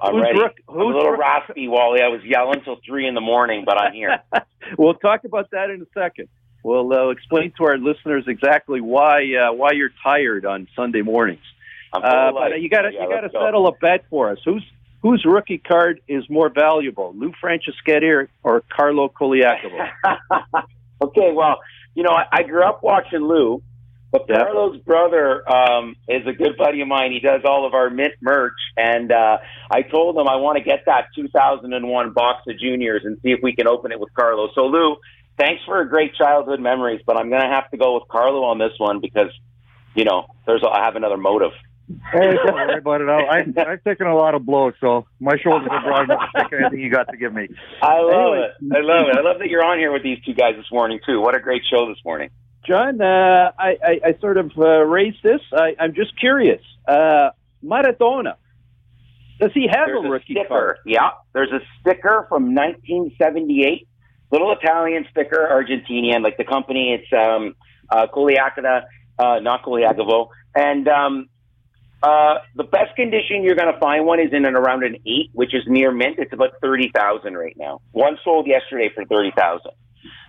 I'm 0.00 0.14
Who's 0.14 0.22
ready. 0.22 0.38
Rook- 0.38 0.60
I'm 0.68 0.80
a 0.80 0.84
little 0.84 1.10
Rook- 1.10 1.20
raspy, 1.20 1.68
Wally. 1.68 2.00
I 2.02 2.08
was 2.08 2.22
yelling 2.24 2.62
till 2.64 2.76
three 2.86 3.06
in 3.06 3.14
the 3.14 3.20
morning, 3.20 3.64
but 3.64 3.80
I'm 3.80 3.92
here. 3.92 4.20
we'll 4.78 4.94
talk 4.94 5.24
about 5.24 5.50
that 5.50 5.70
in 5.70 5.82
a 5.82 5.86
second. 6.00 6.28
We'll 6.62 6.92
uh, 6.92 7.08
explain 7.08 7.52
to 7.58 7.64
our 7.64 7.78
listeners 7.78 8.24
exactly 8.26 8.80
why 8.80 9.22
uh, 9.34 9.52
why 9.52 9.72
you're 9.72 9.92
tired 10.02 10.44
on 10.44 10.68
Sunday 10.76 11.02
mornings. 11.02 11.40
I'm 11.92 12.02
Uh, 12.02 12.32
but 12.32 12.60
you 12.60 12.68
got 12.68 12.82
to 12.82 12.92
Yeah, 12.92 13.04
you 13.04 13.08
got 13.08 13.22
to 13.22 13.30
settle 13.32 13.66
a 13.66 13.72
bet 13.72 14.04
for 14.10 14.30
us. 14.30 14.38
Who's 14.44 14.64
whose 15.02 15.24
rookie 15.24 15.58
card 15.58 16.00
is 16.06 16.28
more 16.28 16.50
valuable, 16.50 17.14
Lou 17.16 17.32
Franceschetti 17.42 18.08
or, 18.10 18.28
or 18.42 18.62
Carlo 18.70 19.08
Colaiacovo? 19.08 19.88
okay, 21.02 21.32
well, 21.32 21.60
you 21.94 22.02
know, 22.02 22.10
I, 22.10 22.26
I 22.30 22.42
grew 22.42 22.62
up 22.62 22.82
watching 22.82 23.20
Lou, 23.20 23.62
but 24.12 24.26
Yeah. 24.28 24.38
Carlo's 24.44 24.78
brother 24.78 25.42
um, 25.50 25.94
is 26.08 26.26
a 26.26 26.32
good 26.32 26.56
buddy 26.56 26.80
of 26.80 26.88
mine. 26.88 27.12
He 27.12 27.20
does 27.20 27.42
all 27.44 27.66
of 27.66 27.74
our 27.74 27.90
mint 27.90 28.14
merch, 28.20 28.54
and 28.76 29.10
uh, 29.12 29.38
I 29.70 29.82
told 29.82 30.16
him 30.16 30.28
I 30.28 30.36
want 30.36 30.58
to 30.58 30.64
get 30.64 30.80
that 30.86 31.06
2001 31.16 32.12
box 32.12 32.42
of 32.48 32.58
juniors 32.58 33.02
and 33.04 33.18
see 33.22 33.30
if 33.30 33.40
we 33.42 33.54
can 33.54 33.66
open 33.68 33.92
it 33.92 34.00
with 34.00 34.12
Carlo. 34.14 34.48
So, 34.54 34.66
Lou, 34.66 34.96
thanks 35.38 35.62
for 35.64 35.80
a 35.80 35.88
great 35.88 36.14
childhood 36.14 36.60
memories, 36.60 37.00
but 37.06 37.16
I'm 37.16 37.28
going 37.30 37.42
to 37.42 37.48
have 37.48 37.70
to 37.70 37.76
go 37.76 37.94
with 37.94 38.04
Carlo 38.08 38.44
on 38.44 38.58
this 38.58 38.72
one 38.78 39.00
because, 39.00 39.30
you 39.94 40.04
know, 40.04 40.26
there's 40.46 40.62
I 40.68 40.84
have 40.84 40.96
another 40.96 41.16
motive. 41.16 41.52
Hey, 42.12 42.34
don't 42.44 42.54
worry 42.54 42.78
about 42.78 43.00
it. 43.00 43.08
I, 43.08 43.38
I, 43.62 43.72
I've 43.72 43.82
taken 43.82 44.06
a 44.06 44.14
lot 44.14 44.36
of 44.36 44.46
blows, 44.46 44.74
so 44.80 45.06
my 45.18 45.36
shoulders 45.42 45.68
are 45.72 45.82
broad 45.82 46.04
enough 46.04 46.20
to 46.36 46.42
take 46.44 46.52
anything 46.60 46.80
you 46.80 46.90
got 46.90 47.08
to 47.10 47.16
give 47.16 47.34
me. 47.34 47.48
I 47.82 48.00
love 48.00 48.34
Anyway. 48.34 48.48
it. 48.60 48.76
I 48.76 48.80
love 48.80 49.08
it. 49.08 49.16
I 49.18 49.20
love 49.22 49.38
that 49.40 49.48
you're 49.48 49.64
on 49.64 49.78
here 49.78 49.92
with 49.92 50.04
these 50.04 50.18
two 50.24 50.34
guys 50.34 50.54
this 50.56 50.70
morning 50.70 51.00
too. 51.04 51.20
What 51.20 51.34
a 51.36 51.40
great 51.40 51.62
show 51.68 51.88
this 51.88 51.98
morning. 52.04 52.30
John, 52.66 53.00
uh, 53.00 53.52
I, 53.58 53.76
I, 53.82 54.00
I 54.04 54.14
sort 54.20 54.36
of 54.36 54.52
uh, 54.56 54.62
raised 54.84 55.22
this. 55.22 55.40
I, 55.52 55.74
I'm 55.78 55.94
just 55.94 56.18
curious. 56.18 56.62
Uh, 56.86 57.30
Maradona, 57.64 58.34
does 59.40 59.50
he 59.54 59.66
have 59.70 59.86
There's 59.86 60.04
a 60.04 60.08
rookie 60.08 60.34
sticker. 60.34 60.48
card? 60.48 60.78
Yeah, 60.84 61.10
there's 61.32 61.50
a 61.52 61.60
sticker 61.80 62.26
from 62.28 62.54
1978, 62.54 63.88
little 64.30 64.52
Italian 64.52 65.06
sticker, 65.10 65.48
Argentinian, 65.50 66.22
like 66.22 66.36
the 66.36 66.44
company. 66.44 66.92
It's 66.92 67.12
um, 67.12 67.54
uh, 67.88 68.06
Coliacada, 68.14 68.82
uh, 69.18 69.40
not 69.40 69.62
Colaiacovo, 69.64 70.28
and 70.54 70.86
um, 70.88 71.28
uh, 72.02 72.36
the 72.56 72.64
best 72.64 72.94
condition 72.96 73.42
you're 73.42 73.56
going 73.56 73.72
to 73.72 73.78
find 73.80 74.04
one 74.06 74.20
is 74.20 74.32
in 74.32 74.44
and 74.44 74.56
around 74.56 74.84
an 74.84 74.96
eight, 75.06 75.30
which 75.32 75.54
is 75.54 75.62
near 75.66 75.92
mint. 75.92 76.16
It's 76.18 76.32
about 76.32 76.50
thirty 76.62 76.90
thousand 76.94 77.36
right 77.36 77.56
now. 77.58 77.80
One 77.92 78.18
sold 78.24 78.46
yesterday 78.46 78.90
for 78.94 79.04
thirty 79.06 79.32
thousand. 79.36 79.72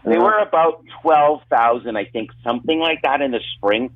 They 0.06 0.18
were 0.18 0.38
about 0.38 0.84
twelve 1.02 1.42
thousand, 1.50 1.96
I 1.98 2.06
think, 2.06 2.32
something 2.44 2.80
like 2.80 3.02
that 3.04 3.22
in 3.22 3.32
the 3.32 3.42
spring. 3.56 3.92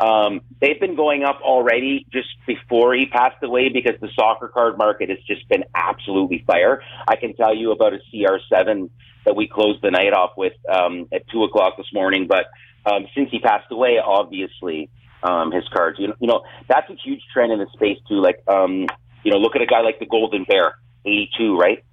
Um, 0.00 0.40
they've 0.60 0.80
been 0.80 0.96
going 0.96 1.22
up 1.22 1.40
already 1.42 2.06
just 2.12 2.28
before 2.46 2.94
he 2.94 3.06
passed 3.06 3.42
away 3.42 3.68
because 3.68 4.00
the 4.00 4.08
soccer 4.16 4.48
card 4.48 4.76
market 4.78 5.10
has 5.10 5.18
just 5.26 5.48
been 5.48 5.64
absolutely 5.74 6.42
fire. 6.46 6.82
I 7.06 7.16
can 7.16 7.36
tell 7.36 7.54
you 7.54 7.70
about 7.70 7.92
a 7.92 7.98
CR7 8.12 8.90
that 9.24 9.36
we 9.36 9.46
closed 9.46 9.82
the 9.82 9.90
night 9.90 10.12
off 10.12 10.32
with 10.36 10.54
um, 10.68 11.08
at 11.12 11.28
two 11.28 11.44
o'clock 11.44 11.76
this 11.76 11.86
morning. 11.92 12.26
But 12.26 12.46
um, 12.84 13.06
since 13.14 13.30
he 13.30 13.38
passed 13.38 13.70
away, 13.70 13.98
obviously 14.04 14.90
um, 15.22 15.52
his 15.52 15.64
cards, 15.68 15.98
you 16.00 16.08
know, 16.08 16.14
you 16.18 16.26
know, 16.26 16.42
that's 16.68 16.90
a 16.90 16.94
huge 16.94 17.22
trend 17.32 17.52
in 17.52 17.58
the 17.58 17.68
space 17.72 17.98
too. 18.08 18.20
Like, 18.20 18.42
um, 18.48 18.86
you 19.22 19.30
know, 19.30 19.38
look 19.38 19.54
at 19.54 19.62
a 19.62 19.66
guy 19.66 19.82
like 19.82 20.00
the 20.00 20.06
Golden 20.06 20.44
Bear, 20.44 20.74
82, 21.04 21.56
right? 21.56 21.84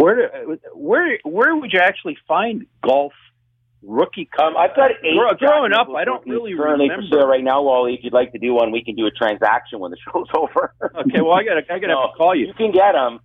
Where 0.00 0.30
where 0.74 1.18
where 1.24 1.56
would 1.56 1.72
you 1.72 1.80
actually 1.80 2.16
find 2.26 2.66
golf 2.82 3.12
rookie 3.82 4.28
Um, 4.38 4.54
cards? 4.54 4.56
I've 4.58 4.76
got 4.76 4.90
eight. 5.04 5.16
Grow- 5.16 5.34
growing 5.34 5.72
up, 5.72 5.88
I 5.94 6.04
don't 6.04 6.26
really 6.26 6.54
currently 6.56 6.88
remember. 6.88 7.08
for 7.10 7.20
sale 7.20 7.28
right 7.28 7.44
now, 7.44 7.62
Wally. 7.62 7.94
If 7.94 8.04
you'd 8.04 8.12
like 8.14 8.32
to 8.32 8.38
do 8.38 8.54
one, 8.54 8.70
we 8.72 8.82
can 8.82 8.94
do 8.94 9.06
a 9.06 9.10
transaction 9.10 9.78
when 9.78 9.90
the 9.90 9.98
show's 10.04 10.28
over. 10.34 10.72
Okay, 10.82 11.20
well 11.20 11.32
I 11.34 11.44
got 11.44 11.58
I 11.70 11.78
got 11.78 11.88
No, 11.88 12.00
have 12.02 12.12
to 12.12 12.16
call 12.16 12.34
you. 12.34 12.46
You 12.46 12.54
can 12.54 12.72
get 12.72 12.92
them. 12.92 13.20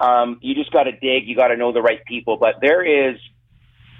Um, 0.00 0.38
you 0.42 0.54
just 0.54 0.70
got 0.70 0.82
to 0.84 0.92
dig. 0.92 1.26
You 1.26 1.34
got 1.34 1.48
to 1.48 1.56
know 1.56 1.72
the 1.72 1.80
right 1.80 2.04
people. 2.04 2.36
But 2.36 2.56
there 2.60 2.84
is, 2.84 3.16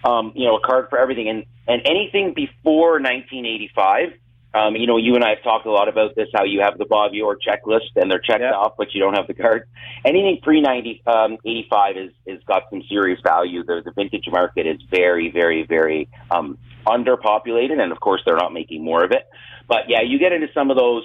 um, 0.04 0.32
you 0.34 0.44
know, 0.46 0.56
a 0.56 0.60
card 0.60 0.88
for 0.90 0.98
everything, 0.98 1.28
and 1.30 1.44
and 1.66 1.80
anything 1.86 2.34
before 2.34 3.00
1985. 3.00 4.12
Um, 4.54 4.76
you 4.76 4.86
know, 4.86 4.96
you 4.96 5.14
and 5.14 5.22
I 5.22 5.30
have 5.30 5.42
talked 5.42 5.66
a 5.66 5.70
lot 5.70 5.88
about 5.88 6.16
this. 6.16 6.28
How 6.34 6.44
you 6.44 6.60
have 6.62 6.78
the 6.78 6.86
Bob 6.86 7.12
Orr 7.22 7.36
checklist, 7.36 7.90
and 7.96 8.10
they're 8.10 8.18
checked 8.18 8.40
Yeah. 8.40 8.52
off, 8.52 8.74
but 8.78 8.94
you 8.94 9.00
don't 9.00 9.14
have 9.14 9.26
the 9.26 9.34
card. 9.34 9.64
Anything 10.04 10.40
pre 10.42 10.60
90, 10.60 11.02
um, 11.06 11.36
85 11.44 11.96
is 11.96 12.12
is 12.26 12.42
got 12.44 12.62
some 12.70 12.82
serious 12.84 13.20
value. 13.20 13.62
The 13.62 13.82
the 13.84 13.92
vintage 13.92 14.26
market 14.30 14.66
is 14.66 14.80
very, 14.90 15.30
very, 15.30 15.64
very 15.64 16.08
um, 16.30 16.56
underpopulated, 16.86 17.78
and 17.80 17.92
of 17.92 18.00
course, 18.00 18.22
they're 18.24 18.36
not 18.36 18.52
making 18.54 18.82
more 18.82 19.04
of 19.04 19.12
it. 19.12 19.26
But 19.66 19.88
yeah, 19.88 20.00
you 20.00 20.18
get 20.18 20.32
into 20.32 20.48
some 20.54 20.70
of 20.70 20.76
those 20.78 21.04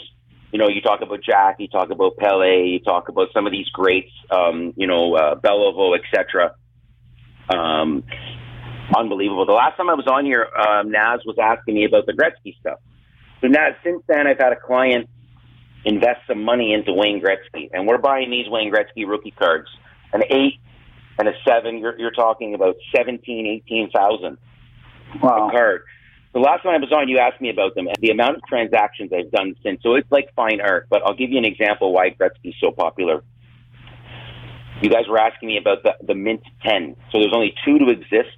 you 0.53 0.59
know, 0.59 0.69
you 0.69 0.81
talk 0.81 1.01
about 1.01 1.19
Jack, 1.23 1.55
you 1.57 1.67
talk 1.67 1.89
about 1.89 2.15
Pele, 2.17 2.67
you 2.67 2.79
talk 2.79 3.09
about 3.09 3.29
some 3.33 3.47
of 3.47 3.51
these 3.51 3.67
greats, 3.69 4.11
um, 4.29 4.71
you 4.77 4.85
know, 4.85 5.15
uh, 5.15 5.33
Beliveau, 5.33 5.97
etc. 5.97 6.53
Um, 7.49 8.03
unbelievable. 8.95 9.47
The 9.47 9.53
last 9.53 9.77
time 9.77 9.89
I 9.89 9.95
was 9.95 10.05
on 10.05 10.25
here, 10.25 10.47
um, 10.55 10.91
Naz 10.91 11.21
was 11.25 11.37
asking 11.41 11.73
me 11.73 11.85
about 11.85 12.05
the 12.05 12.13
Gretzky 12.13 12.55
stuff. 12.59 12.77
So 13.43 13.49
now, 13.49 13.67
since 13.83 14.01
then, 14.07 14.25
I've 14.25 14.37
had 14.39 14.53
a 14.53 14.55
client 14.55 15.09
invest 15.83 16.21
some 16.27 16.43
money 16.45 16.73
into 16.73 16.93
Wayne 16.93 17.21
Gretzky, 17.21 17.69
and 17.73 17.85
we're 17.85 17.97
buying 17.97 18.31
these 18.31 18.47
Wayne 18.47 18.71
Gretzky 18.71 19.05
rookie 19.05 19.31
cards, 19.37 19.67
an 20.13 20.23
eight 20.29 20.61
and 21.19 21.27
a 21.27 21.33
seven. 21.45 21.77
You're, 21.77 21.99
you're 21.99 22.11
talking 22.11 22.55
about 22.55 22.75
seventeen, 22.95 23.45
eighteen 23.45 23.89
thousand 23.93 24.37
Wow. 25.21 25.49
a 25.49 25.51
card. 25.51 25.81
The 26.33 26.39
last 26.39 26.63
time 26.63 26.73
I 26.73 26.77
was 26.77 26.91
on, 26.91 27.09
you 27.09 27.19
asked 27.19 27.41
me 27.41 27.49
about 27.49 27.75
them 27.75 27.87
and 27.87 27.97
the 27.99 28.09
amount 28.09 28.37
of 28.37 28.43
transactions 28.47 29.11
I've 29.13 29.29
done 29.29 29.55
since. 29.61 29.83
So 29.83 29.95
it's 29.95 30.09
like 30.09 30.33
fine 30.35 30.61
art, 30.61 30.87
but 30.89 31.03
I'll 31.05 31.13
give 31.13 31.29
you 31.29 31.37
an 31.37 31.45
example 31.45 31.91
why 31.93 32.09
Gretzky's 32.11 32.55
so 32.59 32.71
popular. 32.71 33.23
You 34.81 34.89
guys 34.89 35.03
were 35.07 35.19
asking 35.19 35.49
me 35.49 35.57
about 35.57 35.83
the, 35.83 35.93
the 36.01 36.15
Mint 36.15 36.41
10. 36.65 36.95
So 37.11 37.19
there's 37.19 37.33
only 37.35 37.53
two 37.63 37.77
to 37.77 37.89
exist. 37.89 38.35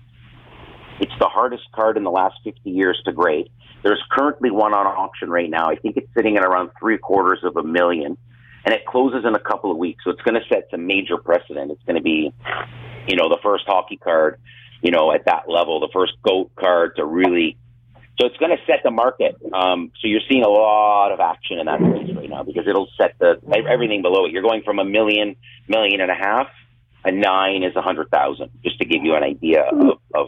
It's 0.99 1.13
the 1.19 1.27
hardest 1.27 1.63
card 1.73 1.95
in 1.95 2.03
the 2.03 2.11
last 2.11 2.35
50 2.43 2.69
years 2.69 3.01
to 3.05 3.13
grade. 3.13 3.49
There's 3.85 4.01
currently 4.09 4.49
one 4.49 4.73
on 4.73 4.87
auction 4.87 5.29
right 5.29 5.47
now. 5.47 5.67
I 5.67 5.75
think 5.75 5.95
it's 5.95 6.07
sitting 6.17 6.37
at 6.37 6.43
around 6.43 6.71
three 6.79 6.97
quarters 6.97 7.41
of 7.43 7.55
a 7.55 7.61
million, 7.61 8.17
and 8.65 8.73
it 8.73 8.83
closes 8.83 9.25
in 9.25 9.35
a 9.35 9.39
couple 9.39 9.69
of 9.69 9.77
weeks. 9.77 10.03
So 10.03 10.09
it's 10.09 10.23
going 10.23 10.33
to 10.33 10.47
set 10.49 10.69
some 10.71 10.87
major 10.87 11.17
precedent. 11.17 11.69
It's 11.69 11.83
going 11.83 11.95
to 11.95 12.01
be, 12.01 12.33
you 13.07 13.15
know, 13.15 13.29
the 13.29 13.37
first 13.43 13.65
hockey 13.67 13.97
card, 13.97 14.41
you 14.81 14.89
know, 14.89 15.13
at 15.13 15.25
that 15.25 15.43
level, 15.47 15.79
the 15.81 15.89
first 15.93 16.13
GOAT 16.23 16.49
card 16.55 16.95
to 16.95 17.05
really 17.05 17.57
so 18.19 18.25
it's 18.25 18.37
going 18.37 18.51
to 18.51 18.63
set 18.65 18.79
the 18.81 18.91
market. 18.91 19.35
Um, 19.53 19.91
so 20.01 20.07
you're 20.07 20.21
seeing 20.29 20.43
a 20.43 20.49
lot 20.49 21.11
of 21.11 21.19
action 21.19 21.59
in 21.59 21.65
that 21.65 21.79
space 21.79 22.15
right 22.15 22.29
now 22.29 22.43
because 22.43 22.65
it'll 22.65 22.89
set 22.97 23.19
the 23.19 23.41
everything 23.69 24.01
below 24.01 24.25
it. 24.25 24.31
You're 24.31 24.41
going 24.41 24.63
from 24.63 24.79
a 24.79 24.85
million, 24.85 25.35
million 25.67 25.99
and 25.99 26.09
a 26.09 26.15
half. 26.15 26.47
A 27.03 27.11
nine 27.11 27.63
is 27.63 27.75
a 27.75 27.81
hundred 27.81 28.09
thousand, 28.09 28.51
just 28.63 28.79
to 28.79 28.85
give 28.85 29.03
you 29.03 29.15
an 29.15 29.23
idea 29.23 29.63
of. 29.63 29.99
of 30.15 30.27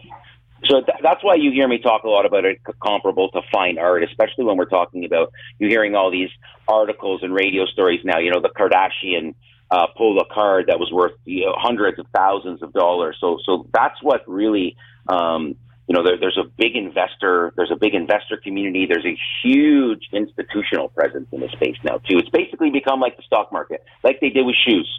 so 0.66 0.82
th- 0.82 1.00
that's 1.04 1.24
why 1.24 1.36
you 1.36 1.52
hear 1.52 1.68
me 1.68 1.80
talk 1.80 2.04
a 2.04 2.10
lot 2.10 2.26
about 2.26 2.46
it 2.46 2.60
comparable 2.84 3.30
to 3.32 3.42
fine 3.52 3.78
art, 3.78 4.04
especially 4.04 4.46
when 4.46 4.58
we're 4.58 4.66
talking 4.66 5.06
about 5.06 5.32
you're 5.60 5.70
hearing 5.70 5.96
all 5.96 6.12
these 6.12 6.30
articles 6.68 7.22
and 7.24 7.34
radio 7.34 7.66
stories 7.66 8.02
now. 8.04 8.20
You 8.20 8.32
know, 8.32 8.42
the 8.42 8.50
Kardashian 8.50 9.36
uh, 9.70 9.88
pulled 9.96 10.20
a 10.20 10.34
card 10.34 10.66
that 10.68 10.80
was 10.80 10.92
worth 10.92 11.14
you 11.26 11.46
know, 11.46 11.56
hundreds 11.58 12.00
of 12.00 12.08
thousands 12.16 12.62
of 12.64 12.74
dollars. 12.74 13.18
So, 13.20 13.38
so 13.46 13.68
that's 13.74 14.02
what 14.02 14.28
really 14.28 14.76
um, 15.08 15.56
you 15.88 15.96
know, 15.96 16.04
there, 16.04 16.18
there's 16.20 16.38
a 16.38 16.48
big 16.58 16.76
investor, 16.76 17.54
there's 17.56 17.72
a 17.72 17.78
big 17.78 17.94
investor 17.94 18.38
community, 18.38 18.88
there's 18.90 19.06
a 19.06 19.18
huge 19.42 20.10
institutional 20.12 20.90
presence 20.90 21.28
in 21.32 21.40
the 21.40 21.48
space 21.50 21.78
now 21.84 21.98
too. 21.98 22.18
It's 22.18 22.30
basically 22.30 22.72
become 22.72 23.00
like 23.00 23.16
the 23.16 23.24
stock 23.24 23.52
market, 23.54 23.84
like 24.04 24.20
they 24.20 24.30
did 24.30 24.46
with 24.46 24.56
shoes. 24.68 24.90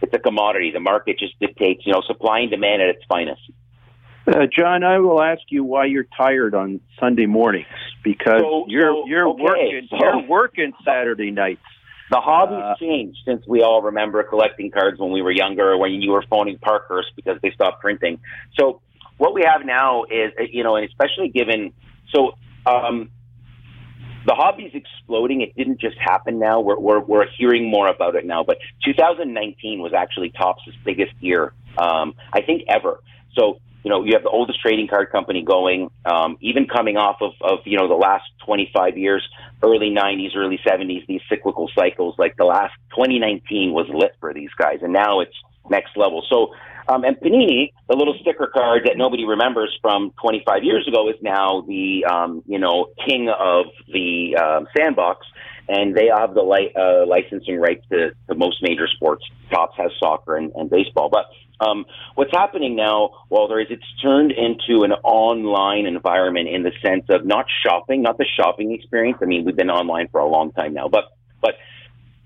It's 0.00 0.14
a 0.14 0.18
commodity. 0.18 0.70
The 0.72 0.80
market 0.80 1.18
just 1.18 1.38
dictates, 1.38 1.84
you 1.84 1.92
know, 1.92 2.02
supply 2.06 2.40
and 2.40 2.50
demand 2.50 2.80
at 2.80 2.88
its 2.88 3.04
finest. 3.08 3.42
Uh, 4.28 4.46
John, 4.46 4.84
I 4.84 4.98
will 4.98 5.22
ask 5.22 5.40
you 5.48 5.64
why 5.64 5.86
you're 5.86 6.06
tired 6.16 6.54
on 6.54 6.80
Sunday 7.00 7.24
mornings 7.24 7.66
because 8.04 8.40
So- 8.42 8.66
you're 8.68 8.92
so, 8.92 9.06
you're 9.06 9.28
okay, 9.28 9.42
working 9.42 9.88
so- 9.88 9.96
you're 9.98 10.18
working 10.28 10.72
Saturday 10.84 11.30
nights. 11.30 11.62
The 12.10 12.20
hobby's 12.20 12.58
Uh, 12.58 12.74
changed 12.76 13.18
since 13.24 13.46
we 13.46 13.62
all 13.62 13.80
remember 13.82 14.22
collecting 14.22 14.70
cards 14.70 14.98
when 14.98 15.12
we 15.12 15.22
were 15.22 15.30
younger, 15.30 15.72
or 15.72 15.78
when 15.78 15.92
you 15.92 16.12
were 16.12 16.22
phoning 16.22 16.58
Parkhurst 16.58 17.12
because 17.16 17.40
they 17.42 17.50
stopped 17.52 17.80
printing. 17.80 18.18
So 18.58 18.80
what 19.16 19.34
we 19.34 19.42
have 19.46 19.64
now 19.64 20.04
is, 20.04 20.32
uh, 20.38 20.44
you 20.50 20.62
know, 20.62 20.76
and 20.76 20.86
especially 20.86 21.28
given, 21.28 21.72
so 22.14 22.34
um, 22.66 23.10
the 24.26 24.34
hobby's 24.34 24.74
exploding. 24.74 25.40
It 25.40 25.56
didn't 25.56 25.80
just 25.80 25.96
happen 25.98 26.38
now. 26.38 26.60
We're, 26.60 26.78
we're, 26.78 27.00
we're 27.00 27.26
hearing 27.38 27.70
more 27.70 27.88
about 27.88 28.14
it 28.14 28.26
now. 28.26 28.42
But 28.42 28.58
2019 28.84 29.80
was 29.80 29.94
actually 29.94 30.30
Topps' 30.30 30.68
biggest 30.84 31.12
year, 31.20 31.54
um, 31.78 32.14
I 32.32 32.42
think, 32.42 32.64
ever. 32.68 33.00
So, 33.34 33.60
you 33.84 33.90
know, 33.90 34.04
you 34.04 34.12
have 34.14 34.22
the 34.22 34.30
oldest 34.30 34.60
trading 34.60 34.88
card 34.88 35.10
company 35.10 35.42
going, 35.42 35.90
um, 36.04 36.36
even 36.40 36.66
coming 36.66 36.96
off 36.96 37.16
of, 37.20 37.32
of, 37.40 37.60
you 37.64 37.78
know, 37.78 37.88
the 37.88 37.94
last 37.94 38.24
25 38.44 38.98
years, 38.98 39.26
early 39.62 39.90
90s, 39.90 40.36
early 40.36 40.58
70s, 40.66 41.06
these 41.06 41.20
cyclical 41.28 41.70
cycles. 41.74 42.14
Like 42.18 42.36
the 42.36 42.44
last 42.44 42.74
2019 42.90 43.72
was 43.72 43.86
lit 43.88 44.12
for 44.20 44.34
these 44.34 44.50
guys, 44.58 44.78
and 44.82 44.92
now 44.92 45.20
it's 45.20 45.34
next 45.70 45.96
level. 45.96 46.24
So, 46.28 46.54
um, 46.88 47.04
and 47.04 47.16
Panini, 47.16 47.72
the 47.88 47.96
little 47.96 48.16
sticker 48.20 48.50
card 48.52 48.82
that 48.86 48.96
nobody 48.96 49.24
remembers 49.24 49.76
from 49.82 50.12
25 50.22 50.64
years 50.64 50.88
ago, 50.88 51.08
is 51.08 51.16
now 51.20 51.62
the 51.66 52.04
um, 52.04 52.42
you 52.46 52.58
know 52.58 52.88
king 53.06 53.28
of 53.28 53.66
the 53.92 54.36
um, 54.36 54.66
sandbox. 54.76 55.26
And 55.68 55.94
they 55.94 56.06
have 56.06 56.34
the 56.34 56.42
li- 56.42 56.72
uh, 56.74 57.06
licensing 57.06 57.58
rights 57.60 57.84
to, 57.90 58.10
to 58.28 58.34
most 58.34 58.62
major 58.62 58.88
sports. 58.88 59.22
Topps 59.50 59.76
has 59.76 59.90
soccer 60.00 60.36
and, 60.36 60.50
and 60.54 60.70
baseball, 60.70 61.10
but 61.10 61.26
um, 61.60 61.86
what's 62.14 62.30
happening 62.30 62.76
now, 62.76 63.10
Walter, 63.30 63.60
is 63.60 63.66
it's 63.70 63.82
turned 64.00 64.32
into 64.32 64.84
an 64.84 64.92
online 65.02 65.86
environment 65.86 66.48
in 66.48 66.62
the 66.62 66.72
sense 66.82 67.04
of 67.08 67.26
not 67.26 67.46
shopping, 67.64 68.02
not 68.02 68.16
the 68.16 68.26
shopping 68.38 68.72
experience. 68.72 69.18
I 69.20 69.24
mean, 69.24 69.44
we've 69.44 69.56
been 69.56 69.70
online 69.70 70.08
for 70.08 70.20
a 70.20 70.28
long 70.28 70.52
time 70.52 70.72
now, 70.74 70.88
but 70.88 71.04
but 71.40 71.54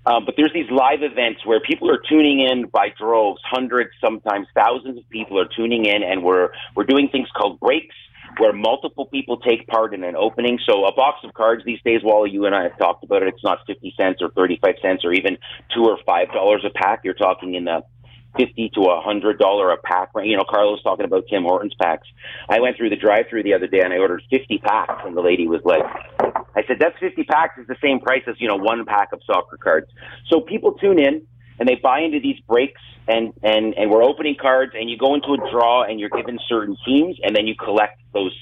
um, 0.05 0.25
but 0.25 0.35
there's 0.37 0.53
these 0.53 0.69
live 0.69 1.01
events 1.01 1.45
where 1.45 1.59
people 1.61 1.89
are 1.89 2.01
tuning 2.09 2.41
in 2.41 2.67
by 2.67 2.89
droves, 2.97 3.41
hundreds, 3.43 3.91
sometimes 4.03 4.47
thousands 4.53 4.99
of 4.99 5.09
people 5.09 5.39
are 5.39 5.47
tuning 5.55 5.85
in, 5.85 6.03
and 6.03 6.23
we're 6.23 6.49
we're 6.75 6.83
doing 6.83 7.09
things 7.09 7.27
called 7.35 7.59
breaks 7.59 7.95
where 8.37 8.53
multiple 8.53 9.05
people 9.05 9.37
take 9.37 9.67
part 9.67 9.93
in 9.93 10.03
an 10.03 10.15
opening. 10.15 10.59
So 10.65 10.85
a 10.85 10.93
box 10.93 11.19
of 11.23 11.33
cards 11.33 11.63
these 11.65 11.81
days, 11.83 12.01
Wally, 12.03 12.31
you 12.31 12.45
and 12.45 12.55
I 12.55 12.63
have 12.63 12.77
talked 12.77 13.03
about 13.03 13.21
it. 13.21 13.29
It's 13.29 13.43
not 13.43 13.59
fifty 13.67 13.93
cents 13.97 14.21
or 14.21 14.29
thirty 14.31 14.59
five 14.61 14.75
cents 14.81 15.03
or 15.05 15.13
even 15.13 15.37
two 15.73 15.83
or 15.83 15.97
five 16.05 16.31
dollars 16.31 16.63
a 16.65 16.69
pack. 16.69 17.01
You're 17.03 17.13
talking 17.13 17.55
in 17.55 17.65
the 17.65 17.83
fifty 18.37 18.71
to 18.75 18.81
a 18.81 19.01
hundred 19.01 19.39
dollar 19.39 19.71
a 19.71 19.77
pack. 19.77 20.09
You 20.23 20.37
know, 20.37 20.43
Carlos 20.49 20.81
talking 20.83 21.05
about 21.05 21.25
Tim 21.29 21.43
Hortons 21.43 21.75
packs. 21.79 22.07
I 22.49 22.59
went 22.59 22.77
through 22.77 22.89
the 22.89 22.95
drive 22.95 23.25
through 23.29 23.43
the 23.43 23.53
other 23.53 23.67
day 23.67 23.81
and 23.83 23.93
I 23.93 23.97
ordered 23.97 24.23
fifty 24.29 24.57
packs, 24.57 25.03
and 25.05 25.15
the 25.15 25.21
lady 25.21 25.47
was 25.47 25.61
like, 25.63 25.83
"I 26.55 26.63
said 26.67 26.77
that's 26.79 26.97
fifty 26.99 27.23
packs 27.23 27.59
is 27.59 27.67
the 27.67 27.77
same 27.81 27.99
price 27.99 28.23
as 28.27 28.35
you 28.39 28.47
know 28.47 28.57
one 28.57 28.85
pack 28.85 29.13
of 29.13 29.21
soccer 29.25 29.57
cards." 29.57 29.87
So 30.29 30.41
people 30.41 30.73
tune 30.73 30.99
in 30.99 31.25
and 31.59 31.67
they 31.67 31.75
buy 31.75 31.99
into 32.01 32.19
these 32.19 32.39
breaks 32.47 32.81
and 33.07 33.33
and 33.43 33.73
and 33.75 33.91
we're 33.91 34.03
opening 34.03 34.35
cards 34.39 34.73
and 34.75 34.89
you 34.89 34.97
go 34.97 35.13
into 35.15 35.33
a 35.33 35.51
draw 35.51 35.83
and 35.83 35.99
you're 35.99 36.09
given 36.09 36.39
certain 36.47 36.77
teams 36.85 37.17
and 37.23 37.35
then 37.35 37.47
you 37.47 37.55
collect 37.55 38.01
those. 38.13 38.37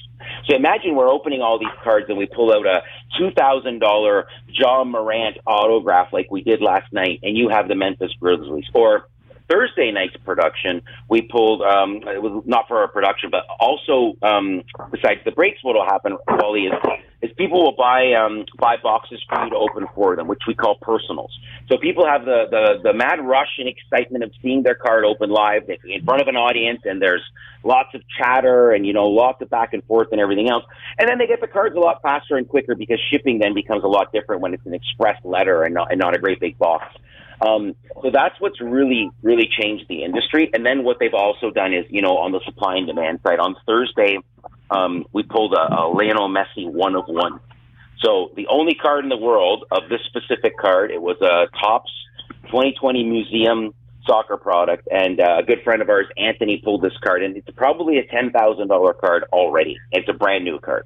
So 0.48 0.54
imagine 0.54 0.94
we're 0.94 1.08
opening 1.08 1.40
all 1.40 1.58
these 1.58 1.74
cards 1.82 2.06
and 2.08 2.16
we 2.16 2.26
pull 2.26 2.52
out 2.52 2.66
a 2.66 2.82
two 3.18 3.30
thousand 3.36 3.80
dollar 3.80 4.26
Ja 4.48 4.84
Morant 4.84 5.38
autograph 5.46 6.12
like 6.12 6.30
we 6.30 6.42
did 6.42 6.60
last 6.60 6.92
night 6.92 7.20
and 7.22 7.36
you 7.36 7.48
have 7.48 7.68
the 7.68 7.74
Memphis 7.74 8.12
Grizzlies 8.20 8.66
or 8.74 9.08
Thursday 9.52 9.90
night's 9.92 10.16
production, 10.24 10.82
we 11.08 11.22
pulled, 11.22 11.60
um, 11.62 11.96
it 12.08 12.22
was 12.22 12.42
not 12.46 12.68
for 12.68 12.78
our 12.78 12.88
production, 12.88 13.30
but 13.30 13.44
also, 13.60 14.14
um, 14.22 14.62
besides 14.90 15.20
the 15.24 15.32
breaks, 15.32 15.58
what 15.62 15.74
will 15.74 15.84
happen, 15.84 16.16
Wally, 16.26 16.62
is, 16.62 16.72
is 17.20 17.30
people 17.36 17.62
will 17.62 17.76
buy, 17.76 18.14
um, 18.14 18.46
buy 18.58 18.76
boxes 18.82 19.22
for 19.28 19.44
you 19.44 19.50
to 19.50 19.56
open 19.56 19.86
for 19.94 20.16
them, 20.16 20.26
which 20.26 20.42
we 20.48 20.54
call 20.54 20.76
personals. 20.80 21.30
So 21.70 21.76
people 21.76 22.06
have 22.06 22.24
the, 22.24 22.46
the, 22.50 22.80
the 22.82 22.94
mad 22.94 23.20
rush 23.20 23.58
and 23.58 23.68
excitement 23.68 24.24
of 24.24 24.32
seeing 24.40 24.62
their 24.62 24.74
card 24.74 25.04
open 25.04 25.28
live 25.28 25.68
in 25.68 26.04
front 26.04 26.22
of 26.22 26.28
an 26.28 26.36
audience 26.36 26.80
and 26.84 27.00
there's 27.00 27.22
lots 27.62 27.94
of 27.94 28.02
chatter 28.18 28.72
and, 28.72 28.86
you 28.86 28.92
know, 28.92 29.08
lots 29.08 29.40
of 29.42 29.50
back 29.50 29.74
and 29.74 29.84
forth 29.84 30.08
and 30.12 30.20
everything 30.20 30.48
else. 30.48 30.64
And 30.98 31.08
then 31.08 31.18
they 31.18 31.26
get 31.26 31.40
the 31.40 31.46
cards 31.46 31.76
a 31.76 31.78
lot 31.78 32.00
faster 32.02 32.36
and 32.36 32.48
quicker 32.48 32.74
because 32.74 32.98
shipping 33.10 33.38
then 33.38 33.54
becomes 33.54 33.84
a 33.84 33.88
lot 33.88 34.12
different 34.12 34.40
when 34.40 34.54
it's 34.54 34.66
an 34.66 34.74
express 34.74 35.20
letter 35.24 35.62
and 35.62 35.74
not, 35.74 35.92
and 35.92 36.00
not 36.00 36.16
a 36.16 36.18
great 36.18 36.40
big 36.40 36.58
box. 36.58 36.86
Um, 37.44 37.74
so 38.02 38.10
that's 38.12 38.40
what's 38.40 38.60
really, 38.60 39.10
really 39.22 39.48
changed 39.60 39.86
the 39.88 40.04
industry. 40.04 40.50
And 40.52 40.64
then 40.64 40.84
what 40.84 40.98
they've 41.00 41.14
also 41.14 41.50
done 41.50 41.72
is, 41.72 41.84
you 41.90 42.02
know, 42.02 42.16
on 42.18 42.32
the 42.32 42.40
supply 42.44 42.76
and 42.76 42.86
demand 42.86 43.20
side, 43.24 43.38
on 43.38 43.56
Thursday, 43.66 44.18
um, 44.70 45.04
we 45.12 45.22
pulled 45.22 45.54
a, 45.54 45.74
a 45.74 45.88
Lionel 45.88 46.28
Messi 46.28 46.70
one 46.70 46.94
of 46.94 47.04
one. 47.06 47.40
So 48.02 48.32
the 48.36 48.46
only 48.48 48.74
card 48.74 49.04
in 49.04 49.08
the 49.08 49.16
world 49.16 49.64
of 49.70 49.88
this 49.88 50.00
specific 50.06 50.56
card, 50.58 50.90
it 50.90 51.00
was 51.00 51.16
a 51.20 51.46
Topps 51.58 51.90
2020 52.46 53.04
Museum 53.04 53.74
soccer 54.06 54.36
product, 54.36 54.88
and 54.90 55.20
uh, 55.20 55.38
a 55.38 55.42
good 55.42 55.62
friend 55.62 55.80
of 55.80 55.88
ours, 55.88 56.06
Anthony, 56.16 56.60
pulled 56.62 56.82
this 56.82 56.96
card, 57.04 57.22
and 57.22 57.36
it's 57.36 57.48
probably 57.56 57.98
a 57.98 58.06
ten 58.06 58.30
thousand 58.32 58.68
dollar 58.68 58.92
card 58.92 59.24
already. 59.32 59.76
It's 59.92 60.08
a 60.08 60.12
brand 60.12 60.44
new 60.44 60.58
card. 60.58 60.84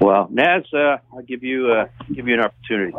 Well, 0.00 0.28
Naz, 0.30 0.64
uh, 0.72 0.98
I'll 1.12 1.22
give 1.22 1.42
you 1.42 1.72
uh, 1.72 1.86
give 2.12 2.26
you 2.26 2.34
an 2.34 2.40
opportunity. 2.40 2.92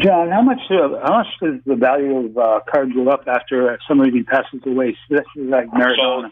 John, 0.00 0.30
how 0.30 0.42
much 0.42 0.60
uh, 0.70 1.00
how 1.02 1.18
much 1.18 1.26
does 1.42 1.60
the 1.66 1.76
value 1.76 2.26
of 2.26 2.38
uh, 2.38 2.60
cards 2.70 2.92
go 2.92 3.08
up 3.08 3.24
after 3.26 3.78
somebody 3.88 4.22
passes 4.22 4.60
away? 4.66 4.96
So 5.08 5.16
this 5.16 5.24
is 5.36 5.48
like 5.48 5.68
Maradona. 5.68 6.24
So 6.24 6.30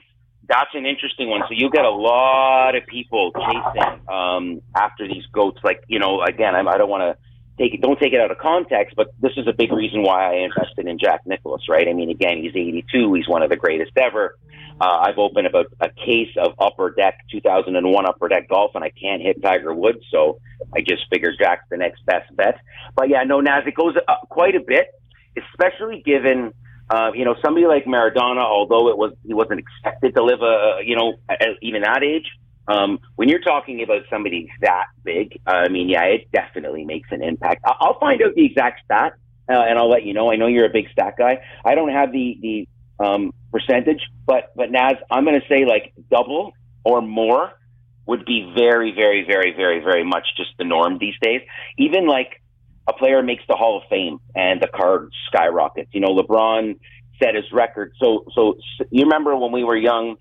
that's 0.48 0.70
an 0.74 0.86
interesting 0.86 1.28
one. 1.28 1.42
So 1.48 1.54
you 1.54 1.70
get 1.70 1.84
a 1.84 1.90
lot 1.90 2.74
of 2.76 2.86
people 2.86 3.32
chasing 3.32 4.08
um, 4.08 4.62
after 4.76 5.06
these 5.06 5.24
goats. 5.32 5.58
Like 5.62 5.84
you 5.88 5.98
know, 5.98 6.22
again, 6.22 6.54
I, 6.54 6.60
I 6.60 6.78
don't 6.78 6.90
want 6.90 7.02
to 7.02 7.22
take 7.58 7.74
it, 7.74 7.80
don't 7.80 7.98
take 7.98 8.12
it 8.12 8.20
out 8.20 8.30
of 8.30 8.38
context, 8.38 8.96
but 8.96 9.08
this 9.20 9.32
is 9.36 9.46
a 9.46 9.52
big 9.52 9.72
reason 9.72 10.02
why 10.02 10.32
I 10.32 10.44
invested 10.44 10.86
in 10.86 10.98
Jack 10.98 11.20
Nicklaus, 11.26 11.68
right? 11.68 11.86
I 11.86 11.92
mean, 11.92 12.10
again, 12.10 12.38
he's 12.42 12.54
82. 12.54 13.14
He's 13.14 13.28
one 13.28 13.42
of 13.42 13.50
the 13.50 13.56
greatest 13.56 13.92
ever. 13.96 14.36
Uh, 14.80 14.98
I've 15.06 15.18
opened 15.18 15.46
about 15.46 15.66
a 15.80 15.88
case 15.90 16.30
of 16.38 16.52
Upper 16.58 16.90
Deck 16.90 17.18
2001 17.30 18.06
Upper 18.06 18.28
Deck 18.28 18.48
Golf, 18.48 18.72
and 18.74 18.84
I 18.84 18.90
can't 18.90 19.22
hit 19.22 19.42
Tiger 19.42 19.74
Woods, 19.74 20.00
so 20.10 20.40
I 20.74 20.80
just 20.80 21.02
figured 21.10 21.34
Jack's 21.38 21.64
the 21.70 21.76
next 21.76 22.04
best 22.06 22.34
bet. 22.36 22.56
But 22.96 23.08
yeah, 23.08 23.22
no, 23.24 23.40
Naz, 23.40 23.64
it 23.66 23.74
goes 23.74 23.94
up 24.08 24.26
quite 24.28 24.54
a 24.56 24.60
bit, 24.60 24.86
especially 25.36 26.02
given. 26.04 26.52
Uh, 26.90 27.10
you 27.14 27.24
know, 27.24 27.34
somebody 27.42 27.66
like 27.66 27.84
Maradona, 27.86 28.44
although 28.44 28.88
it 28.88 28.98
was 28.98 29.12
he 29.24 29.32
wasn't 29.32 29.60
expected 29.60 30.14
to 30.14 30.22
live 30.22 30.42
a 30.42 30.80
you 30.84 30.96
know 30.96 31.14
even 31.62 31.82
that 31.82 32.02
age, 32.02 32.26
um, 32.68 32.98
when 33.16 33.28
you're 33.28 33.40
talking 33.40 33.82
about 33.82 34.02
somebody 34.10 34.48
that 34.60 34.86
big, 35.04 35.40
uh, 35.46 35.50
I 35.50 35.68
mean, 35.68 35.88
yeah, 35.88 36.04
it 36.04 36.30
definitely 36.32 36.84
makes 36.84 37.08
an 37.10 37.22
impact. 37.22 37.62
I- 37.64 37.76
I'll 37.80 37.98
find 37.98 38.22
out 38.22 38.34
the 38.34 38.44
exact 38.44 38.84
stat, 38.84 39.14
uh, 39.48 39.60
and 39.62 39.78
I'll 39.78 39.88
let 39.88 40.04
you 40.04 40.14
know. 40.14 40.30
I 40.30 40.36
know 40.36 40.46
you're 40.46 40.66
a 40.66 40.72
big 40.72 40.90
stat 40.92 41.14
guy. 41.18 41.42
I 41.64 41.74
don't 41.74 41.90
have 41.90 42.12
the 42.12 42.38
the 42.40 42.68
um, 43.02 43.32
percentage, 43.50 44.00
but 44.26 44.52
but 44.54 44.70
Naz, 44.70 44.94
I'm 45.10 45.24
going 45.24 45.40
to 45.40 45.46
say 45.48 45.64
like 45.64 45.92
double 46.10 46.52
or 46.84 47.02
more 47.02 47.52
would 48.06 48.24
be 48.24 48.52
very, 48.56 48.92
very, 48.92 49.24
very, 49.24 49.52
very, 49.54 49.80
very 49.80 50.04
much 50.04 50.26
just 50.36 50.50
the 50.58 50.64
norm 50.64 50.98
these 50.98 51.14
days. 51.22 51.40
Even 51.78 52.06
like 52.06 52.42
a 52.88 52.92
player 52.92 53.22
makes 53.22 53.44
the 53.48 53.54
Hall 53.54 53.78
of 53.78 53.88
Fame 53.88 54.18
and 54.34 54.60
the 54.60 54.68
card 54.68 55.12
skyrockets. 55.28 55.90
You 55.92 56.00
know, 56.00 56.16
LeBron 56.16 56.78
set 57.22 57.34
his 57.34 57.44
record. 57.52 57.92
So 58.02 58.24
so 58.34 58.58
you 58.90 59.04
remember 59.04 59.36
when 59.36 59.52
we 59.52 59.64
were 59.64 59.76
young 59.76 60.16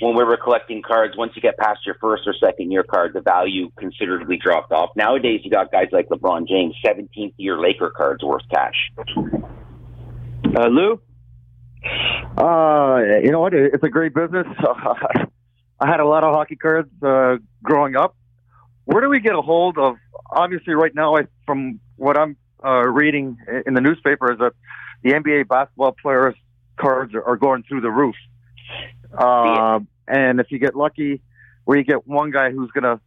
when 0.00 0.16
we 0.16 0.24
were 0.24 0.38
collecting 0.38 0.82
cards, 0.82 1.14
once 1.16 1.32
you 1.36 1.42
get 1.42 1.58
past 1.58 1.80
your 1.84 1.94
first 2.00 2.22
or 2.26 2.34
second 2.42 2.72
year 2.72 2.82
card, 2.82 3.12
the 3.12 3.20
value 3.20 3.70
considerably 3.76 4.38
dropped 4.38 4.72
off. 4.72 4.90
Nowadays, 4.96 5.42
you 5.44 5.50
got 5.50 5.70
guys 5.70 5.88
like 5.92 6.08
LeBron 6.08 6.48
James, 6.48 6.74
17th 6.84 7.34
year 7.36 7.60
Laker 7.60 7.92
cards 7.94 8.24
worth 8.24 8.42
cash. 8.52 8.90
Uh, 10.56 10.68
Lou? 10.68 11.00
Uh, 12.36 13.00
you 13.22 13.30
know 13.30 13.40
what? 13.40 13.54
It's 13.54 13.82
a 13.82 13.88
great 13.88 14.14
business. 14.14 14.46
I 15.80 15.86
had 15.86 16.00
a 16.00 16.06
lot 16.06 16.24
of 16.24 16.34
hockey 16.34 16.56
cards 16.56 16.90
uh, 17.02 17.36
growing 17.62 17.96
up. 17.96 18.16
Where 18.84 19.00
do 19.00 19.08
we 19.08 19.20
get 19.20 19.34
a 19.34 19.40
hold 19.40 19.78
of? 19.78 19.96
Obviously, 20.30 20.74
right 20.74 20.94
now, 20.94 21.16
I, 21.16 21.22
from 21.46 21.80
what 21.96 22.18
I'm 22.18 22.36
uh, 22.64 22.86
reading 22.86 23.38
in 23.66 23.74
the 23.74 23.80
newspaper, 23.80 24.32
is 24.32 24.38
that 24.38 24.52
the 25.02 25.12
NBA 25.12 25.48
basketball 25.48 25.96
players' 26.00 26.34
cards 26.78 27.14
are, 27.14 27.22
are 27.22 27.36
going 27.36 27.62
through 27.62 27.80
the 27.80 27.90
roof. 27.90 28.16
Uh, 29.16 29.80
and 30.06 30.40
if 30.40 30.50
you 30.50 30.58
get 30.58 30.76
lucky, 30.76 31.22
where 31.64 31.78
you 31.78 31.84
get 31.84 32.06
one 32.06 32.30
guy 32.30 32.50
who's 32.50 32.70
going 32.72 32.84
to 32.84 33.00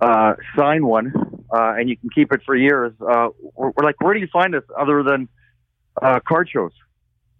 uh, 0.00 0.34
sign 0.56 0.84
one, 0.84 1.12
uh, 1.50 1.74
and 1.78 1.88
you 1.88 1.96
can 1.96 2.10
keep 2.10 2.32
it 2.32 2.40
for 2.44 2.54
years. 2.54 2.92
Uh, 3.00 3.28
we're, 3.54 3.70
we're 3.76 3.84
like, 3.84 4.00
where 4.00 4.14
do 4.14 4.20
you 4.20 4.28
find 4.32 4.52
this 4.52 4.64
other 4.78 5.02
than 5.02 5.28
uh, 6.00 6.20
card 6.26 6.48
shows? 6.52 6.72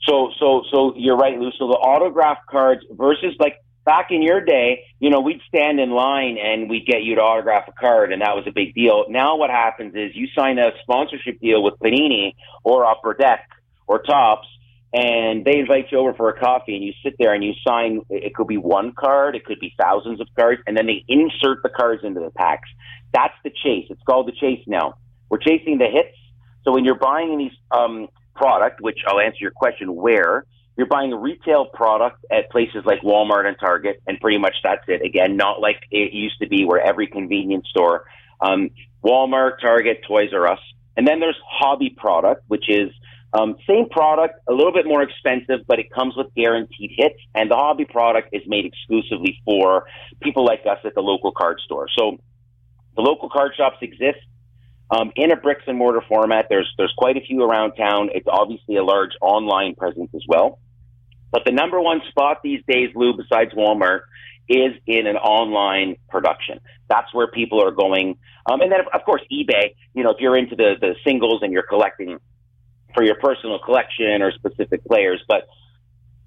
So, 0.03 0.31
so, 0.39 0.63
so 0.71 0.95
you're 0.97 1.17
right, 1.17 1.39
Lou. 1.39 1.51
So 1.59 1.69
the 1.69 1.75
autograph 1.75 2.39
cards 2.49 2.83
versus 2.91 3.35
like 3.39 3.57
back 3.85 4.09
in 4.11 4.23
your 4.23 4.41
day, 4.41 4.85
you 5.01 5.11
know, 5.11 5.21
we'd 5.21 5.41
stand 5.49 5.81
in 5.81 5.91
line 5.91 6.37
and 6.39 6.69
we'd 6.69 6.87
get 6.87 7.03
you 7.03 7.15
to 7.17 7.21
autograph 7.21 7.69
a 7.69 7.73
card, 7.73 8.13
and 8.13 8.23
that 8.23 8.37
was 8.37 8.45
a 8.47 8.53
big 8.53 8.75
deal. 8.75 9.07
Now, 9.09 9.37
what 9.37 9.51
happens 9.51 9.95
is 9.95 10.15
you 10.15 10.29
sign 10.37 10.59
a 10.59 10.71
sponsorship 10.83 11.41
deal 11.41 11.63
with 11.63 11.75
Panini 11.81 12.35
or 12.63 12.85
Upper 12.85 13.15
Deck 13.15 13.49
or 13.87 14.03
Topps, 14.03 14.47
and 14.93 15.45
they 15.45 15.59
invite 15.59 15.87
you 15.91 15.99
over 15.99 16.15
for 16.15 16.29
a 16.31 16.39
coffee 16.39 16.75
and 16.75 16.85
you 16.85 16.93
sit 17.03 17.15
there 17.19 17.35
and 17.35 17.45
you 17.45 17.53
sign 17.67 18.01
it 18.09 18.35
could 18.35 18.47
be 18.47 18.57
one 18.57 18.93
card 18.93 19.37
it 19.37 19.45
could 19.45 19.61
be 19.61 19.75
thousands 19.79 20.21
of 20.21 20.27
cards 20.35 20.63
and 20.67 20.77
then 20.77 20.87
they 20.87 21.05
insert 21.09 21.63
the 21.63 21.69
cards 21.69 22.03
into 22.05 22.21
the 22.21 22.31
packs 22.31 22.69
that's 23.13 23.35
the 23.45 23.51
chase 23.51 23.87
it's 23.91 24.03
called 24.05 24.27
the 24.27 24.33
chase 24.33 24.63
now 24.67 24.95
we're 25.29 25.39
chasing 25.39 25.77
the 25.77 25.87
hits 25.87 26.17
so 26.65 26.73
when 26.73 26.85
you're 26.85 26.95
buying 26.99 27.37
these 27.37 27.53
um 27.71 28.09
product 28.39 28.81
which 28.81 28.99
i'll 29.07 29.21
answer 29.21 29.39
your 29.41 29.51
question 29.51 29.95
where 29.95 30.45
you're 30.77 30.87
buying 30.87 31.11
retail 31.11 31.67
product 31.67 32.25
at 32.31 32.49
places 32.51 32.83
like 32.85 33.01
walmart 33.03 33.47
and 33.47 33.57
target 33.59 34.01
and 34.07 34.21
pretty 34.21 34.39
much 34.39 34.55
that's 34.63 34.85
it 34.87 35.03
again 35.05 35.37
not 35.37 35.61
like 35.61 35.81
it 35.91 36.13
used 36.13 36.39
to 36.41 36.49
be 36.49 36.65
where 36.65 36.81
every 36.81 37.09
convenience 37.09 37.67
store 37.69 38.05
um 38.41 38.71
walmart 39.05 39.61
target 39.61 39.99
toys 40.07 40.31
r 40.33 40.47
us 40.47 40.61
and 40.97 41.07
then 41.07 41.21
there's 41.21 41.39
hobby 41.45 41.91
product 41.91 42.43
which 42.47 42.69
is 42.69 42.91
um, 43.33 43.57
same 43.69 43.91
product, 43.91 44.41
a 44.49 44.53
little 44.53 44.73
bit 44.73 44.87
more 44.87 45.03
expensive, 45.03 45.67
but 45.67 45.79
it 45.79 45.93
comes 45.93 46.17
with 46.17 46.35
guaranteed 46.35 46.93
hits. 46.97 47.21
And 47.35 47.51
the 47.51 47.57
hobby 47.57 47.85
product 47.85 48.31
is 48.33 48.43
made 48.47 48.65
exclusively 48.65 49.39
for 49.45 49.85
people 50.23 50.47
like 50.47 50.61
us 50.61 50.79
at 50.85 50.95
the 50.95 51.03
local 51.03 51.33
card 51.33 51.61
store. 51.65 51.89
So 51.97 52.17
the 52.97 53.03
local 53.03 53.29
card 53.29 53.53
shops 53.57 53.77
exist 53.83 54.19
um, 54.91 55.13
in 55.17 55.31
a 55.31 55.37
bricks 55.37 55.65
and 55.67 55.77
mortar 55.77 56.03
format. 56.09 56.47
There's 56.49 56.73
there's 56.79 56.95
quite 56.97 57.17
a 57.17 57.21
few 57.21 57.43
around 57.43 57.73
town. 57.73 58.11
It's 58.15 58.27
obviously 58.29 58.77
a 58.77 58.85
large 58.85 59.13
online 59.21 59.75
presence 59.75 60.11
as 60.15 60.23
well. 60.27 60.59
But 61.31 61.43
the 61.45 61.53
number 61.53 61.81
one 61.81 62.01
spot 62.09 62.39
these 62.43 62.63
days, 62.67 62.91
Lou, 62.95 63.15
besides 63.15 63.53
Walmart, 63.53 64.01
is 64.49 64.73
in 64.87 65.07
an 65.07 65.17
online 65.17 65.97
production. 66.09 66.61
That's 66.89 67.13
where 67.13 67.27
people 67.27 67.63
are 67.63 67.71
going. 67.71 68.17
Um, 68.51 68.63
and 68.63 68.73
then, 68.73 68.81
of 68.93 69.05
course, 69.05 69.23
eBay. 69.31 69.75
You 69.93 70.05
know, 70.05 70.11
if 70.11 70.21
you're 70.21 70.37
into 70.37 70.57
the 70.57 70.75
the 70.81 70.95
singles 71.05 71.43
and 71.43 71.53
you're 71.53 71.67
collecting 71.69 72.19
for 72.95 73.05
your 73.05 73.17
personal 73.17 73.59
collection 73.59 74.23
or 74.23 74.33
specific 74.33 74.85
players, 74.85 75.23
but 75.29 75.47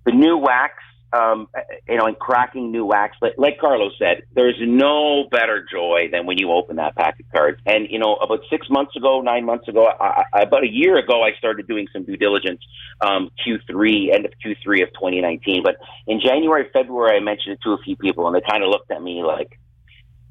the 0.06 0.12
new 0.12 0.38
wax 0.38 0.76
um, 1.14 1.48
you 1.88 1.98
know, 1.98 2.06
and 2.06 2.18
cracking 2.18 2.72
new 2.72 2.86
wax. 2.86 3.18
Like, 3.22 3.34
like 3.38 3.60
Carlos 3.60 3.94
said, 4.00 4.24
there's 4.34 4.56
no 4.60 5.26
better 5.30 5.66
joy 5.70 6.10
than 6.12 6.26
when 6.26 6.38
you 6.38 6.52
open 6.52 6.78
that 6.78 6.96
pack 6.96 7.20
of 7.20 7.26
cards. 7.32 7.60
And, 7.66 7.88
you 7.90 8.00
know, 8.00 8.16
about 8.16 8.40
six 8.50 8.70
months 8.70 8.96
ago, 8.96 9.22
nine 9.22 9.46
months 9.46 9.68
ago, 9.68 9.88
I, 9.88 10.24
I, 10.34 10.42
about 10.44 10.64
a 10.64 10.70
year 10.70 10.98
ago, 10.98 11.24
I 11.24 11.38
started 11.38 11.68
doing 11.68 11.88
some 11.92 12.04
due 12.04 12.18
diligence, 12.18 12.62
um, 13.02 13.30
Q3, 13.46 14.14
end 14.14 14.26
of 14.26 14.32
Q3 14.44 14.84
of 14.84 14.90
2019. 14.94 15.64
But 15.64 15.78
in 16.08 16.22
January, 16.22 16.70
February, 16.72 17.18
I 17.18 17.20
mentioned 17.20 17.54
it 17.54 17.60
to 17.64 17.72
a 17.72 17.78
few 17.80 17.96
people 17.96 18.28
and 18.28 18.36
they 18.36 18.42
kind 18.50 18.64
of 18.64 18.70
looked 18.70 18.92
at 18.92 19.02
me 19.02 19.24
like, 19.24 19.60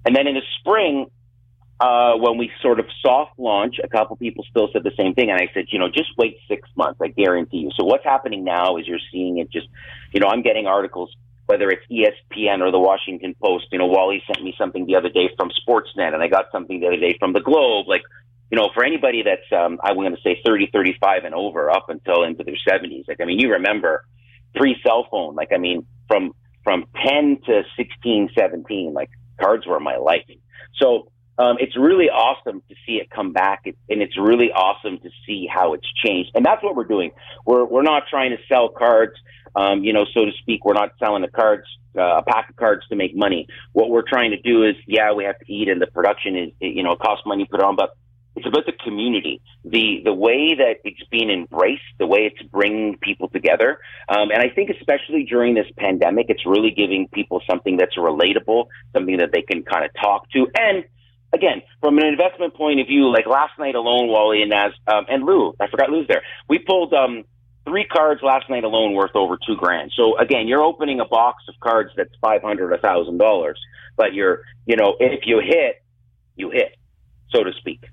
and 0.06 0.16
then 0.16 0.26
in 0.26 0.34
the 0.34 0.42
spring, 0.60 1.10
uh, 1.80 2.14
when 2.16 2.36
we 2.36 2.50
sort 2.60 2.78
of 2.78 2.86
soft 3.00 3.38
launch, 3.38 3.76
a 3.82 3.88
couple 3.88 4.14
people 4.16 4.44
still 4.50 4.68
said 4.72 4.84
the 4.84 4.92
same 4.98 5.14
thing. 5.14 5.30
And 5.30 5.40
I 5.40 5.50
said, 5.54 5.66
you 5.70 5.78
know, 5.78 5.88
just 5.88 6.10
wait 6.18 6.36
six 6.46 6.68
months. 6.76 7.00
I 7.02 7.08
guarantee 7.08 7.58
you. 7.58 7.70
So 7.74 7.84
what's 7.84 8.04
happening 8.04 8.44
now 8.44 8.76
is 8.76 8.86
you're 8.86 8.98
seeing 9.10 9.38
it 9.38 9.50
just, 9.50 9.66
you 10.12 10.20
know, 10.20 10.26
I'm 10.26 10.42
getting 10.42 10.66
articles, 10.66 11.16
whether 11.46 11.70
it's 11.70 11.82
ESPN 11.90 12.60
or 12.60 12.70
the 12.70 12.78
Washington 12.78 13.34
Post. 13.42 13.68
You 13.72 13.78
know, 13.78 13.86
Wally 13.86 14.22
sent 14.26 14.44
me 14.44 14.54
something 14.58 14.84
the 14.84 14.96
other 14.96 15.08
day 15.08 15.30
from 15.38 15.50
Sportsnet 15.66 16.12
and 16.12 16.22
I 16.22 16.28
got 16.28 16.46
something 16.52 16.80
the 16.80 16.86
other 16.86 16.98
day 16.98 17.16
from 17.18 17.32
the 17.32 17.40
Globe. 17.40 17.88
Like, 17.88 18.02
you 18.50 18.58
know, 18.58 18.68
for 18.74 18.84
anybody 18.84 19.22
that's, 19.22 19.50
um, 19.50 19.78
I'm 19.82 19.94
going 19.94 20.14
to 20.14 20.20
say 20.20 20.38
30, 20.44 20.68
35 20.70 21.24
and 21.24 21.34
over 21.34 21.70
up 21.70 21.88
until 21.88 22.24
into 22.24 22.44
their 22.44 22.58
seventies. 22.68 23.06
Like, 23.08 23.22
I 23.22 23.24
mean, 23.24 23.40
you 23.40 23.52
remember 23.52 24.04
pre 24.54 24.76
cell 24.84 25.06
phone. 25.10 25.34
Like, 25.34 25.48
I 25.54 25.56
mean, 25.56 25.86
from, 26.08 26.34
from 26.62 26.84
10 27.06 27.40
to 27.46 27.62
16, 27.78 28.30
17, 28.38 28.92
like 28.92 29.08
cards 29.40 29.66
were 29.66 29.80
my 29.80 29.96
life. 29.96 30.26
So, 30.76 31.10
um, 31.40 31.56
it's 31.58 31.76
really 31.76 32.10
awesome 32.10 32.62
to 32.68 32.74
see 32.84 32.96
it 32.96 33.08
come 33.08 33.32
back, 33.32 33.62
and 33.64 34.02
it's 34.02 34.18
really 34.18 34.52
awesome 34.52 34.98
to 34.98 35.10
see 35.26 35.48
how 35.50 35.72
it's 35.72 35.86
changed. 36.04 36.32
And 36.34 36.44
that's 36.44 36.62
what 36.62 36.76
we're 36.76 36.84
doing. 36.96 37.12
We're 37.46 37.64
we're 37.64 37.82
not 37.82 38.02
trying 38.10 38.32
to 38.32 38.38
sell 38.46 38.68
cards, 38.68 39.14
um, 39.56 39.82
you 39.82 39.94
know, 39.94 40.04
so 40.12 40.26
to 40.26 40.32
speak. 40.42 40.66
We're 40.66 40.74
not 40.74 40.90
selling 40.98 41.22
the 41.22 41.28
cards, 41.28 41.64
uh, 41.96 42.18
a 42.18 42.22
pack 42.22 42.50
of 42.50 42.56
cards 42.56 42.82
to 42.88 42.96
make 42.96 43.16
money. 43.16 43.46
What 43.72 43.88
we're 43.88 44.08
trying 44.14 44.32
to 44.32 44.40
do 44.40 44.64
is, 44.64 44.76
yeah, 44.86 45.12
we 45.14 45.24
have 45.24 45.38
to 45.38 45.50
eat, 45.50 45.68
and 45.68 45.80
the 45.80 45.86
production 45.86 46.36
is, 46.36 46.50
you 46.60 46.82
know, 46.82 46.92
it 46.92 46.98
costs 46.98 47.24
money 47.24 47.44
to 47.44 47.50
put 47.50 47.62
on, 47.62 47.74
but 47.74 47.96
it's 48.36 48.46
about 48.46 48.66
the 48.66 48.72
community, 48.84 49.40
the 49.64 50.02
the 50.04 50.12
way 50.12 50.54
that 50.54 50.76
it's 50.84 51.02
being 51.10 51.30
embraced, 51.30 51.82
the 51.98 52.06
way 52.06 52.30
it's 52.30 52.42
bringing 52.50 52.98
people 52.98 53.28
together. 53.28 53.78
Um, 54.10 54.30
and 54.30 54.42
I 54.42 54.50
think 54.50 54.68
especially 54.70 55.24
during 55.24 55.54
this 55.54 55.66
pandemic, 55.78 56.26
it's 56.28 56.44
really 56.44 56.70
giving 56.70 57.08
people 57.08 57.40
something 57.48 57.78
that's 57.78 57.96
relatable, 57.96 58.66
something 58.94 59.16
that 59.16 59.30
they 59.32 59.42
can 59.42 59.62
kind 59.62 59.86
of 59.86 59.90
talk 60.00 60.30
to, 60.32 60.46
and 60.54 60.84
again, 61.32 61.62
from 61.80 61.98
an 61.98 62.06
investment 62.06 62.54
point 62.54 62.80
of 62.80 62.86
view, 62.86 63.12
like 63.12 63.26
last 63.26 63.58
night 63.58 63.74
alone, 63.74 64.08
Wally 64.08 64.42
and 64.42 64.50
Naz, 64.50 64.72
um, 64.86 65.06
and 65.08 65.24
Lou, 65.24 65.54
I 65.60 65.68
forgot 65.68 65.90
Lou's 65.90 66.08
there. 66.08 66.22
We 66.48 66.58
pulled, 66.58 66.92
um, 66.94 67.24
three 67.66 67.84
cards 67.84 68.20
last 68.22 68.48
night 68.50 68.64
alone 68.64 68.94
worth 68.94 69.14
over 69.14 69.38
two 69.46 69.56
grand. 69.56 69.92
So 69.94 70.18
again, 70.18 70.48
you're 70.48 70.62
opening 70.62 71.00
a 71.00 71.04
box 71.04 71.44
of 71.48 71.54
cards 71.60 71.90
that's 71.96 72.14
five 72.20 72.42
hundred, 72.42 72.72
a 72.72 72.78
thousand 72.78 73.18
dollars, 73.18 73.60
but 73.96 74.14
you're, 74.14 74.42
you 74.66 74.76
know, 74.76 74.96
if 74.98 75.20
you 75.26 75.40
hit, 75.40 75.82
you 76.36 76.50
hit, 76.50 76.76
so 77.30 77.44
to 77.44 77.52
speak. 77.58 77.84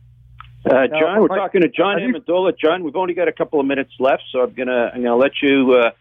Uh, 0.65 0.87
John, 0.87 1.21
we're 1.21 1.27
talking 1.27 1.61
to 1.61 1.69
John 1.69 1.97
Amendola. 1.97 2.57
John, 2.57 2.83
we've 2.83 2.95
only 2.95 3.13
got 3.13 3.27
a 3.27 3.31
couple 3.31 3.59
of 3.59 3.65
minutes 3.65 3.91
left, 3.99 4.23
so 4.31 4.41
I'm 4.41 4.53
gonna 4.53 4.91
I'm 4.93 5.03
gonna 5.03 5.15
let 5.15 5.31
you 5.41 5.73
uh, 5.73 5.91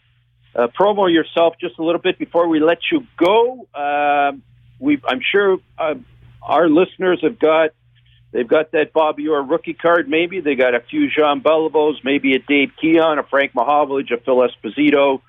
uh, 0.59 0.68
promo 0.68 1.12
yourself 1.12 1.55
just 1.61 1.78
a 1.78 1.84
little 1.84 2.01
bit 2.01 2.18
before 2.18 2.49
we 2.49 2.61
let 2.61 2.78
you 2.91 3.07
go. 3.16 3.68
Uh, 3.74 4.32
we 4.78 5.01
I'm 5.07 5.20
sure 5.20 5.59
uh, 5.78 5.95
our 6.47 6.68
listeners 6.68 7.20
have 7.22 7.38
got 7.38 7.70
they've 8.32 8.49
got 8.49 8.72
that 8.72 8.92
Bobby 8.92 9.28
Orr 9.28 9.42
rookie 9.42 9.74
card. 9.74 10.09
Maybe 10.09 10.40
they 10.40 10.55
got 10.55 10.74
a 10.74 10.80
few 10.80 11.11
Jean 11.11 11.42
Beliveaus, 11.42 11.97
maybe 12.05 12.34
a 12.34 12.38
Dave 12.38 12.72
Keon, 12.80 13.18
a 13.18 13.22
Frank 13.24 13.53
Mahovlich, 13.53 14.12
a 14.12 14.18
Phil 14.18 14.36
Esposito, 14.36 15.20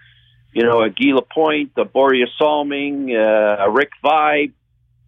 you 0.54 0.64
know, 0.64 0.82
a 0.82 0.90
Guy 0.90 1.14
Lapointe, 1.14 1.72
a 1.78 1.86
Borje 1.86 2.26
Salming, 2.38 3.16
uh, 3.16 3.66
a 3.66 3.72
Rick 3.72 3.92
Vaive, 4.04 4.54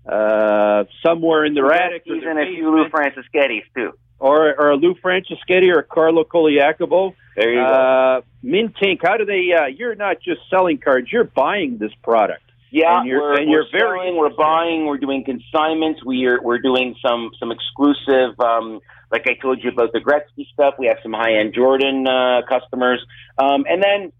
uh, 0.08 0.86
somewhere 1.06 1.46
in 1.46 1.54
their 1.54 1.72
attic. 1.72 2.04
He's 2.06 2.24
in 2.24 2.38
a 2.38 2.46
few 2.46 2.72
Lou 2.72 2.90
Franceschettis 2.90 3.64
too. 3.76 3.94
Or, 4.20 4.54
or 4.60 4.72
a 4.72 4.76
Lou 4.76 4.96
Franceschetti 4.96 5.74
or 5.74 5.80
a 5.80 5.84
Carlo 5.84 6.26
Colaiacovo. 6.26 7.16
There 7.38 7.54
you 7.54 7.62
uh, 7.62 8.20
go. 8.20 8.26
Mintink. 8.44 9.00
How 9.02 9.16
do 9.18 9.26
they? 9.26 9.54
Uh, 9.54 9.68
you're 9.68 9.96
not 9.96 10.20
just 10.20 10.42
selling 10.50 10.78
cards; 10.78 11.10
you're 11.12 11.24
buying 11.24 11.78
this 11.78 11.94
product. 12.04 12.49
Yeah, 12.72 13.00
and 13.00 13.08
you're, 13.08 13.22
we're, 13.22 13.40
and 13.40 13.50
we're 13.50 13.62
you're 13.62 13.66
very 13.72 14.00
selling, 14.00 14.18
we're 14.18 14.30
buying, 14.30 14.86
we're 14.86 14.98
doing 14.98 15.24
consignments. 15.24 16.02
We're 16.04 16.42
we're 16.42 16.60
doing 16.60 16.96
some 17.06 17.32
some 17.40 17.52
exclusive. 17.52 18.40
Um, 18.40 18.80
like 19.12 19.26
I 19.28 19.34
told 19.42 19.64
you 19.64 19.72
about 19.72 19.92
the 19.92 20.00
Gretzky 20.00 20.46
stuff. 20.54 20.76
We 20.78 20.88
have 20.88 20.98
some 21.02 21.14
high 21.14 21.40
end 21.40 21.54
Jordan 21.56 22.08
uh, 22.08 22.42
customers, 22.48 23.04
um, 23.38 23.66
and 23.68 23.82
then 23.82 24.12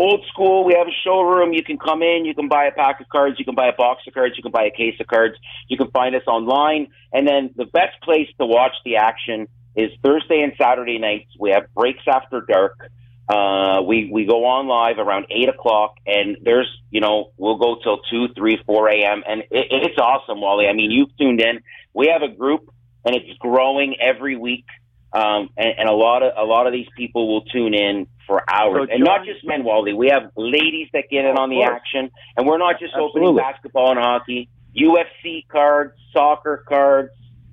old 0.00 0.24
school. 0.32 0.64
We 0.64 0.74
have 0.74 0.88
a 0.88 0.96
showroom. 1.04 1.52
You 1.52 1.62
can 1.62 1.78
come 1.78 2.02
in. 2.02 2.24
You 2.24 2.34
can 2.34 2.48
buy 2.48 2.66
a 2.66 2.72
pack 2.72 3.00
of 3.00 3.08
cards. 3.08 3.38
You 3.38 3.44
can 3.44 3.54
buy 3.54 3.68
a 3.68 3.76
box 3.76 4.02
of 4.06 4.14
cards. 4.14 4.34
You 4.36 4.42
can 4.42 4.52
buy 4.52 4.64
a 4.64 4.70
case 4.70 4.98
of 5.00 5.06
cards. 5.06 5.36
You 5.68 5.76
can 5.76 5.90
find 5.90 6.14
us 6.14 6.22
online. 6.26 6.88
And 7.12 7.26
then 7.26 7.50
the 7.54 7.66
best 7.66 8.00
place 8.02 8.28
to 8.38 8.46
watch 8.46 8.72
the 8.84 8.96
action 8.96 9.46
is 9.76 9.90
Thursday 10.02 10.40
and 10.40 10.52
Saturday 10.60 10.98
nights. 10.98 11.30
We 11.38 11.50
have 11.50 11.72
breaks 11.74 12.02
after 12.06 12.40
dark. 12.40 12.90
Uh, 13.30 13.82
we, 13.82 14.10
we 14.12 14.24
go 14.26 14.44
on 14.44 14.66
live 14.66 14.98
around 14.98 15.26
eight 15.30 15.48
o'clock 15.48 15.94
and 16.04 16.36
there's, 16.42 16.68
you 16.90 17.00
know, 17.00 17.30
we'll 17.36 17.58
go 17.58 17.76
till 17.80 17.98
two, 18.10 18.26
three, 18.34 18.58
four 18.66 18.88
a.m. 18.88 19.22
and 19.24 19.42
it, 19.42 19.66
it's 19.70 19.98
awesome, 19.98 20.40
Wally. 20.40 20.66
I 20.66 20.72
mean, 20.72 20.90
you've 20.90 21.16
tuned 21.16 21.40
in. 21.40 21.60
We 21.94 22.08
have 22.08 22.22
a 22.22 22.34
group 22.34 22.72
and 23.04 23.14
it's 23.14 23.38
growing 23.38 23.94
every 24.00 24.36
week. 24.36 24.64
Um, 25.12 25.50
and, 25.56 25.68
and 25.78 25.88
a 25.88 25.92
lot 25.92 26.24
of, 26.24 26.32
a 26.36 26.44
lot 26.44 26.66
of 26.66 26.72
these 26.72 26.88
people 26.96 27.28
will 27.32 27.42
tune 27.42 27.72
in 27.72 28.08
for 28.26 28.42
hours 28.48 28.88
So, 28.88 28.94
and 28.94 29.04
not 29.04 29.24
just 29.24 29.46
men, 29.46 29.62
Wally. 29.62 29.92
We 29.92 30.08
have 30.08 30.32
ladies 30.36 30.88
that 30.92 31.04
get 31.08 31.24
in 31.24 31.36
on 31.36 31.50
the 31.50 31.56
course. 31.56 31.70
action 31.72 32.10
and 32.36 32.46
we're 32.48 32.58
not 32.58 32.80
just 32.80 32.94
opening 32.94 33.28
Absolutely. 33.28 33.42
basketball 33.42 33.90
and 33.90 34.00
hockey, 34.00 34.48
UFC 34.76 35.46
cards, 35.46 35.94
soccer 36.12 36.64
cards, 36.68 37.10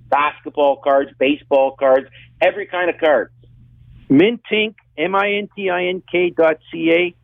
basketball 0.10 0.78
cards, 0.78 1.12
baseball 1.20 1.76
cards, 1.78 2.08
every 2.42 2.66
kind 2.66 2.90
of 2.90 2.98
card. 3.00 3.32
Mint 4.10 4.42
Inc. 4.52 4.76
M 4.98 5.16
I 5.16 5.34
N 5.34 5.50
T 5.56 5.70
I 5.70 5.86
N 5.86 6.02
K 6.12 6.30
dot 6.30 6.58
C 6.72 6.92
A. 6.92 7.16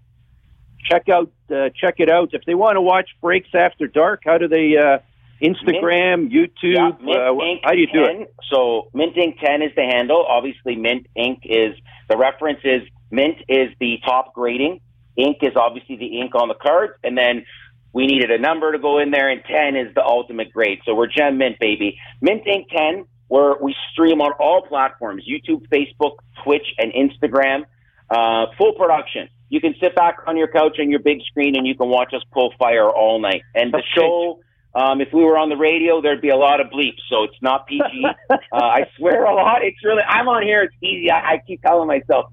Check 0.89 1.09
out 1.09 1.31
uh, 1.49 1.69
check 1.75 1.95
it 1.99 2.09
out. 2.09 2.29
If 2.33 2.43
they 2.45 2.55
want 2.55 2.75
to 2.75 2.81
watch 2.81 3.09
Breaks 3.21 3.49
After 3.53 3.87
Dark, 3.87 4.23
how 4.25 4.37
do 4.37 4.47
they? 4.47 4.77
Uh, 4.77 4.99
Instagram, 5.41 6.29
Yeah, 6.31 6.45
YouTube. 6.47 7.01
Mint 7.01 7.17
uh, 7.17 7.67
how 7.67 7.71
do 7.71 7.77
you 7.79 7.87
do 7.87 8.05
it? 8.05 8.33
So 8.49 8.89
Mintink. 8.95 9.39
10 9.39 9.61
is 9.61 9.71
the 9.75 9.83
handle. 9.83 10.25
Obviously, 10.27 10.75
Mint 10.75 11.07
Inc. 11.17 11.39
is 11.43 11.75
the 12.09 12.17
reference 12.17 12.59
is 12.63 12.83
Mint 13.11 13.37
is 13.49 13.69
the 13.79 13.97
top 14.05 14.33
grading. 14.33 14.79
Ink 15.17 15.37
is 15.41 15.53
obviously 15.55 15.97
the 15.97 16.19
ink 16.21 16.33
on 16.33 16.47
the 16.47 16.55
cards, 16.55 16.93
and 17.03 17.17
then 17.17 17.45
we 17.91 18.07
needed 18.07 18.31
a 18.31 18.39
number 18.39 18.71
to 18.71 18.79
go 18.79 18.99
in 18.99 19.11
there, 19.11 19.29
and 19.29 19.43
10 19.43 19.75
is 19.75 19.93
the 19.93 20.03
ultimate 20.03 20.51
grade. 20.51 20.79
So 20.85 20.95
we're 20.95 21.07
Gem 21.07 21.37
Mint, 21.37 21.59
baby. 21.59 21.99
Mintink. 22.23 22.69
10, 22.75 23.05
where 23.33 23.55
we 23.59 23.75
stream 23.91 24.21
on 24.21 24.31
all 24.33 24.61
platforms 24.61 25.23
YouTube, 25.27 25.67
Facebook, 25.69 26.17
Twitch, 26.43 26.67
and 26.77 26.93
Instagram. 26.93 27.65
Uh, 28.07 28.45
full 28.59 28.73
production. 28.73 29.27
You 29.49 29.59
can 29.59 29.73
sit 29.81 29.95
back 29.95 30.17
on 30.27 30.37
your 30.37 30.47
couch 30.47 30.77
on 30.79 30.91
your 30.91 30.99
big 30.99 31.17
screen 31.23 31.55
and 31.57 31.65
you 31.65 31.73
can 31.75 31.89
watch 31.89 32.13
us 32.13 32.21
pull 32.31 32.53
fire 32.59 32.87
all 32.87 33.19
night. 33.19 33.41
And 33.55 33.73
the 33.73 33.81
show, 33.97 34.39
um, 34.75 35.01
if 35.01 35.07
we 35.11 35.23
were 35.23 35.35
on 35.35 35.49
the 35.49 35.57
radio, 35.57 35.99
there'd 35.99 36.21
be 36.21 36.29
a 36.29 36.35
lot 36.35 36.61
of 36.61 36.67
bleeps, 36.67 37.01
so 37.09 37.23
it's 37.23 37.41
not 37.41 37.65
PG. 37.65 38.05
uh, 38.29 38.35
I 38.51 38.81
swear 38.97 39.25
a 39.25 39.33
lot. 39.33 39.63
It's 39.63 39.83
really, 39.83 40.03
I'm 40.07 40.27
on 40.27 40.43
here, 40.43 40.61
it's 40.61 40.75
easy. 40.83 41.09
I, 41.09 41.33
I 41.33 41.41
keep 41.47 41.63
telling 41.63 41.87
myself. 41.87 42.31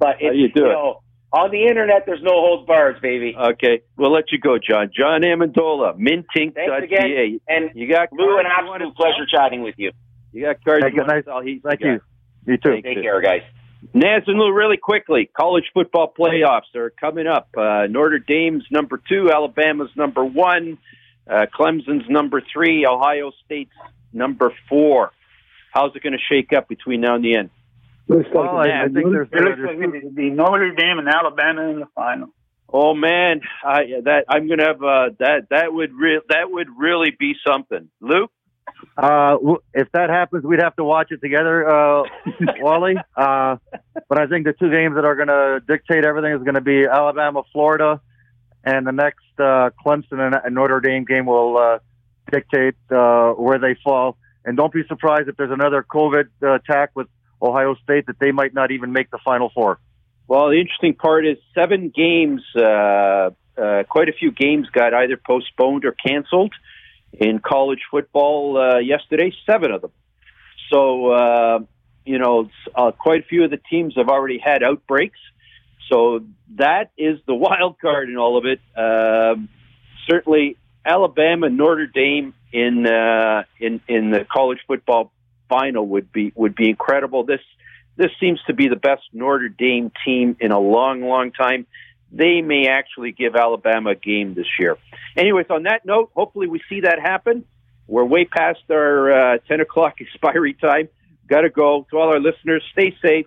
But 0.00 0.16
it's, 0.18 0.36
you 0.36 0.48
do 0.48 0.66
it? 0.66 0.72
know, 0.72 1.02
on 1.32 1.52
the 1.52 1.62
internet, 1.62 2.06
there's 2.06 2.22
no 2.24 2.32
holds 2.32 2.66
bars, 2.66 2.96
baby. 3.00 3.36
Okay, 3.38 3.82
we'll 3.96 4.12
let 4.12 4.32
you 4.32 4.40
go, 4.40 4.58
John. 4.58 4.90
John 4.92 5.22
Amendola, 5.22 5.96
Mintink. 5.96 6.54
Thanks 6.56 6.82
again. 6.82 7.38
And 7.46 7.70
you 7.74 7.88
got 7.88 8.08
Lou, 8.12 8.38
an 8.38 8.46
absolute 8.46 8.96
pleasure 8.96 9.26
chatting 9.32 9.62
with 9.62 9.76
you. 9.78 9.92
You 10.32 10.42
got 10.46 10.64
cards. 10.64 10.82
Thank 10.82 10.94
you 10.94 11.02
you. 11.02 11.02
wanna 11.02 11.14
Nice- 11.14 11.24
sell, 11.24 11.40
he's 11.40 11.62
Thank 11.62 11.80
got 11.80 11.86
you. 11.86 11.94
it. 11.94 12.02
You 12.46 12.56
too. 12.56 12.82
Take 12.82 13.02
care, 13.02 13.20
guys. 13.20 13.42
Naz 13.94 14.22
and 14.26 14.38
Lou, 14.38 14.52
really 14.52 14.76
quickly, 14.76 15.30
college 15.34 15.64
football 15.72 16.12
playoffs 16.16 16.74
are 16.74 16.90
coming 16.90 17.26
up. 17.26 17.48
Uh, 17.56 17.86
Notre 17.88 18.18
Dame's 18.18 18.64
number 18.70 19.00
two, 19.08 19.30
Alabama's 19.32 19.90
number 19.96 20.22
one, 20.24 20.76
uh, 21.28 21.46
Clemson's 21.54 22.08
number 22.08 22.42
three, 22.52 22.86
Ohio 22.86 23.32
State's 23.44 23.72
number 24.12 24.52
four. 24.68 25.12
How's 25.72 25.94
it 25.96 26.02
going 26.02 26.12
to 26.12 26.18
shake 26.28 26.52
up 26.52 26.68
between 26.68 27.00
now 27.00 27.14
and 27.14 27.24
the 27.24 27.36
end? 27.36 27.50
Well, 28.08 28.56
I, 28.56 28.82
I 28.82 28.88
think 28.88 29.10
there's, 29.12 29.28
It 29.32 29.40
looks 29.40 29.56
there's 29.56 29.78
like 29.78 29.94
it'd 29.94 30.14
be 30.16 30.30
Notre 30.30 30.72
Dame 30.74 30.98
and 30.98 31.08
Alabama 31.08 31.62
in 31.70 31.78
the 31.80 31.86
final. 31.94 32.28
Oh 32.72 32.92
man, 32.94 33.40
I, 33.64 33.84
that 34.04 34.24
I'm 34.28 34.46
going 34.46 34.58
to 34.58 34.64
have 34.66 34.82
uh, 34.82 35.10
that. 35.20 35.48
That 35.50 35.72
would 35.72 35.92
re- 35.92 36.20
that 36.28 36.50
would 36.50 36.68
really 36.76 37.10
be 37.18 37.34
something. 37.46 37.88
Luke, 38.00 38.30
Uh, 38.96 39.36
if 39.72 39.90
that 39.92 40.10
happens, 40.10 40.44
we'd 40.44 40.60
have 40.60 40.76
to 40.76 40.84
watch 40.84 41.10
it 41.10 41.20
together, 41.20 41.68
uh, 41.68 42.02
Wally. 42.60 42.96
Uh, 43.16 43.56
but 44.08 44.20
I 44.20 44.26
think 44.26 44.46
the 44.46 44.52
two 44.52 44.70
games 44.70 44.94
that 44.96 45.04
are 45.04 45.16
going 45.16 45.28
to 45.28 45.60
dictate 45.66 46.04
everything 46.04 46.32
is 46.32 46.42
going 46.42 46.54
to 46.54 46.60
be 46.60 46.84
Alabama, 46.84 47.42
Florida, 47.52 48.00
and 48.64 48.86
the 48.86 48.92
next 48.92 49.24
uh, 49.38 49.70
Clemson 49.84 50.20
and 50.44 50.54
Notre 50.54 50.80
Dame 50.80 51.04
game 51.04 51.26
will 51.26 51.56
uh, 51.56 51.78
dictate 52.30 52.74
uh, 52.90 53.30
where 53.32 53.58
they 53.58 53.76
fall. 53.82 54.16
And 54.44 54.56
don't 54.56 54.72
be 54.72 54.82
surprised 54.88 55.28
if 55.28 55.36
there's 55.36 55.52
another 55.52 55.84
COVID 55.88 56.28
uh, 56.42 56.54
attack 56.54 56.90
with 56.94 57.08
Ohio 57.42 57.74
State 57.82 58.06
that 58.06 58.18
they 58.18 58.32
might 58.32 58.54
not 58.54 58.70
even 58.70 58.92
make 58.92 59.10
the 59.10 59.18
Final 59.24 59.50
Four. 59.54 59.78
Well, 60.28 60.48
the 60.48 60.60
interesting 60.60 60.94
part 60.94 61.26
is 61.26 61.38
seven 61.54 61.90
games, 61.94 62.42
uh, 62.56 63.30
uh, 63.58 63.82
quite 63.88 64.08
a 64.08 64.12
few 64.12 64.30
games 64.30 64.68
got 64.70 64.94
either 64.94 65.16
postponed 65.16 65.84
or 65.84 65.92
canceled 65.92 66.54
in 67.12 67.40
college 67.40 67.80
football 67.90 68.56
uh, 68.56 68.78
yesterday, 68.78 69.32
seven 69.46 69.72
of 69.72 69.82
them. 69.82 69.92
So, 70.70 71.10
uh, 71.10 71.58
you 72.04 72.18
know, 72.18 72.48
uh, 72.74 72.92
quite 72.92 73.22
a 73.22 73.24
few 73.24 73.44
of 73.44 73.50
the 73.50 73.60
teams 73.70 73.94
have 73.96 74.08
already 74.08 74.38
had 74.38 74.62
outbreaks. 74.62 75.18
So 75.90 76.24
that 76.56 76.92
is 76.96 77.18
the 77.26 77.34
wild 77.46 77.78
card 77.80 78.08
in 78.08 78.16
all 78.16 78.38
of 78.38 78.44
it. 78.46 78.60
Um, 78.76 79.48
certainly, 80.08 80.56
Alabama, 80.84 81.50
Notre 81.50 81.86
Dame 81.86 82.34
in 82.52 82.86
uh, 82.86 83.44
in 83.58 83.80
in 83.86 84.10
the 84.10 84.24
college 84.24 84.58
football 84.66 85.12
final 85.48 85.86
would 85.86 86.10
be 86.10 86.32
would 86.34 86.54
be 86.54 86.70
incredible. 86.70 87.24
This 87.24 87.40
this 87.96 88.10
seems 88.18 88.40
to 88.46 88.54
be 88.54 88.68
the 88.68 88.76
best 88.76 89.02
Notre 89.12 89.48
Dame 89.48 89.92
team 90.04 90.36
in 90.40 90.52
a 90.52 90.58
long, 90.58 91.02
long 91.02 91.32
time. 91.32 91.66
They 92.12 92.42
may 92.42 92.66
actually 92.66 93.12
give 93.12 93.36
Alabama 93.36 93.90
a 93.90 93.94
game 93.94 94.34
this 94.34 94.46
year. 94.58 94.76
Anyways, 95.16 95.46
on 95.50 95.64
that 95.64 95.84
note, 95.86 96.10
hopefully 96.14 96.48
we 96.48 96.60
see 96.68 96.80
that 96.80 96.98
happen. 97.00 97.44
We're 97.86 98.04
way 98.04 98.24
past 98.24 98.60
our 98.70 99.34
uh, 99.34 99.38
10 99.48 99.60
o'clock 99.60 99.96
expiry 100.00 100.54
time. 100.54 100.88
Got 101.28 101.42
to 101.42 101.50
go. 101.50 101.86
To 101.90 101.98
all 101.98 102.08
our 102.08 102.20
listeners, 102.20 102.64
stay 102.72 102.96
safe, 103.02 103.26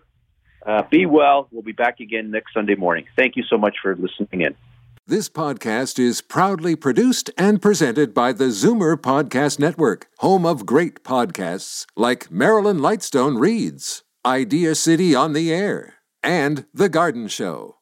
uh, 0.65 0.83
be 0.89 1.05
well. 1.05 1.47
We'll 1.51 1.61
be 1.61 1.71
back 1.71 1.99
again 1.99 2.31
next 2.31 2.53
Sunday 2.53 2.75
morning. 2.75 3.05
Thank 3.15 3.35
you 3.35 3.43
so 3.43 3.57
much 3.57 3.77
for 3.81 3.95
listening 3.95 4.41
in. 4.41 4.55
This 5.05 5.27
podcast 5.27 5.99
is 5.99 6.21
proudly 6.21 6.77
produced 6.77 7.29
and 7.37 7.61
presented 7.61 8.13
by 8.13 8.31
the 8.31 8.45
Zoomer 8.45 8.95
Podcast 8.95 9.59
Network, 9.59 10.07
home 10.19 10.45
of 10.45 10.65
great 10.65 11.03
podcasts 11.03 11.85
like 11.97 12.31
Marilyn 12.31 12.79
Lightstone 12.79 13.37
Reads, 13.37 14.03
Idea 14.25 14.75
City 14.75 15.13
on 15.13 15.33
the 15.33 15.53
Air, 15.53 15.95
and 16.23 16.65
The 16.73 16.87
Garden 16.87 17.27
Show. 17.27 17.75